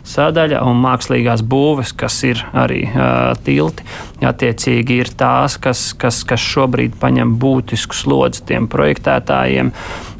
sadaļa 0.07 0.63
un 0.67 0.81
mākslīgās 0.83 1.43
būves, 1.47 1.93
kas 1.97 2.19
ir 2.27 2.43
arī 2.57 2.83
uh, 2.89 3.33
tilti. 3.45 3.85
Attiecīgi 4.27 5.01
ir 5.03 5.13
tās, 5.17 5.59
kas, 5.61 5.91
kas, 5.99 6.23
kas 6.27 6.43
šobrīd 6.43 6.97
paņem 7.01 7.35
būtisku 7.41 7.97
slodzi 7.97 8.45
tiem 8.49 8.69
projektētājiem. 8.71 9.73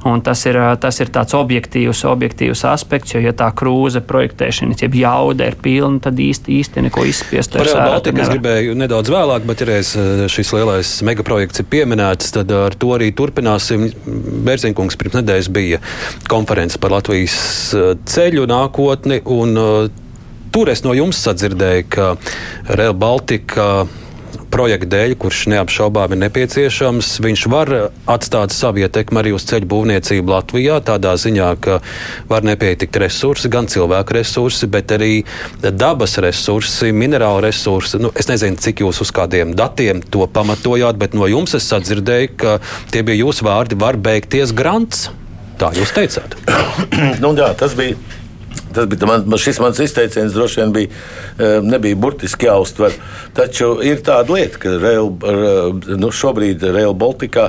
Un 0.06 0.22
tas 0.22 0.44
ir, 0.46 0.58
tas 0.80 1.00
ir 1.02 1.10
tāds 1.14 1.34
objektīvs, 1.34 2.04
objektīvs 2.08 2.62
aspekts, 2.70 3.16
jo, 3.16 3.22
ja 3.24 3.34
tā 3.36 3.48
krūze 3.58 4.04
projektēšana, 4.06 4.78
jeb 4.78 4.96
jauda 5.00 5.48
ir 5.50 5.58
pilna, 5.62 6.00
tad 6.06 6.20
īsti, 6.22 6.54
īsti 6.60 6.84
neko 6.86 7.06
izspiest. 7.10 7.58
Par 7.58 7.72
Baltica 7.74 8.22
es 8.24 8.32
gribēju 8.32 8.78
nedaudz 8.78 9.12
vēlāk, 9.12 9.48
bet, 9.50 9.66
ja 9.66 9.82
šis 10.32 10.54
lielais 10.54 10.94
megaprojekts 11.08 11.64
ir 11.64 11.70
pieminēts, 11.74 12.32
tad 12.38 12.54
ar 12.54 12.78
to 12.78 12.94
arī 12.96 13.10
turpināsim. 13.18 13.90
Bērziņkungs 14.48 15.00
pirms 15.02 15.20
nedēļas 15.20 15.52
bija 15.58 15.82
konference 16.30 16.80
par 16.80 16.94
Latvijas 16.94 17.38
ceļu 18.08 18.46
nākotni, 18.48 19.24
un 19.26 19.58
tur 20.54 20.72
es 20.72 20.86
no 20.86 20.94
jums 20.98 21.26
sadzirdēju, 21.26 21.88
ka 21.98 22.12
Real 22.78 22.96
Baltica 22.98 23.88
projekta 24.52 24.90
dēļ, 24.94 25.16
kurš 25.22 25.44
neapšaubām 25.54 26.16
ir 26.16 26.22
nepieciešams, 26.26 27.10
viņš 27.24 27.46
var 27.52 27.72
atstāt 28.10 28.56
savu 28.56 28.84
ietekmi 28.84 29.22
arī 29.22 29.34
uz 29.36 29.46
ceļu 29.50 29.70
būvniecību 29.72 30.34
Latvijā. 30.34 30.80
Tādā 30.88 31.14
ziņā, 31.20 31.50
ka 31.64 31.80
var 32.30 32.48
nepietikt 32.48 33.00
resursi, 33.04 33.52
gan 33.54 33.70
cilvēku 33.72 34.18
resursi, 34.18 34.70
bet 34.72 34.94
arī 34.96 35.12
dabas 35.62 36.18
resursi, 36.24 36.92
minerālu 36.96 37.46
resursi. 37.48 38.02
Nu, 38.02 38.12
es 38.16 38.30
nezinu, 38.32 38.60
cik 38.62 38.86
jūs 38.86 39.04
uz 39.06 39.14
kādiem 39.16 39.56
datiem 39.58 40.02
to 40.02 40.28
pamatojāt, 40.32 41.00
bet 41.00 41.18
no 41.18 41.30
jums 41.30 41.58
es 41.58 41.68
sadzirdēju, 41.72 42.36
ka 42.40 42.60
tie 42.94 43.04
bija 43.08 43.24
jūsu 43.26 43.48
vārdi, 43.48 43.80
var 43.80 44.00
beigties 44.00 44.56
grants. 44.56 45.10
Tā 45.58 45.72
jūs 45.74 45.92
teicāt. 45.96 46.38
nu, 47.24 47.34
jā, 47.38 47.50
tas 47.58 47.74
bija 47.78 47.98
Tas 48.78 48.86
bija 48.86 49.08
man, 49.10 49.38
šis 49.42 49.58
mans 49.60 49.80
izteiciens, 49.82 50.36
droši 50.38 50.60
vien 50.62 50.74
bija, 50.76 50.90
eh, 51.40 51.56
nebija 51.66 51.98
burtiski 51.98 52.46
jāuztver. 52.46 52.94
Taču 53.34 53.72
ir 53.82 54.04
tāda 54.06 54.36
lieta, 54.36 54.62
ka 54.62 54.76
Rail, 54.78 55.10
nu, 55.98 56.12
šobrīd 56.14 56.62
Rail 56.76 56.94
Baltica 56.94 57.48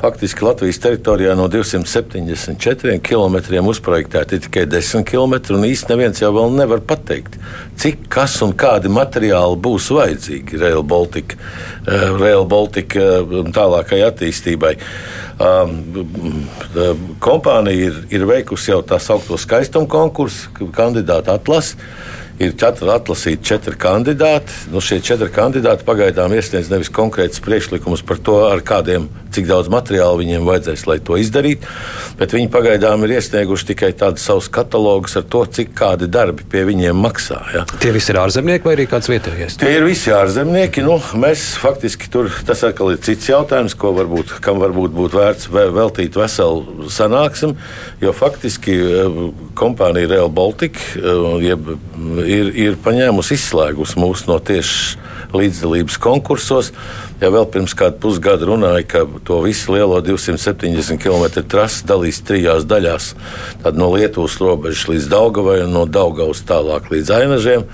faktiski 0.00 0.44
Latvijas 0.44 0.78
teritorijā 0.80 1.34
no 1.36 1.46
274 1.52 2.98
km 3.04 3.36
uzprojektēti 3.68 4.40
tikai 4.46 4.64
10 4.70 5.04
km, 5.08 5.36
un 5.56 5.66
īstenībā 5.68 5.90
neviens 5.90 6.22
jau 6.22 6.30
vēl 6.32 6.54
nevar 6.56 6.80
pateikt, 6.86 7.36
cik 7.80 8.06
kas 8.12 8.38
un 8.46 8.54
kādi 8.56 8.88
materiāli 8.92 9.58
būs 9.60 9.90
vajadzīgi 9.96 10.60
Rail 10.60 10.84
Baltica, 10.86 11.36
eh, 11.86 12.06
Rail 12.20 12.46
Baltica 12.48 13.00
eh, 13.00 13.34
tālākai 13.56 14.00
attīstībai. 14.06 14.76
Um, 15.40 16.04
kompānija 17.24 17.88
ir, 17.88 18.00
ir 18.12 18.26
veikusi 18.28 18.74
jau 18.74 18.82
tā 18.84 18.98
saucamo 19.00 19.38
skaistumu 19.40 19.88
konkursu, 19.88 20.50
kandidātu 20.76 21.32
atlasu 21.32 21.78
ir 22.40 22.54
četri 22.56 22.88
atlasīti 22.88 23.44
četri 23.44 23.76
kandidāti. 23.80 24.54
Nu, 24.72 24.80
šie 24.84 25.00
četri 25.04 25.28
kandidāti 25.34 25.84
pagaidām 25.84 26.32
iesniedz 26.32 26.70
nevis 26.72 26.88
konkrētus 26.92 27.42
priekšlikumus 27.44 28.02
par 28.06 28.20
to, 28.24 28.36
ar 28.48 28.62
kādiem, 28.64 29.08
cik 29.34 29.46
daudz 29.50 29.68
materiālu 29.72 30.22
viņiem 30.22 30.46
vajadzēs, 30.48 30.86
lai 30.88 30.98
to 31.04 31.18
izdarītu, 31.20 31.68
bet 32.18 32.32
viņi 32.34 32.48
pagaidām 32.52 33.04
ir 33.04 33.16
iesnieguši 33.18 33.68
tikai 33.72 33.92
tādus 33.98 34.24
savus 34.26 34.48
katalogus 34.52 35.18
ar 35.20 35.26
to, 35.30 35.44
cik 35.58 35.74
kādi 35.76 36.08
darbi 36.10 36.46
pie 36.50 36.64
viņiem 36.68 36.96
maksā. 37.04 37.42
Ja. 37.54 37.66
Tie 37.82 37.92
visi 37.94 38.12
ir 38.14 38.20
ārzemnieki 38.22 38.66
vai 38.66 38.76
arī 38.78 38.88
kāds 38.90 39.12
vietējais? 39.12 39.58
Tie 39.60 39.74
ir 39.76 39.84
visi 39.86 40.14
ārzemnieki. 40.14 40.84
Nu, 40.86 40.96
mēs 41.20 41.44
faktiski 41.60 42.08
tur 42.12 42.32
tas 42.48 42.64
atkal 42.66 42.94
ir 42.94 43.02
cits 43.04 43.28
jautājums, 43.28 43.76
ko 43.78 43.92
varbūt, 43.98 44.38
kam 44.44 44.62
varbūt 44.64 44.96
būtu 44.96 45.20
vērts 45.20 45.50
veltīt 45.52 46.16
veselu 46.16 46.88
sanāksmi, 46.90 47.52
jo 48.00 48.16
faktiski 48.16 48.80
eh, 48.80 49.22
kompānija 49.60 50.10
Real 50.14 50.32
Baltica, 50.32 50.80
eh, 50.96 51.46
jeb 51.50 51.74
ir, 52.30 52.50
ir 52.54 52.78
paņēmusi 52.84 53.36
izslēgusi 53.36 54.00
mūs 54.00 54.26
no 54.30 54.38
tieši 54.38 54.98
līdzdalības 55.36 55.98
konkursos. 56.02 56.72
Ja 57.20 57.28
vēl 57.28 57.44
pirms 57.52 57.74
kāda 57.76 57.98
pusgada 58.00 58.46
runāja, 58.48 58.84
ka 58.88 59.00
to 59.28 59.42
visu 59.44 59.74
lielo 59.74 59.98
270 60.00 60.96
km 61.02 61.42
trasi 61.52 61.84
dalīs 61.84 62.22
trijās 62.24 62.64
daļās, 62.64 63.10
tad 63.60 63.76
no 63.76 63.90
Lietuvas 63.92 64.38
robežas 64.40 64.86
līdz 64.88 65.10
Daugavai 65.12 65.58
un 65.66 65.74
no 65.76 65.82
Daugavas 65.84 66.40
tālāk 66.48 66.88
līdz 66.88 67.12
Ainažiem. 67.18 67.66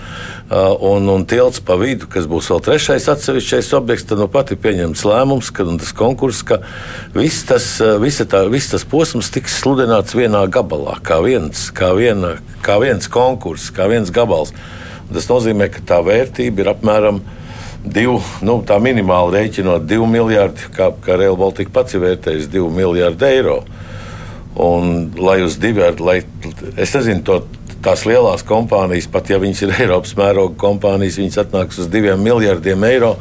Un, 0.47 1.07
un 1.11 1.25
tilts 1.27 1.63
pa 1.63 1.75
vidu, 1.79 2.07
kas 2.11 2.27
būs 2.31 2.51
vēl 2.51 2.61
trešais 2.63 3.07
atsevišķais 3.11 3.71
objekts, 3.79 4.09
tad 4.11 4.23
nu 4.23 4.27
pat 4.31 4.51
ir 4.55 4.61
pieņemts 4.63 5.07
lēmums, 5.07 5.53
ka 5.55 5.67
tas 5.79 5.95
konkurss, 5.95 6.43
ka 6.47 6.61
viss 7.15 7.47
tas, 7.47 7.71
visa 8.03 8.27
tā, 8.31 8.45
viss 8.51 8.71
tas 8.75 8.87
posms 8.87 9.31
tiks 9.35 9.59
sludināts 9.63 10.15
vienā 10.15 10.45
gabalā, 10.51 10.99
kā 11.07 11.19
viens, 11.23 11.69
kā 11.75 11.95
viena, 11.99 12.37
kā 12.67 12.79
viens 12.83 13.11
konkurss, 13.11 13.73
kā 13.75 13.87
viens 13.91 14.11
gabals. 14.15 14.55
Tas 15.11 15.27
nozīmē, 15.31 15.71
ka 15.71 15.83
tā 15.87 16.03
vērtība 16.03 16.63
ir 16.63 16.75
apmēram 16.75 17.23
divu, 17.93 18.21
nu, 18.47 18.59
tā 18.67 18.79
minimāli 18.83 19.41
rēķinot 19.41 19.87
2 19.89 20.09
miljardi, 20.11 20.71
kā, 20.75 20.91
kā 21.03 21.19
Real 21.21 21.37
Baltica 21.39 21.73
pats 21.79 21.97
ir 21.97 22.03
vērtējis 22.05 22.49
2 22.53 22.71
miljardi 22.75 23.29
eiro. 23.29 23.61
Un, 24.57 25.13
lai 25.21 25.43
uz 25.45 25.59
diviem, 25.61 25.99
lai 26.01 26.23
es 26.81 26.95
nezinu, 26.97 27.23
to, 27.27 27.43
tās 27.85 28.07
lielās 28.09 28.43
kompānijas, 28.47 29.09
pat 29.13 29.31
ja 29.31 29.39
viņas 29.43 29.63
ir 29.67 29.75
Eiropas 29.85 30.17
mēroga 30.19 30.57
kompānijas, 30.61 31.21
viņas 31.21 31.43
atnāks 31.45 31.83
uz 31.83 31.91
diviem 31.93 32.23
miljardiem 32.25 32.89
eiro. 32.89 33.15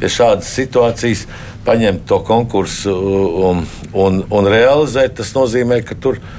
Pie 0.00 0.10
šādas 0.12 0.48
situācijas 0.56 1.26
paņemt 1.66 2.06
to 2.08 2.22
konkursu 2.24 2.94
un, 3.50 3.64
un, 3.92 4.22
un 4.24 4.50
realizēt, 4.50 5.18
tas 5.20 5.34
nozīmē, 5.36 5.82
ka 5.86 5.98
tur 6.00 6.18
ir 6.18 6.36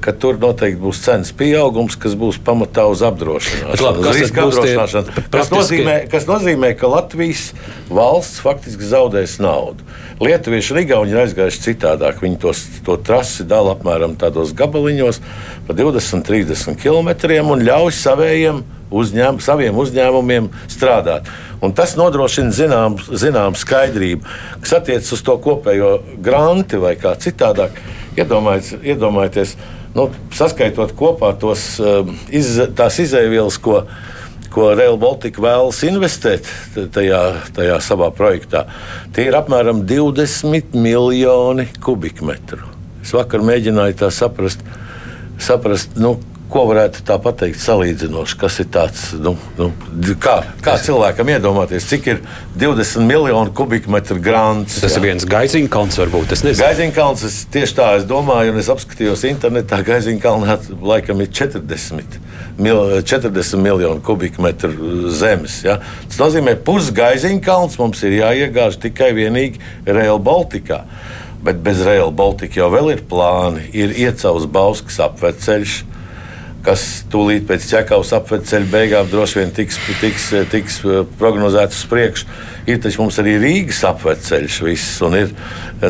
ka 0.00 0.14
tur 0.16 0.38
noteikti 0.40 0.80
būs 0.80 1.02
cenas 1.04 1.32
pieaugums, 1.36 1.96
kas 2.00 2.14
būs 2.18 2.38
pamatā 2.44 2.84
uz 2.90 3.02
apdrošināšanu. 3.04 3.84
Labi, 3.84 4.04
kas, 4.06 4.20
uz 4.22 4.32
apdrošināšanu 4.32 5.16
tie, 5.16 5.24
kas, 5.34 5.52
nozīmē, 5.52 5.96
kas 6.12 6.28
nozīmē, 6.30 6.72
ka 6.78 6.90
Latvijas 6.92 7.48
valsts 7.92 8.40
faktiski 8.44 8.88
zaudēs 8.88 9.38
naudu. 9.42 9.84
Lietuvieši 10.22 10.74
un 10.74 10.82
Igauni 10.84 11.14
ir 11.14 11.22
aizgājuši 11.24 11.64
citādāk. 11.66 12.22
Viņi 12.22 12.38
tos, 12.42 12.62
to 12.86 12.96
trasi 12.96 13.44
dala 13.48 13.74
apmēram 13.76 14.14
tādos 14.20 14.54
gabaliņos, 14.56 15.20
pa 15.66 15.76
20, 15.76 16.24
30 16.28 16.78
km 16.80 17.12
un 17.52 17.66
ļauj 17.66 17.92
savējiem 17.98 18.62
uzņēm, 18.92 19.40
saviem 19.42 19.78
uzņēmumiem 19.82 20.48
strādāt. 20.70 21.28
Un 21.62 21.74
tas 21.76 21.94
nodrošina 21.98 22.52
zinām, 22.54 22.98
zinām 22.98 23.56
skaidrību, 23.58 24.26
kas 24.62 24.78
attiecas 24.80 25.12
uz 25.16 25.22
to 25.24 25.36
kopējo 25.42 25.94
granti 26.22 26.80
vai 26.82 26.96
kā 27.00 27.14
citādāk. 27.20 27.78
Iedomājieties, 28.18 28.82
iedomājieties 28.92 29.54
nu, 29.96 30.08
saskaitot 30.34 30.94
kopā 30.98 31.32
tos, 31.40 31.76
um, 31.82 32.14
iz, 32.32 32.54
tās 32.76 32.98
izēvielas, 33.02 33.58
ko, 33.62 33.82
ko 34.52 34.72
Real 34.76 34.98
Baltica 35.00 35.42
vēlas 35.44 35.82
investēt 35.88 36.48
tajā, 36.94 37.22
tajā 37.56 37.78
savā 37.84 38.10
projektā, 38.16 38.66
tie 39.16 39.28
ir 39.28 39.38
apmēram 39.38 39.84
20 39.88 40.76
miljoni 40.76 41.68
kubikmetru. 41.84 42.68
Es 43.02 43.14
vakar 43.16 43.42
mēģināju 43.44 43.98
tā 44.04 44.12
saprast, 44.14 44.62
saprast 45.42 45.98
nu, 46.00 46.16
ko 46.52 46.64
varētu 46.68 47.02
tā 47.08 47.16
pateikt 47.22 47.60
salīdzinoši, 47.62 48.36
kas 48.40 48.58
ir 48.62 48.68
tāds, 48.74 49.04
nu, 49.20 49.34
nu, 49.58 49.70
kā, 50.20 50.38
kā 50.64 50.76
cilvēkam 50.82 51.30
iedomāties, 51.34 51.86
cik 51.88 52.08
ir 52.12 52.20
20 52.60 53.06
miljonu 53.08 53.54
kubikmetru 53.56 54.18
grāmatas. 54.22 54.80
Tas 54.84 54.96
jā. 54.96 55.00
ir 55.00 55.06
viens 55.06 55.26
gaiziņkalns, 55.28 55.98
varbūt. 56.02 56.34
Gaiziņkalns, 56.60 57.24
es 57.28 57.38
tieši 57.52 57.78
tā 57.78 57.88
es 58.00 58.06
domāju, 58.08 58.52
un 58.54 58.60
es 58.62 58.70
apskatījos 58.72 59.24
internetā, 59.30 59.80
gaiziņkalnā 59.86 60.58
laikam 60.92 61.24
ir 61.24 61.32
40. 61.32 62.20
Mil, 62.62 62.98
40 63.08 63.62
miljonu 63.64 64.04
kubikmetru 64.04 65.08
zemes. 65.16 65.62
Ja? 65.64 65.78
Tas 66.08 66.20
nozīmē, 66.20 66.58
ka 66.58 66.66
pusgaiziņkalns 66.68 67.78
mums 67.80 68.04
ir 68.04 68.18
jāiegāž 68.20 68.76
tikai 68.82 69.12
vienīgi 69.16 69.62
Rail 69.88 70.20
Baltica. 70.22 70.84
Bet 71.42 71.58
bez 71.64 71.80
Rail 71.82 72.12
Baltica 72.14 72.60
jau 72.60 72.68
ir 72.92 73.02
plāni. 73.08 73.64
Ir 73.74 73.96
iecaus 74.04 74.44
Bauskas 74.46 75.00
apveceļš, 75.02 75.80
kas 76.66 76.82
tūlīt 77.10 77.46
pēc 77.48 77.66
ķekavas 77.70 78.12
apveceļa 78.18 78.70
beigām 78.70 79.08
droši 79.10 79.40
vien 79.40 79.54
tiks, 79.54 79.78
tiks, 80.00 80.28
tiks 80.52 80.78
eh, 80.86 81.02
prognozēts 81.18 81.82
uz 81.82 81.88
priekšu. 81.90 82.28
Ir 82.70 82.78
taču 82.82 83.02
mums 83.02 83.18
arī 83.18 83.36
Rīgas 83.42 83.82
apveceļš, 83.88 84.60
viss, 84.66 85.00
un 85.02 85.18
ir 85.18 85.32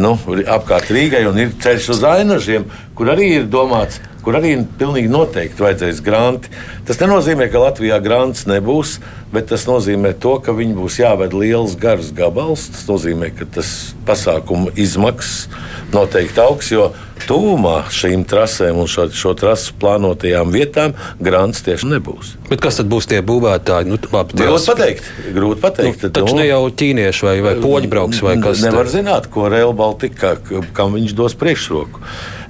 nu, 0.00 0.14
apkārt 0.56 0.92
Rīgai, 0.94 1.26
un 1.28 1.40
ir 1.42 1.52
ceļš 1.60 1.90
uz 1.96 2.06
Ainažiem, 2.08 2.64
kur 2.96 3.12
arī 3.12 3.34
ir 3.40 3.50
domāts 3.52 4.00
kur 4.22 4.38
arī 4.38 4.54
pilnīgi 4.78 5.10
noteikti 5.12 5.64
vajadzēs 5.64 6.02
granti. 6.04 6.52
Tas 6.88 7.00
nenozīmē, 7.02 7.48
ka 7.52 7.62
Latvijā 7.62 7.98
grants 8.02 8.46
nebūs, 8.50 8.96
bet 9.34 9.50
tas 9.52 9.66
nozīmē 9.68 10.14
to, 10.22 10.36
ka 10.44 10.54
viņi 10.56 10.76
būs 10.78 10.98
jāved 11.02 11.36
liels 11.36 11.76
garš 11.80 12.12
gabals. 12.16 12.68
Tas 12.74 12.86
nozīmē, 12.90 13.32
ka 13.36 13.48
tas 13.58 13.92
pasākuma 14.06 14.74
izmaksas 14.78 15.48
noteikti 15.92 16.40
augs, 16.42 16.70
jo 16.72 16.90
tuvumā 17.26 17.82
šīm 17.92 18.24
trasēm 18.28 18.78
un 18.82 18.88
šo, 18.90 19.06
šo 19.14 19.34
trasu 19.38 19.74
plānotajām 19.80 20.52
vietām 20.54 20.94
grants 21.22 21.62
tieši 21.66 21.90
nebūs. 21.94 22.34
Bet 22.48 22.62
kas 22.64 22.80
tad 22.80 22.90
būs 22.92 23.08
tie 23.10 23.20
būvētāji? 23.24 23.90
Nu, 23.92 23.98
labi, 24.12 24.36
tie 24.36 24.48
grūti 24.48 24.68
pateikt. 24.72 25.10
Grūti 25.36 25.62
pateikt. 25.62 26.06
Nu, 26.08 26.12
taču 26.18 26.36
ne 26.38 26.46
jau 26.48 26.62
ķīnieši 26.82 27.28
vai, 27.28 27.36
vai 27.44 27.56
poļi 27.62 27.90
brauks 27.92 28.22
vai 28.24 28.36
kas 28.42 28.58
cits. 28.58 28.66
Nevar 28.68 28.90
zināt, 28.92 29.30
ko 29.32 29.48
Rail 29.52 29.74
Baltica, 29.76 30.34
kam 30.76 30.96
viņš 30.98 31.16
dos 31.18 31.36
priekšroku. 31.38 32.02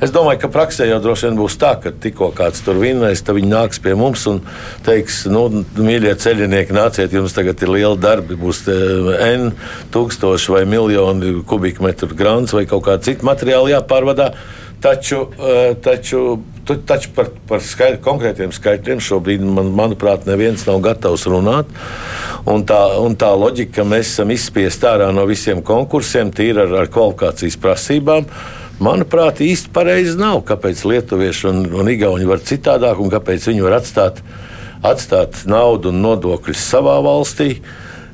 Es 0.02 0.10
domāju, 0.10 0.40
ka 0.42 0.48
praksē 0.50 0.88
jau 0.88 0.96
droši 0.98 1.28
vien 1.28 1.36
būs 1.38 1.54
tā, 1.62 1.76
ka 1.78 1.92
tikko 1.94 2.32
kāds 2.34 2.64
tur 2.66 2.80
vinnēs, 2.82 3.20
tad 3.22 3.36
viņi 3.36 3.50
nāks 3.52 3.78
pie 3.82 3.92
mums 3.94 4.24
un 4.26 4.40
teiks, 4.82 5.20
nu, 5.30 5.44
mīļie 5.78 6.16
ceļinieki, 6.18 6.74
nāciet, 6.74 7.14
jums 7.14 7.36
tagad 7.36 7.62
ir 7.62 7.70
liela 7.70 7.94
darbi, 8.02 8.34
būs 8.34 8.64
N 8.66 9.52
tūkstoši 9.94 10.56
vai 10.56 10.64
miljoni 10.66 11.36
kubikmetru 11.46 12.16
grāns 12.18 12.50
vai 12.56 12.64
kaut 12.66 12.82
kāda 12.88 13.06
cita 13.06 13.28
materiāla 13.28 13.76
jāpārvadā. 13.76 14.32
Taču, 14.82 15.20
eh, 15.38 15.76
taču, 15.78 16.40
taču 16.66 17.12
par, 17.14 17.28
par 17.46 17.62
skaidr, 17.62 18.00
konkrētiem 18.02 18.50
skaitļiem 18.50 18.98
šobrīd, 18.98 19.44
man, 19.46 19.70
manuprāt, 19.78 20.26
neviens 20.26 20.64
nav 20.66 20.80
gatavs 20.82 21.28
runāt. 21.30 21.70
Un 22.50 22.66
tā, 22.66 22.80
un 22.98 23.14
tā 23.14 23.30
loģika, 23.38 23.76
ka 23.76 23.84
mēs 23.86 24.10
esam 24.16 24.34
izspiesti 24.34 24.88
ārā 24.90 25.12
no 25.14 25.22
visiem 25.30 25.62
konkursiem, 25.62 26.34
tīri 26.34 26.64
ar, 26.64 26.74
ar 26.80 26.90
kvalifikācijas 26.90 27.60
prasībām, 27.62 28.26
manuprāt, 28.82 29.42
īsti 29.44 29.72
pareizi 29.74 30.16
nav. 30.20 30.42
Kāpēc 30.48 30.82
lietuvieši 30.88 31.48
un, 31.50 31.62
un 31.82 31.90
igauni 31.92 32.28
var 32.28 32.42
citādāk, 32.44 33.00
un 33.02 33.12
kāpēc 33.12 33.48
viņi 33.50 33.64
var 33.64 33.78
atstāt, 33.78 34.20
atstāt 34.86 35.44
naudu 35.50 35.92
un 35.92 36.02
nodokļus 36.04 36.66
savā 36.72 36.98
valstī? 37.04 37.56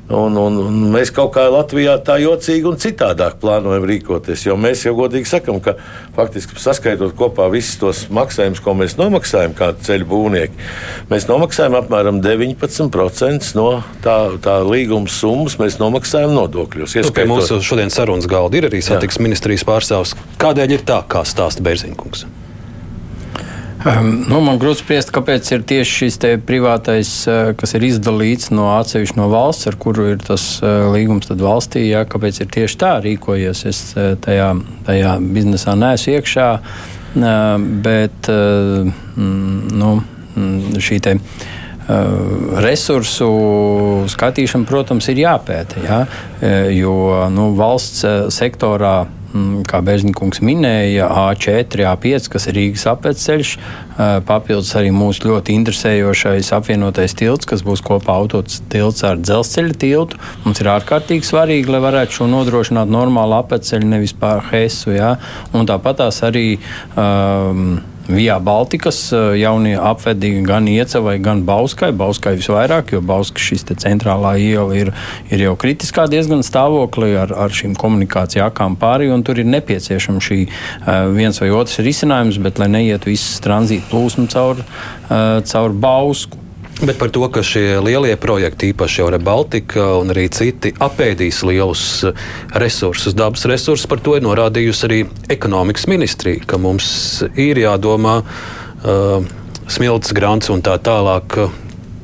Un, 0.09 0.33
un, 0.41 0.55
un 0.65 0.77
mēs 0.89 1.11
kaut 1.13 1.35
kā 1.35 1.43
Latvijā 1.53 1.93
tā 2.01 2.15
jocīgi 2.17 2.65
un 2.65 2.79
citādāk 2.81 3.35
plānojam 3.41 3.83
rīkoties. 3.85 4.47
Jo 4.47 4.55
mēs 4.57 4.81
jau 4.87 4.95
godīgi 4.97 5.29
sakām, 5.29 5.59
ka 5.61 5.75
faktiski 6.15 6.57
saskaitot 6.57 7.13
kopā 7.17 7.45
visus 7.53 7.77
tos 7.77 8.01
maksājumus, 8.13 8.63
ko 8.65 8.73
mēs 8.79 8.97
nomaksājam, 8.97 9.53
kā 9.57 9.69
ceļu 9.85 10.09
būvnieki, 10.09 10.65
mēs 11.13 11.29
nomaksājam 11.29 11.77
apmēram 11.83 12.23
19% 12.25 13.53
no 13.59 13.69
tā, 14.01 14.17
tā 14.41 14.57
līguma 14.65 15.13
summas, 15.13 15.59
mēs 15.61 15.77
nomaksājam 15.77 16.33
nodokļos. 16.33 16.97
Nu, 16.97 17.05
ieskaitot... 17.05 17.35
Mūsu 17.35 17.61
šodienas 17.69 18.01
sarunas 18.01 18.29
galda 18.29 18.57
ir 18.57 18.71
arī 18.71 18.81
satiksmes 18.81 19.29
ministrijas 19.29 19.67
pārstāvs. 19.69 20.17
Kādēļ 20.41 20.79
ir 20.79 20.89
tā, 20.89 21.03
kā 21.05 21.21
stāsta 21.27 21.61
Bērziņkungs? 21.65 22.25
Um, 23.79 24.09
nu, 24.27 24.41
man 24.43 24.57
grūti 24.59 24.81
spriest, 24.81 25.11
kāpēc 25.15 25.47
ir 25.55 25.61
tieši 25.63 25.93
šis 26.01 26.17
privātais, 26.43 27.09
uh, 27.31 27.53
kas 27.55 27.77
ir 27.77 27.85
izdalīts 27.87 28.49
no 28.51 28.73
atsevišķa 28.75 29.15
no 29.15 29.29
valsts, 29.31 29.69
ar 29.71 29.77
kuru 29.79 30.09
ir 30.11 30.17
tas 30.19 30.43
uh, 30.59 30.89
līgums 30.91 31.31
valstī. 31.31 31.85
Jā, 31.87 32.01
kāpēc 32.03 32.41
ir 32.43 32.49
tieši 32.51 32.75
tā 32.81 32.97
rīkojies? 33.05 33.61
Es 33.71 33.79
uh, 33.95 34.17
tajā, 34.19 34.49
tajā 34.89 35.13
biznesā 35.23 35.77
neesmu 35.79 36.17
iekšā, 36.17 36.49
bet 37.85 38.27
mm, 38.29 39.71
nu, 39.79 39.93
mm, 40.35 40.81
šī 40.83 40.99
te 41.01 41.15
resursu 42.61 43.29
skatīšana, 44.13 44.67
protams, 44.69 45.07
ir 45.09 45.23
jāpēta. 45.23 45.81
Ja? 45.81 46.03
Jo 46.69 47.25
nu, 47.33 47.47
valsts 47.57 48.05
sektorā 48.35 49.07
kā 49.69 49.81
Bērzņikungs 49.85 50.41
minēja, 50.45 51.09
A4, 51.09 51.85
A5, 51.91 52.29
kas 52.33 52.47
ir 52.49 52.57
Rīgas 52.57 52.85
apceļš, 52.89 53.51
papildus 54.25 54.71
arī 54.79 54.89
mūsu 54.95 55.29
ļoti 55.29 55.53
interesējošais 55.59 56.49
apvienotais 56.57 57.13
tilts, 57.19 57.49
kas 57.49 57.63
būs 57.65 57.83
kopā 57.85 58.15
autots 58.21 58.61
tilts 58.71 59.05
ar 59.07 59.21
dzelzceļa 59.21 59.77
tiltu. 59.81 60.19
Mums 60.45 60.63
ir 60.63 60.71
ārkārtīgi 60.73 61.29
svarīgi, 61.29 61.69
lai 61.69 61.83
varētu 61.83 62.19
šo 62.19 62.29
nodrošināt 62.31 62.89
normālu 62.89 63.37
apceļu, 63.41 63.93
nevis 63.93 64.15
pār 64.17 64.41
Hesu. 64.49 64.95
Ja? 64.97 65.15
Un 65.53 65.69
tāpat 65.69 66.01
tās 66.03 66.23
arī. 66.25 66.49
Um, 66.97 67.79
Vijā 68.09 68.39
Baltikas 68.41 69.11
eh, 69.13 69.35
jaunie 69.37 69.75
apvedi 69.77 70.31
gan 70.41 70.65
Iecavai, 70.67 71.19
gan 71.21 71.43
Bauskai. 71.45 71.91
Bauskai 71.93 72.33
visvairāk, 72.39 72.95
jo 72.95 73.03
Bauska 73.05 73.41
šis 73.43 73.67
centrālā 73.69 74.33
iela 74.41 74.73
ir, 74.77 74.89
ir 75.29 75.43
jau 75.45 75.53
kritiskā 75.59 76.07
diezgan 76.09 76.41
stāvoklī 76.45 77.11
ar, 77.21 77.35
ar 77.37 77.53
šīm 77.53 77.77
komunikāciju 77.77 78.47
akām 78.47 78.79
pāri, 78.81 79.11
un 79.13 79.21
tur 79.25 79.37
ir 79.37 79.49
nepieciešama 79.53 80.25
šī 80.25 80.39
uh, 80.47 81.05
viens 81.13 81.37
vai 81.37 81.51
otrs 81.53 81.77
risinājums, 81.85 82.41
bet 82.41 82.57
lai 82.57 82.71
neietu 82.73 83.13
viss 83.13 83.37
tranzīta 83.45 83.91
plūsma 83.91 84.25
caur, 84.33 84.65
uh, 84.65 85.41
caur 85.45 85.77
Bausku. 85.77 86.48
Bet 86.79 86.95
par 86.95 87.09
to, 87.11 87.25
ka 87.27 87.41
šie 87.43 87.81
lielie 87.83 88.15
projekti, 88.15 88.69
īpaši 88.71 89.01
jau 89.01 89.09
Baltika 89.19 89.83
un 89.99 90.13
arī 90.13 90.29
citi, 90.31 90.71
apēdīs 90.71 91.41
lielus 91.43 91.83
eh, 92.07 92.21
resursus, 92.55 93.15
dabas 93.19 93.43
resursus, 93.51 93.87
par 93.89 93.99
to 93.99 94.15
ir 94.15 94.23
norādījusi 94.23 94.85
arī 94.87 94.99
ekonomikas 95.27 95.89
ministrija, 95.91 96.45
ka 96.47 96.57
mums 96.61 97.19
ir 97.35 97.59
jādomā 97.59 98.21
uh, 98.23 99.27
smilts 99.67 100.15
grants 100.15 100.47
un 100.53 100.63
tā 100.63 100.77
tālāk. 100.79 101.41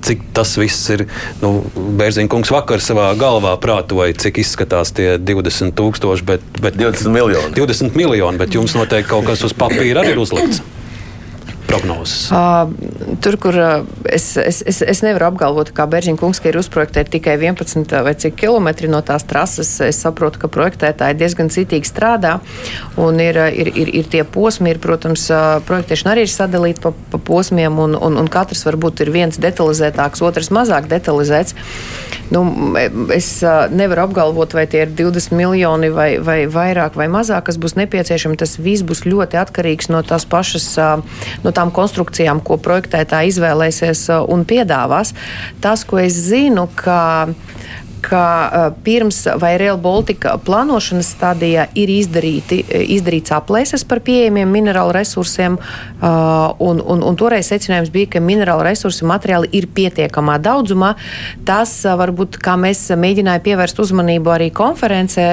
Cik 0.06 0.28
tas 0.38 0.52
viss 0.60 0.92
ir? 0.94 1.08
Nu, 1.42 1.64
Bērziņkungs 1.74 2.52
vakar 2.54 2.84
savā 2.84 3.08
galvā 3.18 3.56
prātoja, 3.58 4.14
cik 4.22 4.44
izskatās 4.44 4.92
tie 4.94 5.16
20 5.18 5.74
tūkstoši, 5.80 6.28
bet, 6.28 6.44
bet 6.60 6.78
20 6.78 7.16
miljoni. 7.16 7.56
20 7.58 7.96
miljoni, 7.98 8.38
bet 8.44 8.54
jums 8.54 8.76
noteikti 8.78 9.10
kaut 9.16 9.32
kas 9.32 9.48
uz 9.48 9.56
papīra 9.58 10.04
arī 10.04 10.14
ir 10.14 10.22
uzlikts 10.22 10.62
prognozes? 11.76 12.32
Uh, 12.32 12.72
tur, 13.22 13.38
kur 13.42 13.58
uh, 13.60 13.84
es, 14.08 14.38
es, 14.40 14.62
es, 14.66 14.82
es 14.82 15.04
nevaru 15.06 15.30
apgalvot, 15.30 15.72
kā 15.76 15.88
Beržīna 15.90 16.20
kungs, 16.20 16.40
ka 16.40 16.50
ir 16.52 16.60
uzprojektēta 16.60 17.14
tikai 17.18 17.36
11 17.38 17.92
vai 18.06 18.16
cik 18.16 18.38
kilometri 18.40 18.90
no 18.92 19.02
tās 19.06 19.28
trases, 19.28 19.76
es 19.84 20.00
saprotu, 20.04 20.40
ka 20.42 20.52
projektētāji 20.52 21.20
diezgan 21.20 21.52
citīgi 21.54 21.90
strādā. 21.90 22.38
Un 23.02 23.20
ir, 23.24 23.40
ir, 23.52 23.72
ir, 23.76 23.92
ir 24.02 24.10
tie 24.12 24.24
posmi, 24.24 24.72
ir, 24.74 24.82
protams, 24.84 25.28
projektēšana 25.68 26.16
arī 26.16 26.26
ir 26.26 26.32
sadalīta 26.32 26.88
pa, 26.88 26.94
pa 27.14 27.22
posmiem, 27.32 27.80
un, 27.82 27.98
un, 28.00 28.20
un 28.22 28.32
katrs 28.32 28.66
varbūt 28.68 29.06
ir 29.06 29.14
viens 29.16 29.42
detalizētāks, 29.42 30.24
otrs 30.26 30.52
mazāk 30.56 30.90
detalizēts. 30.92 31.58
Nu, 32.34 32.42
es 33.14 33.28
nevaru 33.70 34.08
apgalvot, 34.08 34.56
vai 34.58 34.66
tie 34.70 34.86
ir 34.86 34.94
20 34.98 35.36
miljoni 35.38 35.92
vai, 35.94 36.16
vai 36.18 36.40
vairāk 36.50 36.98
vai 36.98 37.06
mazāk, 37.12 37.46
kas 37.50 37.60
būs 37.62 37.78
nepieciešami. 37.78 38.40
Tas 38.40 38.58
viss 38.58 38.86
būs 38.86 39.04
ļoti 39.06 39.38
atkarīgs 39.38 39.92
no 39.94 40.02
tās 40.06 40.26
pašas, 40.30 40.66
no 41.46 41.54
tām 41.54 41.65
konstrukcijām, 41.74 42.42
ko 42.46 42.60
projektētāji 42.62 43.34
izvēlēsies 43.34 44.06
uh, 44.14 44.26
un 44.32 44.46
piedāvās. 44.48 45.14
Tas, 45.64 45.86
ko 45.88 46.02
es 46.02 46.18
zinu, 46.30 46.68
ka 46.78 47.28
ka 48.06 48.24
uh, 48.46 48.68
pirms 48.86 49.24
vai 49.42 49.56
Real 49.58 49.80
Baltica 49.82 50.36
plānošanas 50.46 51.10
stadijā 51.16 51.68
ir 51.78 51.92
izdarīti, 51.92 52.62
izdarīts 52.96 53.34
aplēses 53.36 53.86
par 53.88 54.02
pieejamiem 54.06 54.52
minerālu 54.52 54.94
resursiem, 54.96 55.58
uh, 55.58 56.54
un, 56.62 56.82
un, 56.82 57.04
un 57.06 57.20
toreiz 57.20 57.50
secinājums 57.52 57.92
bija, 57.94 58.14
ka 58.16 58.24
minerālu 58.24 58.66
resursu 58.68 59.08
materiāli 59.10 59.50
ir 59.58 59.70
pietiekamā 59.76 60.38
daudzumā. 60.44 60.94
Tas 61.48 61.74
varbūt, 61.86 62.40
kā 62.44 62.56
mēs 62.60 62.88
mēģinājām 62.94 63.46
pievērst 63.46 63.82
uzmanību 63.84 64.34
arī 64.34 64.52
konferencē, 64.56 65.28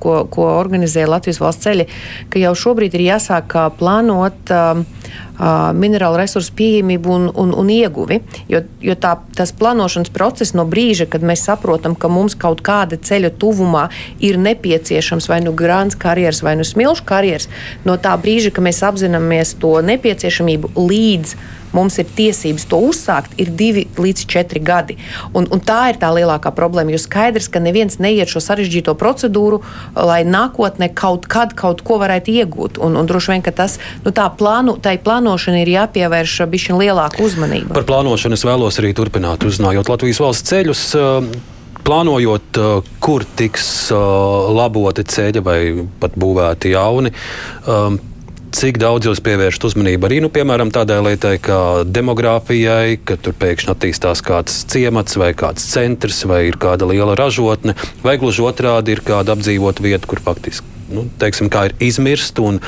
ko, 0.00 0.14
ko 0.30 0.46
organizēja 0.58 1.10
Latvijas 1.10 1.40
valsts 1.42 1.66
ceļi, 1.66 1.86
ka 2.32 2.42
jau 2.42 2.54
šobrīd 2.64 2.96
ir 2.98 3.08
jāsāk 3.10 3.56
plānot 3.78 4.54
minerālu 5.38 6.18
resursu 6.20 6.52
pieejamību 6.54 7.10
un, 7.10 7.26
un, 7.34 7.54
un 7.58 7.70
ieguvi. 7.72 8.20
Jo, 8.50 8.62
jo 8.82 8.94
tā, 8.94 9.16
tas 9.36 9.52
plānošanas 9.56 10.12
process 10.14 10.54
no 10.54 10.66
brīža, 10.68 11.08
kad 11.10 11.26
mēs 11.26 11.46
saprotam, 11.48 11.96
ka 11.98 12.10
mums 12.12 12.36
kaut 12.38 12.62
kāda 12.64 12.98
ceļa 13.00 13.34
tuvumā 13.40 13.88
ir 14.22 14.38
nepieciešams 14.38 15.28
vai 15.30 15.40
nu 15.44 15.54
grāns 15.56 15.98
karjeras, 15.98 16.42
vai 16.46 16.54
nu 16.60 16.66
smilšu 16.66 17.06
karjeras, 17.08 17.48
no 17.84 17.98
tā 17.98 18.14
brīža, 18.20 18.54
kad 18.54 18.66
mēs 18.66 18.82
apzināmies 18.86 19.56
to 19.58 19.76
nepieciešamību 19.82 20.74
līdz 20.78 21.36
mums 21.74 21.98
ir 22.00 22.08
tiesības 22.16 22.66
to 22.70 22.80
uzsākt, 22.90 23.34
ir 23.40 23.50
divi 23.54 23.86
līdz 23.98 24.26
četri 24.30 24.62
gadi. 24.64 24.98
Un, 25.34 25.48
un 25.50 25.62
tā 25.62 25.90
ir 25.92 26.00
tā 26.00 26.10
lielākā 26.14 26.54
problēma. 26.54 26.94
Jo 26.94 27.00
skaidrs, 27.02 27.50
ka 27.52 27.62
neviens 27.62 27.98
neiet 28.02 28.30
šo 28.30 28.42
sarežģīto 28.44 28.96
procedūru, 28.98 29.62
lai 29.94 30.22
nākotnē 30.28 30.90
kaut 30.94 31.28
kad 31.30 31.54
kaut 31.58 31.82
ko 31.86 31.98
varētu 32.02 32.34
iegūt. 32.34 32.78
Un, 32.82 32.98
un 33.00 33.08
droši 33.08 33.34
vien, 33.34 33.44
ka 33.44 33.54
tas, 33.54 33.78
nu, 34.06 34.14
tā 34.14 34.28
plānu, 34.38 34.76
tai 34.82 34.96
plānošanai 35.02 35.64
ir 35.64 35.74
jāpievērš 35.76 36.38
bišķiņ 36.54 36.80
lielāka 36.80 37.22
uzmanība. 37.24 37.74
Par 37.76 37.88
plānošanu 37.88 38.38
es 38.38 38.46
vēlos 38.46 38.80
arī 38.82 38.94
turpināt, 38.96 39.46
uzzinājot 39.46 39.90
Latvijas 39.92 40.22
valsts 40.24 40.50
ceļus. 40.52 40.86
Plānojot, 41.84 42.58
kur 43.04 43.26
tiks 43.36 43.90
laboti 43.92 45.04
ceļi 45.04 45.42
vai 45.44 45.58
pat 46.00 46.14
būvēti 46.16 46.72
jauni, 46.72 47.12
cik 48.54 48.78
daudz 48.78 49.08
jūs 49.08 49.20
pievēršat 49.24 49.66
uzmanību 49.70 50.06
arī, 50.08 50.20
nu, 50.22 50.30
piemēram, 50.32 50.70
tādai 50.74 51.00
lietai 51.02 51.34
kā 51.42 51.58
demogrāfijai, 51.88 53.00
ka 53.06 53.16
tur 53.20 53.34
pēkšņi 53.40 53.72
attīstās 53.72 54.22
kāds 54.24 54.62
ciemats 54.70 55.18
vai 55.18 55.32
kāds 55.38 55.66
centrs 55.72 56.22
vai 56.30 56.44
ir 56.48 56.58
kāda 56.62 56.86
liela 56.90 57.16
ražotne, 57.18 57.74
vai 58.04 58.16
gluži 58.20 58.44
otrādi 58.46 58.94
ir 58.94 59.02
kāda 59.06 59.34
apdzīvota 59.34 59.84
vieta, 59.84 60.08
kur 60.10 60.22
faktiski. 60.22 60.70
Nu, 60.94 61.06
teiksim, 61.18 61.48
kā 61.50 61.66
ir 61.70 61.76
izmirst, 61.82 62.38
un, 62.44 62.60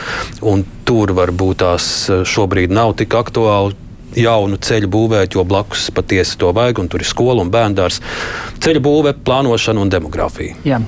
un 0.42 0.64
tur 0.88 1.12
varbūt 1.14 1.60
tās 1.62 1.90
šobrīd 2.26 2.72
nav 2.74 2.96
tik 2.98 3.14
aktuāli 3.14 3.76
jaunu 4.16 4.56
ceļu 4.62 4.88
būvēt, 4.90 5.36
jo 5.36 5.44
blakus 5.46 5.90
patiesi 5.94 6.38
to 6.40 6.50
vajag, 6.56 6.80
un 6.80 6.88
tur 6.90 7.04
ir 7.04 7.10
skola 7.10 7.44
un 7.44 7.52
bērndārs. 7.52 8.00
Ceļu 8.64 8.82
būve, 8.82 9.12
plānošana 9.26 9.84
un 9.84 9.92
demogrāfija. 9.92 10.56
Jā, 10.66 10.80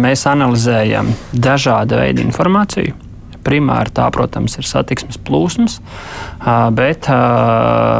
mēs 0.00 0.24
analizējam 0.30 1.12
dažādu 1.36 2.00
veidu 2.00 2.24
informāciju 2.24 3.09
Primāri 3.50 3.90
tā, 3.96 4.06
protams, 4.14 4.54
ir 4.60 4.68
satiksmes 4.68 5.18
plūsmas, 5.26 5.80
bet 6.76 7.08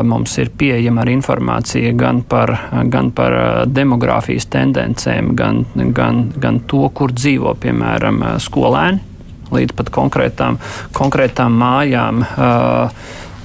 mums 0.06 0.36
ir 0.38 0.52
pieejama 0.54 1.02
arī 1.02 1.16
informācija 1.18 1.90
gan 1.98 2.22
par, 2.22 2.52
gan 2.92 3.10
par 3.16 3.36
demogrāfijas 3.66 4.46
tendencēm, 4.52 5.32
gan, 5.38 5.64
gan, 5.96 6.28
gan 6.38 6.60
to, 6.70 6.84
kur 6.94 7.10
dzīvo 7.16 7.56
piemēram 7.64 8.22
skolēni, 8.42 9.02
līdz 9.50 9.74
pat 9.80 9.90
konkrētām, 9.96 10.60
konkrētām 10.94 11.58
mājām. 11.58 12.22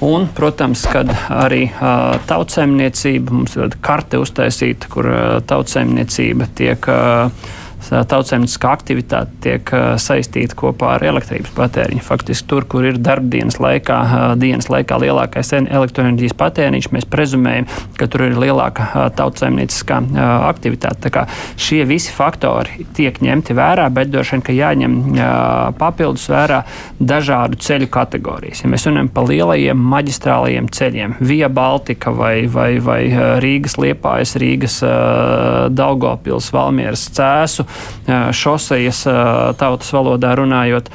Un, 0.06 0.26
protams, 0.36 0.82
kad 0.92 1.08
arī 1.32 1.70
uh, 1.70 2.18
tautsēmniecība, 2.28 3.32
mums 3.32 3.54
ir 3.56 3.78
karte 3.80 4.20
uztaisīta, 4.20 4.90
kur 4.92 5.08
uh, 5.08 5.20
tautsēmniecība 5.48 6.50
tiek 6.58 6.88
uh, 6.92 7.54
tautsēmnieciskā 7.86 8.70
aktivitāte 8.76 9.32
tiek 9.44 9.70
saistīta 10.02 10.56
kopā 10.58 10.96
ar 10.96 11.04
elektrības 11.06 11.52
patēriņu. 11.56 12.02
Faktiski 12.06 12.48
tur, 12.50 12.66
kur 12.68 12.86
ir 12.88 12.98
darbdienas 13.02 13.60
laikā, 13.62 13.98
dienas 14.40 14.70
laikā 14.72 14.98
lielākais 15.02 15.52
elektroenerģijas 15.60 16.36
patēriņš, 16.40 16.90
mēs 16.96 17.08
prezumējam, 17.12 17.68
ka 17.98 18.08
tur 18.10 18.26
ir 18.28 18.38
lielāka 18.40 19.06
tautsēmnieciskā 19.18 20.00
aktivitāte. 20.48 20.98
Tā 21.06 21.12
kā 21.14 21.26
šie 21.60 21.82
visi 21.88 22.14
faktori 22.14 22.86
tiek 22.96 23.20
ņemti 23.22 23.56
vērā, 23.56 23.86
bet 23.94 24.10
droši 24.12 24.36
vien, 24.36 24.44
ka 24.46 24.56
jāņem 24.56 24.96
papildus 25.78 26.26
vērā 26.32 26.62
dažādu 26.98 27.60
ceļu 27.62 27.90
kategorijas. 27.92 28.64
Ja 28.64 28.72
mēs 28.72 28.88
runājam 28.88 29.12
par 29.14 29.28
lielajiem 29.30 29.86
maģistrālajiem 29.94 30.70
ceļiem, 30.72 31.18
Via 31.26 31.48
Baltica 31.52 32.10
vai, 32.14 32.46
vai, 32.50 32.78
vai 32.82 33.00
Rīgas 33.42 33.76
Liepājas, 33.80 34.36
Rīgas 34.40 34.80
Daugopils, 35.76 36.50
Valmieras 36.54 37.06
Cēsu, 37.16 37.65
šosejas 38.06 39.04
tautas 39.60 39.94
valodā 39.94 40.34
runājot. 40.38 40.90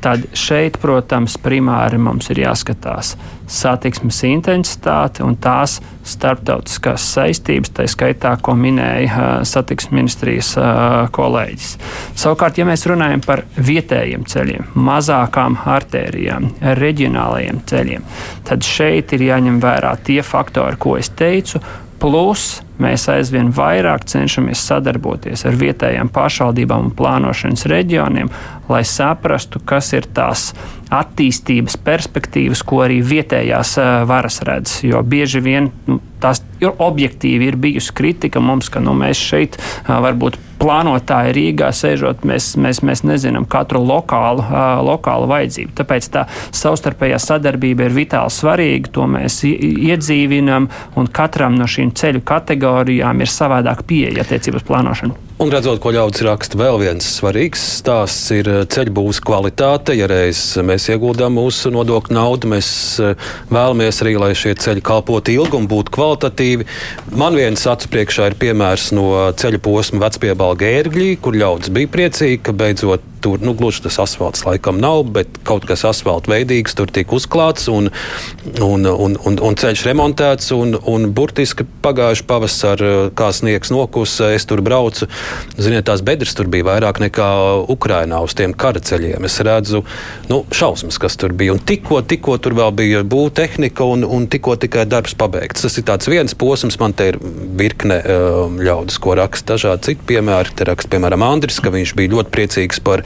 Tad 0.00 0.22
šeit, 0.32 0.78
protams, 0.80 1.34
primāri 1.36 1.98
mums 2.00 2.30
ir 2.32 2.38
jāskatās 2.40 3.10
satiksmes 3.52 4.22
intensitāte 4.24 5.20
un 5.26 5.34
tās 5.36 5.74
starptautiskās 6.08 7.04
saistības, 7.12 7.74
tā 7.76 7.84
skaitā, 7.84 8.32
ko 8.40 8.54
minēja 8.56 9.42
satiksmes 9.44 9.92
ministrijas 9.92 10.54
kolēģis. 11.12 11.74
Savukārt, 12.24 12.62
ja 12.62 12.64
mēs 12.64 12.86
runājam 12.88 13.20
par 13.26 13.44
vietējiem 13.60 14.24
ceļiem, 14.32 14.72
mazākām 14.88 15.60
artērijām, 15.68 16.48
reģionālajiem 16.80 17.60
ceļiem, 17.68 18.08
tad 18.48 18.64
šeit 18.64 19.12
ir 19.12 19.28
jāņem 19.28 19.60
vērā 19.60 19.98
tie 20.00 20.22
faktori, 20.24 20.80
ko 20.80 20.96
es 20.96 21.12
teicu, 21.12 21.60
plus 22.00 22.62
mēs 22.82 23.08
aizvien 23.12 23.50
vairāk 23.54 24.06
cenšamies 24.08 24.62
sadarboties 24.68 25.44
ar 25.48 25.58
vietējām 25.60 26.10
pašvaldībām 26.12 26.88
un 26.88 26.94
plānošanas 26.96 27.66
reģioniem, 27.70 28.30
lai 28.72 28.84
saprastu, 28.88 29.60
kas 29.64 29.92
ir 29.96 30.08
tās 30.14 30.52
attīstības 30.92 31.78
perspektīvas, 31.84 32.62
ko 32.68 32.82
arī 32.84 33.00
vietējās 33.04 33.76
varas 34.08 34.40
redz. 34.46 34.80
Jo 34.84 35.02
bieži 35.02 35.40
vien 35.44 35.70
nu, 35.88 35.98
tās 36.22 36.42
ir 36.62 36.72
objektīvi 36.78 37.48
ir 37.50 37.58
bijusi 37.60 37.94
kritika 37.96 38.40
mums, 38.40 38.68
ka 38.72 38.80
nu, 38.82 38.94
mēs 38.96 39.18
šeit 39.18 39.58
varbūt 39.88 40.38
plānotāji 40.62 41.32
Rīgā 41.34 41.72
sēžot, 41.74 42.22
mēs, 42.28 42.52
mēs, 42.60 42.82
mēs 42.86 43.02
nezinām 43.02 43.48
katru 43.50 43.80
lokālu, 43.82 44.44
lokālu 44.86 45.26
vajadzību. 45.32 45.72
Tāpēc 45.80 46.08
tā 46.14 46.26
savstarpējā 46.54 47.18
sadarbība 47.22 47.88
ir 47.88 47.96
vitāli 47.96 48.30
svarīga, 48.30 48.92
to 48.94 49.08
mēs 49.10 49.40
iedzīvinām, 49.48 50.68
un 51.00 51.10
katram 51.10 51.58
no 51.58 51.66
šīm 51.66 51.90
ceļu 51.98 52.22
kategorijām 52.28 52.61
ir 52.62 53.30
savādāk 53.30 53.84
pieeja 53.88 54.24
attiecībā 54.24 54.60
uz 54.60 54.66
plānošanu. 54.68 55.18
Un 55.42 55.50
redzot, 55.50 55.80
ko 55.82 55.90
ļaudis 55.90 56.22
raksta, 56.22 56.58
vēl 56.60 56.76
viens 56.78 57.06
svarīgs 57.16 57.62
stāsts 57.80 58.30
ir 58.30 58.46
eh, 58.46 58.60
ceļbūves 58.70 59.18
kvalitāte. 59.26 59.96
Ja 59.98 60.06
reiz 60.10 60.38
mēs 60.62 60.86
ieguldām 60.92 61.34
mūsu 61.34 61.72
nodokļu 61.74 62.14
naudu, 62.14 62.52
mēs 62.52 62.68
eh, 63.02 63.30
vēlamies 63.50 64.02
arī, 64.04 64.14
lai 64.22 64.32
šie 64.38 64.54
ceļi 64.54 64.84
kalpotu 64.86 65.34
ilgi 65.34 65.58
un 65.58 65.66
būtu 65.70 65.96
kvalitatīvi. 65.96 66.68
Man 67.18 67.34
viens 67.38 67.66
acu 67.66 67.90
priekšā 67.90 68.30
ir 68.30 68.38
piemērs 68.38 68.92
no 68.94 69.08
ceļa 69.34 69.62
posma 69.64 70.04
vecpiebalga 70.06 70.70
ērgļī, 70.82 71.16
kur 71.24 71.38
ļaudis 71.42 71.74
bija 71.74 71.90
priecīgi, 71.96 72.44
ka 72.46 72.54
beidzot 72.54 73.11
tur 73.22 73.42
nu, 73.42 73.54
gluži 73.58 73.84
tas 73.86 73.98
asfalts 74.02 74.44
laikam 74.46 74.80
nav, 74.82 75.04
bet 75.14 75.40
kaut 75.46 75.66
kas 75.68 75.84
asfalta 75.88 76.32
veidīgs 76.32 76.76
tur 76.78 76.90
tika 76.92 77.16
uzklāts 77.16 77.68
un, 77.72 77.90
un, 78.58 78.86
un, 78.88 79.16
un, 79.16 79.38
un 79.38 79.58
ceļš 79.58 79.86
remontēts. 79.88 80.50
Un, 80.56 80.74
un 80.88 81.08
burtiski 81.14 81.64
pagājuši 81.84 82.26
pavasar, 82.28 82.82
kā 83.18 83.30
sniegs 83.34 83.72
nokusa, 83.72 84.32
es 84.36 84.46
tur 84.48 84.62
braucu. 84.64 85.08
Ziniet, 85.56 85.86
tās 85.88 86.02
bedres 86.04 86.34
tur 86.38 86.50
bija 86.52 86.66
vairāk 86.72 87.00
nekā 87.02 87.28
Ukrainā 87.72 88.20
uz 88.24 88.34
tiem 88.38 88.54
kara 88.58 88.82
ceļiem. 88.82 89.26
Es 89.28 89.38
redzu, 89.44 89.82
nu, 90.30 90.42
šausmas, 90.54 90.98
kas 91.02 91.18
tur 91.20 91.34
bija. 91.36 91.54
Un 91.56 91.62
tikko, 91.62 92.02
tikko 92.08 92.38
tur 92.42 92.56
vēl 92.58 92.74
bija 92.78 93.04
būvtehnika 93.06 93.86
un, 93.94 94.06
un 94.06 94.28
tikko 94.32 94.56
tikai 94.64 94.86
darbs 94.90 95.16
pabeigts. 95.18 95.62
Tas 95.62 96.08
ir 96.08 96.16
viens 96.16 96.36
posms, 96.38 96.78
man 96.82 96.94
te 96.96 97.12
ir 97.12 97.20
virkne 97.58 98.00
um, 98.02 98.58
ļaudis, 98.62 98.98
ko 99.02 99.16
raksta 99.18 99.54
dažādi 99.54 99.92
citi 99.92 100.08
piemēri. 100.12 100.54
Te 100.58 100.66
raksta, 100.68 100.90
piemēram, 100.92 101.24
Andris, 101.26 101.60
ka 101.62 101.72
viņš 101.74 101.94
bija 101.98 102.14
ļoti 102.16 102.34
priecīgs 102.34 102.82
par 102.84 103.04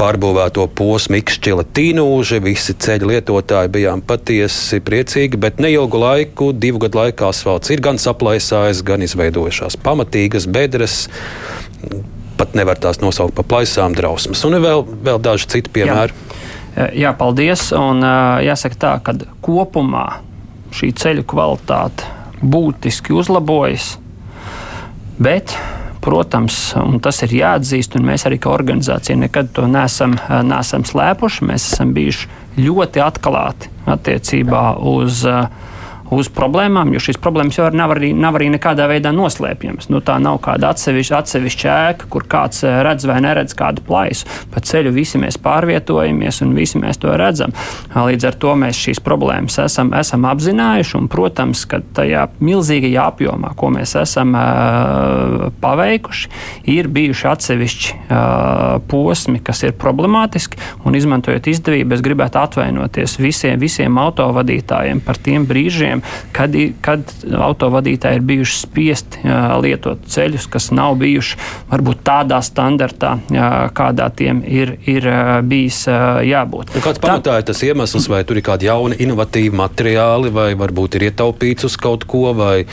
pārbūvēto 0.00 0.64
posmu 0.76 1.20
Ikšķila 1.20 1.66
Tīnūži. 1.76 2.40
Visi 2.44 2.74
ceļu 2.74 3.12
lietotāji 3.12 3.72
bijām 3.72 4.02
patiesi 4.06 4.80
priecīgi, 4.84 5.40
bet 5.40 5.60
neilgu 5.62 6.00
laiku, 6.02 6.50
divu 6.52 6.82
gadu 6.86 7.02
laikā 7.02 7.30
asfalts 7.32 7.72
ir 7.74 7.82
gan 7.84 8.00
saplaisājis, 8.02 8.82
gan 8.86 9.04
izveidojušās 9.06 9.78
pamatīgas 9.82 10.48
bedres 10.50 11.04
pat 12.42 12.56
nevar 12.58 12.80
tās 12.80 12.98
nosaukt 12.98 13.36
par 13.36 13.46
plaisām, 13.46 13.94
drausmas. 13.94 14.42
Un 14.48 14.58
vēl, 14.62 14.82
vēl 15.06 15.20
daži 15.22 15.50
citi 15.52 15.70
piemēri. 15.72 16.14
Jā, 16.74 16.88
Jā 17.04 17.12
paldies. 17.14 17.68
Un, 17.76 18.02
jāsaka 18.42 18.78
tā, 18.80 18.92
ka 19.04 19.14
kopumā 19.44 20.06
šī 20.74 20.90
ceļu 20.98 21.26
kvalitāte 21.28 22.08
būtiski 22.42 23.14
uzlabojas, 23.14 23.92
bet 25.22 25.54
Protams, 26.02 26.56
tas 27.02 27.20
ir 27.22 27.34
jāatzīst, 27.36 27.94
un 27.94 28.08
mēs 28.08 28.26
arī 28.26 28.40
kā 28.42 28.50
organizācija 28.50 29.14
nekad 29.20 29.52
to 29.54 29.68
neesam, 29.70 30.16
neesam 30.48 30.82
slēpuši. 30.88 31.46
Mēs 31.46 31.68
esam 31.74 31.92
bijuši 31.94 32.30
ļoti 32.58 33.04
atklāti 33.04 33.70
attiecībā 33.92 34.64
uz, 34.92 35.22
uz 36.12 36.28
problēmām, 36.32 36.92
jo 36.94 37.00
šīs 37.02 37.18
problēmas 37.22 37.58
jau 37.58 37.68
nav 37.74 37.94
arī, 37.94 38.12
nav 38.16 38.36
arī 38.38 38.50
nekādā 38.52 38.86
veidā 38.90 39.12
noslēpjamas. 39.16 39.88
Nu, 39.92 40.02
tā 40.04 40.18
nav 40.22 40.40
kāda 40.44 40.72
atsevišķa, 40.72 41.20
atsevišķa 41.22 41.76
ēka, 41.92 42.08
kur 42.12 42.26
kāds 42.30 42.64
eh, 42.66 42.80
redz 42.84 43.06
vai 43.08 43.20
neredz 43.24 43.56
kādu 43.58 43.84
plaisu. 43.86 44.28
Pa 44.52 44.62
ceļu 44.64 44.92
visi 44.94 45.20
mēs 45.22 45.38
pārvietojamies 45.42 46.42
un 46.44 46.54
visi 46.56 46.80
mēs 46.82 47.00
to 47.02 47.14
redzam. 47.18 47.54
Līdz 47.92 48.28
ar 48.28 48.38
to 48.42 48.54
mēs 48.58 48.80
šīs 48.80 49.00
problēmas 49.04 49.58
esam, 49.62 49.92
esam 49.96 50.26
apzinājuši 50.28 50.96
un, 50.98 51.08
protams, 51.12 51.64
ka 51.68 51.80
tajā 51.96 52.26
milzīgajā 52.42 53.06
apjomā, 53.12 53.52
ko 53.58 53.70
mēs 53.74 53.94
esam 54.00 54.34
uh, 54.36 55.48
paveikuši, 55.62 56.30
ir 56.72 56.88
bijuši 56.92 57.28
atsevišķi 57.32 57.96
uh, 57.96 58.78
posmi, 58.90 59.40
kas 59.44 59.64
ir 59.66 59.76
problemātiski 59.80 60.60
un 60.86 60.96
izmantojot 60.98 61.48
izdevību, 61.52 61.96
es 61.96 62.04
gribētu 62.04 62.40
atvainoties 62.42 63.18
visiem, 63.22 63.60
visiem 63.62 63.98
autovadītājiem 64.02 65.02
par 65.04 65.20
tiem 65.22 65.46
brīžiem, 65.48 66.01
kad, 66.36 66.56
kad 66.84 67.12
autovadītāji 67.48 68.20
ir 68.20 68.26
bijuši 68.28 68.58
spiesti 68.58 69.34
lietot 69.62 70.06
ceļus, 70.12 70.48
kas 70.52 70.70
nav 70.74 70.96
bijuši 71.02 71.38
varbūt 71.72 72.02
tādā 72.06 72.40
standartā, 72.44 73.16
kādā 73.76 74.08
tiem 74.16 74.42
ir, 74.46 74.76
ir 74.88 75.08
bijis 75.48 75.84
jābūt. 75.88 76.74
Nu, 76.76 76.84
kāds 76.84 77.02
pamatā 77.02 77.38
ir 77.40 77.46
tas 77.48 77.62
iemesls, 77.66 78.08
vai 78.12 78.24
tur 78.28 78.40
ir 78.40 78.46
kādi 78.46 78.70
jauni, 78.70 78.98
inovatīvi 79.04 79.54
materiāli, 79.62 80.32
vai 80.34 80.50
varbūt 80.58 80.98
ir 80.98 81.08
ietaupīts 81.10 81.68
uz 81.68 81.78
kaut 81.80 82.06
ko, 82.10 82.30
vai 82.36 82.64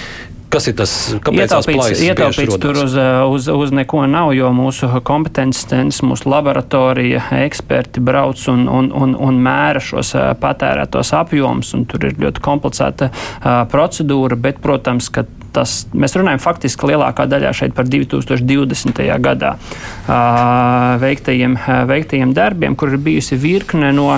Kas 0.50 0.66
ir 0.66 0.74
tas, 0.80 0.91
kāpēc 1.22 1.43
ietaupīts, 1.45 2.00
ietaupīts 2.08 2.58
tur 2.62 2.80
uz, 2.82 2.95
uz, 3.30 3.50
uz 3.54 3.74
neko 3.76 4.02
nav, 4.10 4.32
jo 4.34 4.50
mūsu 4.56 4.89
kompetences 5.06 5.68
centrs, 5.70 6.02
mūsu 6.02 6.32
laboratorija, 6.32 7.22
eksperti 7.43 8.02
brauc 8.02 8.41
un, 8.50 8.64
un, 8.66 8.89
un, 8.89 9.14
un 9.14 9.38
mēra 9.45 9.82
šos 9.84 10.16
patērētos 10.41 11.14
apjomus, 11.20 11.76
un 11.78 11.86
tur 11.89 12.08
ir 12.10 12.18
ļoti 12.26 12.41
komplicēta 12.45 13.12
uh, 13.12 13.52
procedūra, 13.70 14.39
bet, 14.41 14.58
protams, 14.64 15.12
ka 15.14 15.28
tas, 15.54 15.84
mēs 15.93 16.18
runājam 16.18 16.41
faktiski 16.41 16.89
lielākā 16.91 17.28
daļā 17.30 17.54
šeit 17.62 17.78
par 17.78 17.86
2020. 17.89 19.06
gadā 19.22 19.54
uh, 19.54 20.97
veiktajiem, 21.02 21.62
veiktajiem 21.93 22.34
darbiem, 22.34 22.78
kur 22.80 22.93
ir 22.93 23.06
bijusi 23.06 23.38
virkne 23.38 23.93
no 23.93 24.16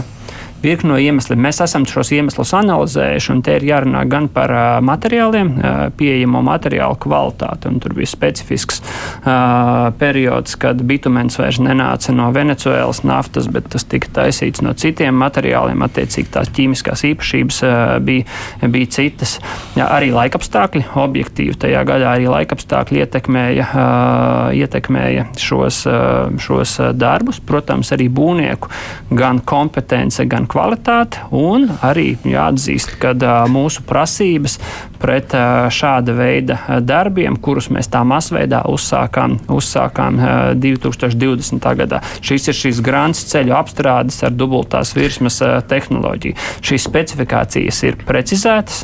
virkni 0.64 0.92
no 0.92 0.98
iemesliem. 1.02 1.40
Mēs 1.42 1.62
esam 1.64 1.86
šos 1.90 2.12
iemeslus 2.16 2.54
analizējuši, 2.58 3.32
un 3.34 3.42
te 3.46 3.56
ir 3.58 3.66
jārunā 3.66 4.04
gan 4.10 4.28
par 4.32 4.54
uh, 4.54 4.68
materiāliem, 4.86 5.52
uh, 5.58 5.80
pieejamo 5.98 6.42
materiālu 6.46 6.98
kvalitāti. 7.02 7.72
Tur 7.82 7.96
bija 7.98 8.10
specifisks 8.10 8.82
uh, 8.82 9.90
periods, 9.98 10.58
kad 10.62 10.82
bitumens 10.88 11.40
vairs 11.40 11.62
nenāca 11.64 12.14
no 12.16 12.30
Venecuēlas 12.36 13.04
naftas, 13.08 13.50
bet 13.52 13.70
tas 13.74 13.86
tika 13.90 14.12
taisīts 14.22 14.64
no 14.66 14.76
citiem 14.78 15.18
materiāliem. 15.22 15.82
Attiecīgi 15.88 16.32
tās 16.36 16.52
ķīmiskās 16.54 17.06
īpašības 17.12 17.62
uh, 17.66 17.96
bija, 18.04 18.28
bija 18.72 18.92
citas. 18.98 19.38
Jā, 19.78 19.88
arī 19.90 20.12
laikapstākļi, 20.16 20.86
objektīvi 21.02 21.58
tajā 21.66 21.84
gadā 21.88 22.14
arī 22.16 22.30
laikapstākļi 22.32 23.04
ietekmēja, 23.06 23.68
uh, 23.72 24.54
ietekmēja 24.58 25.28
šos, 25.42 25.84
uh, 25.90 26.30
šos 26.42 26.78
darbus. 27.00 27.42
Protams, 27.42 27.94
arī 27.96 28.12
būvnieku 28.12 28.70
gan 29.18 29.42
kompetence, 29.48 30.26
gan 30.30 30.48
kvalitāte, 30.52 31.24
un 31.32 31.70
arī 31.86 32.18
jāatzīst, 32.28 32.98
ka 33.00 33.14
mūsu 33.52 33.86
prasības 33.88 34.58
pret 35.02 35.32
šāda 35.74 36.14
veida 36.18 36.58
darbiem, 36.84 37.38
kurus 37.42 37.72
mēs 37.74 37.90
tā 37.92 38.04
masveidā 38.06 38.62
uzsākām, 38.70 39.40
uzsākām 39.50 40.20
2020. 40.62 41.70
gadā. 41.82 42.02
Šis 42.20 42.52
ir 42.52 42.60
šīs 42.60 42.82
grāns 42.86 43.24
ceļu 43.32 43.56
apstrādes 43.58 44.20
ar 44.28 44.36
dubultās 44.36 44.94
virsmas 44.98 45.40
tehnoloģiju. 45.72 46.38
Šīs 46.62 46.88
specifikācijas 46.90 47.84
ir 47.88 48.02
precizētas. 48.06 48.84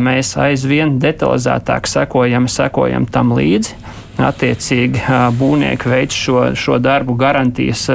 Mēs 0.00 0.36
aizvien 0.40 0.94
detalizētāk 1.02 1.88
sekojam, 1.90 2.46
sekojam 2.48 3.08
tam 3.10 3.34
līdzi. 3.36 3.74
Attiecīgi 4.20 5.00
būvnieki 5.38 5.88
veic 5.90 6.14
šo, 6.14 6.50
šo 6.58 6.78
darbu 6.82 7.14
garantijas 7.18 7.86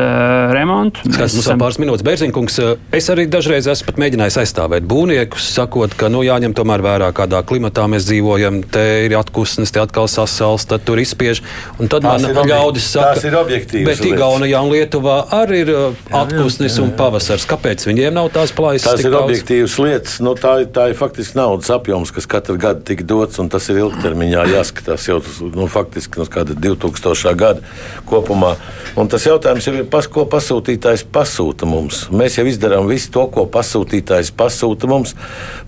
remontu. 0.56 1.04
Skaidrs, 1.06 1.36
mums 1.38 1.50
vēl 1.52 1.60
pāris 1.62 1.80
minūtes. 1.82 2.06
Bērziņkungs, 2.08 2.58
es 2.98 3.10
arī 3.14 3.28
dažreiz 3.32 3.70
esmu 3.72 3.92
pat 3.92 4.02
mēģinājis 4.02 4.40
aizstāvēt 4.42 4.88
būvniekus, 4.90 5.50
sakot, 5.56 5.94
ka 5.98 6.10
nu, 6.12 6.24
jāņem 6.26 6.56
tomēr 6.58 6.84
vērā, 6.86 7.12
kādā 7.16 7.42
klimatā 7.48 7.86
mēs 7.92 8.08
dzīvojam. 8.10 8.64
Te 8.74 8.86
ir 9.06 9.16
atkusnes, 9.20 9.74
te 9.74 9.84
atkal 9.84 10.10
sasals, 10.12 10.66
tad 10.70 10.86
tur 10.88 11.02
izspiež. 11.02 11.44
Un 11.80 11.92
tad 11.92 12.06
tās 12.08 12.26
man 12.26 12.50
ļaudis 12.50 12.90
saka, 12.96 13.14
tas 13.20 13.28
ir 13.30 13.38
objektīvs. 13.40 13.88
Bet 13.92 14.04
Igaunijā 14.10 14.64
un 14.66 14.74
Lietuvā 14.74 15.20
arī 15.36 15.62
ir 15.66 15.74
atkusnes 15.76 16.72
jā, 16.72 16.74
jā, 16.74 16.82
jā. 16.82 16.88
un 16.88 16.96
pavasars. 16.98 17.48
Kāpēc 17.50 17.86
viņiem 17.88 18.16
nav 18.18 18.32
tās 18.34 18.54
plaisas? 18.56 18.88
Tas 18.90 19.06
ir 19.06 19.14
daudz? 19.14 19.30
objektīvs 19.30 19.78
lietas. 19.82 20.18
Nu, 20.24 20.36
tā, 20.40 20.58
tā 20.72 20.90
ir 20.92 20.98
faktiski 20.98 21.38
naudas 21.40 21.70
apjoms, 21.74 22.14
kas 22.16 22.28
katru 22.30 22.58
gadu 22.62 22.84
tika 22.88 23.06
dots, 23.08 23.40
un 23.42 23.50
tas 23.52 23.68
ir 23.72 23.82
ilgtermiņā 23.84 24.48
jāskatās 24.54 25.10
jau 25.10 25.20
nu, 25.56 25.68
faktiski 25.72 26.15
no 26.20 26.28
kāda 26.32 26.56
2000. 26.58 27.34
gada 27.38 27.64
kopumā. 28.10 28.56
Un 29.00 29.10
tas 29.12 29.26
jautājums 29.28 29.68
jau 29.68 29.74
ir, 29.76 29.88
pas, 29.92 30.08
ko 30.08 30.24
pasūtītājs 30.32 31.06
pasūta 31.12 31.68
mums. 31.70 32.06
Mēs 32.16 32.40
jau 32.40 32.46
izdarām 32.48 32.88
visu 32.90 33.12
to, 33.16 33.26
ko 33.34 33.48
pasūtītājs 33.52 34.32
pasūta 34.38 34.90
mums, 34.92 35.16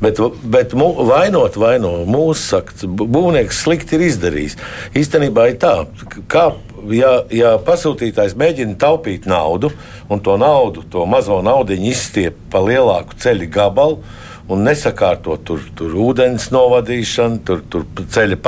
bet, 0.04 0.22
bet 0.43 0.78
mu, 0.78 0.93
vainot, 1.10 1.60
vaino 1.60 1.98
mūsu 2.08 2.54
sakts, 2.54 2.88
būvnieks 2.88 3.66
slikti 3.66 3.98
ir 3.98 4.08
izdarījis. 4.08 4.58
Īstenībā 4.98 5.50
ir 5.52 5.60
tā, 5.62 5.76
kā 6.32 6.50
ja, 6.93 7.12
ja 7.34 7.56
pasūtītājs 7.64 8.36
mēģina 8.39 8.78
taupīt 8.80 9.28
naudu, 9.30 9.72
un 10.10 10.22
to 10.24 10.38
naudu, 10.39 10.84
to 10.91 11.06
mazo 11.10 11.39
naudu 11.45 11.76
izstiep 11.78 12.38
pa 12.52 12.62
lielāku 12.64 13.18
ceļu 13.20 13.50
gabalu, 13.54 14.02
un 14.52 14.64
nesakārtot 14.68 15.43
tur, 15.48 15.64
tur 15.76 15.95
ūdens 16.08 16.50
novadīšanu, 16.56 17.41
tur, 17.48 17.64
tur 17.68 17.86
ceļa 18.14 18.39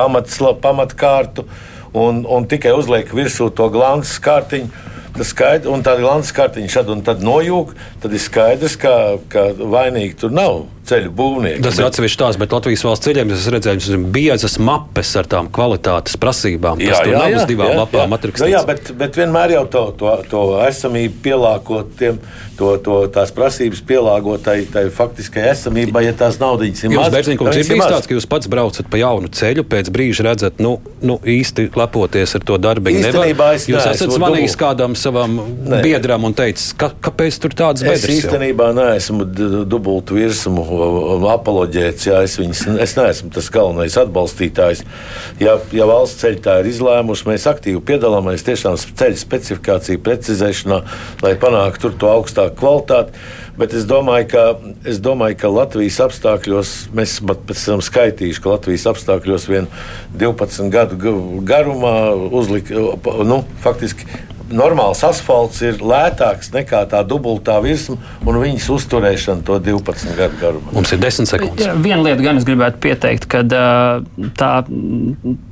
pamatkārtu, 0.63 1.45
un, 1.93 2.23
un 2.25 2.47
tikai 2.49 2.73
uzliek 2.77 3.11
virsū 3.15 3.49
to 3.55 3.69
glances 3.73 4.19
kārtiņu. 4.23 4.87
Tas 5.15 5.31
skaidrs, 5.33 5.67
un 5.73 5.81
tāda 5.83 6.03
glances 6.03 6.33
kārtiņa 6.37 6.69
šad 6.71 6.91
un 6.93 7.01
tad 7.03 7.23
nojūg, 7.25 7.73
tad 8.03 8.13
ir 8.13 8.21
skaidrs, 8.23 8.77
ka, 8.79 8.93
ka 9.31 9.49
vainīgi 9.57 10.19
tur 10.21 10.35
nav 10.35 10.67
ceļu 10.89 11.13
būvnieki. 11.15 11.63
Tas 11.65 11.77
bet... 11.77 11.83
ir 11.83 11.87
atsevišķi 11.89 12.19
tās, 12.21 12.39
bet 12.41 12.55
Latvijas 12.55 12.85
valsts 12.87 13.07
ceļiem 13.07 13.33
es 13.35 13.47
redzēju, 13.53 13.83
ka 13.85 14.01
biezas 14.15 14.57
mapes 14.63 15.13
ar 15.19 15.29
tām 15.29 15.49
kvalitātes 15.53 16.17
prasībām. 16.21 16.81
Jā, 16.83 17.01
jā, 17.05 17.23
jā, 17.29 17.39
uz 17.39 17.47
divām 17.49 17.73
jā, 17.73 17.79
lapām 17.83 18.15
atrakstīts. 18.17 18.45
Nu, 18.47 18.53
jā, 18.53 18.63
bet, 18.67 18.91
bet 18.99 19.19
vienmēr 19.19 19.55
jau 19.57 19.65
to, 19.75 19.83
to, 19.99 20.13
to 20.31 20.43
esamību 20.65 21.21
pielāgot 21.25 21.93
tiem, 21.99 22.19
to, 22.59 22.73
to, 22.83 22.99
tās 23.13 23.31
prasības 23.35 23.81
pielāgot 23.87 24.43
tai, 24.45 24.57
tai 24.71 24.87
faktiskai 24.93 25.47
esamībai, 25.53 26.03
ja 26.07 26.15
tās 26.17 26.39
naudiņas 26.41 26.85
ir 26.85 26.93
mazas. 26.95 27.13
Bērziņkungs, 27.15 27.59
ir 27.61 27.69
bijis 27.69 27.85
tāds, 27.85 28.09
ka 28.09 28.17
jūs 28.17 28.27
pats 28.29 28.51
braucat 28.51 28.89
pa 28.91 28.99
jaunu 29.01 29.31
ceļu, 29.39 29.65
pēc 29.69 29.91
brīža 29.95 30.25
redzat, 30.27 30.59
nu, 30.63 30.75
nu 31.05 31.19
īsti 31.23 31.69
lepoties 31.79 32.35
ar 32.39 32.45
to 32.49 32.59
darbiņu. 32.61 33.03
Īstenībā 33.05 33.51
es 33.57 33.69
jūs 33.71 33.87
esat 33.93 34.15
zvanījis 34.15 34.57
kādam 34.59 34.97
savam 34.99 35.39
Nē. 35.69 35.81
biedram 35.85 36.27
un 36.27 36.35
teicis, 36.37 36.73
ka, 36.79 36.91
kāpēc 37.07 37.39
tur 37.43 37.55
tāds 37.63 37.85
bedres? 37.85 38.07
Es 38.07 38.25
īstenībā 38.25 38.71
neesmu 38.75 39.27
dubultu 39.69 40.19
virsmu 40.19 40.65
apoloģēts. 41.33 42.07
Jā, 42.09 42.21
es, 42.25 42.37
viņas, 42.39 42.63
es 42.85 42.95
neesmu 42.97 43.31
tas 43.35 43.49
galvenais 43.53 43.97
atbalstītājs. 43.99 44.83
Ja, 45.41 45.57
ja 45.75 45.89
valsts 45.89 46.21
ceļi 46.23 46.41
tā 46.45 46.59
ir 46.61 46.71
izlēmuši, 46.71 47.27
mēs 47.29 47.47
aktīvi 47.51 47.83
piedalāmies 47.91 48.45
tiešām 48.47 48.79
ceļu 48.79 49.19
specifikāciju 49.19 50.01
precizēšanā, 50.05 50.81
lai 51.25 51.35
panāktu 51.41 51.93
to 51.99 52.11
augstāku 52.11 52.57
kvalitāti. 52.61 53.23
Bet 53.59 53.73
es 53.75 53.83
domāju, 53.83 54.27
ka, 54.31 54.43
es 54.87 55.01
domāju, 55.03 55.35
ka 55.41 55.51
Latvijas 55.51 55.99
apstākļos 56.05 56.73
mēs 56.95 57.17
esam 57.51 57.83
skaitījuši, 57.83 58.43
ka 58.43 58.53
Latvijas 58.53 58.87
apstākļos 58.93 59.49
vien 59.51 59.67
12 60.15 60.71
gadu 60.71 61.15
garumā 61.43 61.95
uzlika, 62.39 62.79
nu, 63.27 63.41
faktiski 63.65 64.07
normāls 64.55 65.01
asfalts 65.05 65.61
ir 65.65 65.79
lētāks 65.83 66.51
nekā 66.53 66.83
tā 66.91 67.01
dubultā 67.07 67.59
virsma 67.63 67.97
un 68.25 68.39
viņas 68.41 68.69
uzturēšana 68.75 69.45
to 69.47 69.59
12 69.69 70.15
gadu 70.17 70.39
garumā. 70.41 70.73
Mums 70.75 70.93
ir 70.95 71.01
10 71.03 71.29
sekundes. 71.29 71.69
Viena 71.83 72.01
lieta 72.05 72.23
gan 72.23 72.41
es 72.41 72.47
gribētu 72.47 72.81
pieteikt, 72.83 73.29
ka 73.29 73.43
tā 74.39 74.51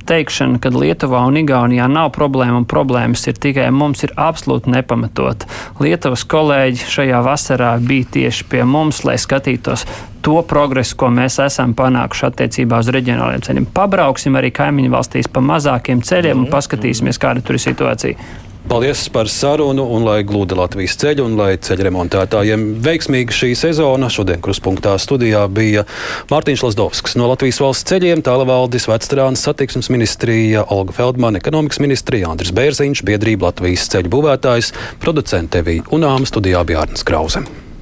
teikšana, 0.08 0.62
ka 0.64 0.72
Lietuvā 0.74 1.24
un 1.28 1.40
Igaunijā 1.42 1.88
nav 1.92 2.12
problēma 2.16 2.62
un 2.62 2.68
problēmas 2.70 3.26
ir 3.28 3.40
tikai 3.42 3.70
mums, 3.76 4.06
ir 4.08 4.14
absolūti 4.16 4.72
nepamatot. 4.74 5.48
Lietuvas 5.84 6.24
kolēģi 6.30 6.92
šajā 6.94 7.24
vasarā 7.26 7.74
bija 7.84 8.12
tieši 8.18 8.48
pie 8.52 8.64
mums, 8.68 9.04
lai 9.08 9.18
skatītos 9.22 9.86
to 10.28 10.42
progresu, 10.48 10.98
ko 11.00 11.12
mēs 11.14 11.38
esam 11.44 11.76
panākuši 11.78 12.26
attiecībā 12.28 12.82
uz 12.84 12.90
reģionāliem 12.92 13.44
ceļiem. 13.46 13.70
Pabrauksim 13.76 14.36
arī 14.40 14.52
kaimiņu 14.56 14.92
valstīs 14.92 15.30
pa 15.32 15.44
mazākiem 15.44 16.02
ceļiem 16.04 16.44
un 16.44 16.52
paskatīsimies, 16.52 17.20
kāda 17.22 17.44
tur 17.46 17.60
ir 17.60 17.64
situācija. 17.64 18.32
Paldies 18.68 19.06
par 19.16 19.30
sarunu, 19.32 19.86
un 19.96 20.04
lai 20.04 20.26
glūda 20.28 20.58
Latvijas 20.60 20.98
ceļu, 21.00 21.24
un 21.24 21.38
lai 21.40 21.54
ceļu 21.64 21.86
remontētājiem 21.88 22.66
veiksmīga 22.84 23.32
šī 23.32 23.54
sezona. 23.56 24.10
Šodien 24.12 24.42
kruspunktā 24.44 24.98
studijā 25.00 25.46
bija 25.48 25.86
Mārtiņš 26.28 26.66
Lasdovskis 26.66 27.16
no 27.16 27.30
Latvijas 27.32 27.62
valsts 27.64 27.88
ceļiem, 27.88 28.26
Tālvaldis 28.28 28.90
Vecstrāns 28.92 29.46
satiksmes 29.48 29.88
ministrija, 29.94 30.66
Olga 30.76 30.98
Feldmane, 30.98 31.40
ekonomikas 31.40 31.80
ministrija, 31.80 32.34
Andris 32.34 32.52
Bērziņš, 32.58 33.06
biedrība 33.08 33.54
Latvijas 33.54 33.88
ceļu 33.94 34.12
būvētājs, 34.18 34.74
producente 35.00 35.64
Evija 35.64 35.88
Unāma 35.96 36.28
studijā 36.28 36.66
bija 36.68 36.84
Arnes 36.84 37.08
Krausem. 37.08 37.48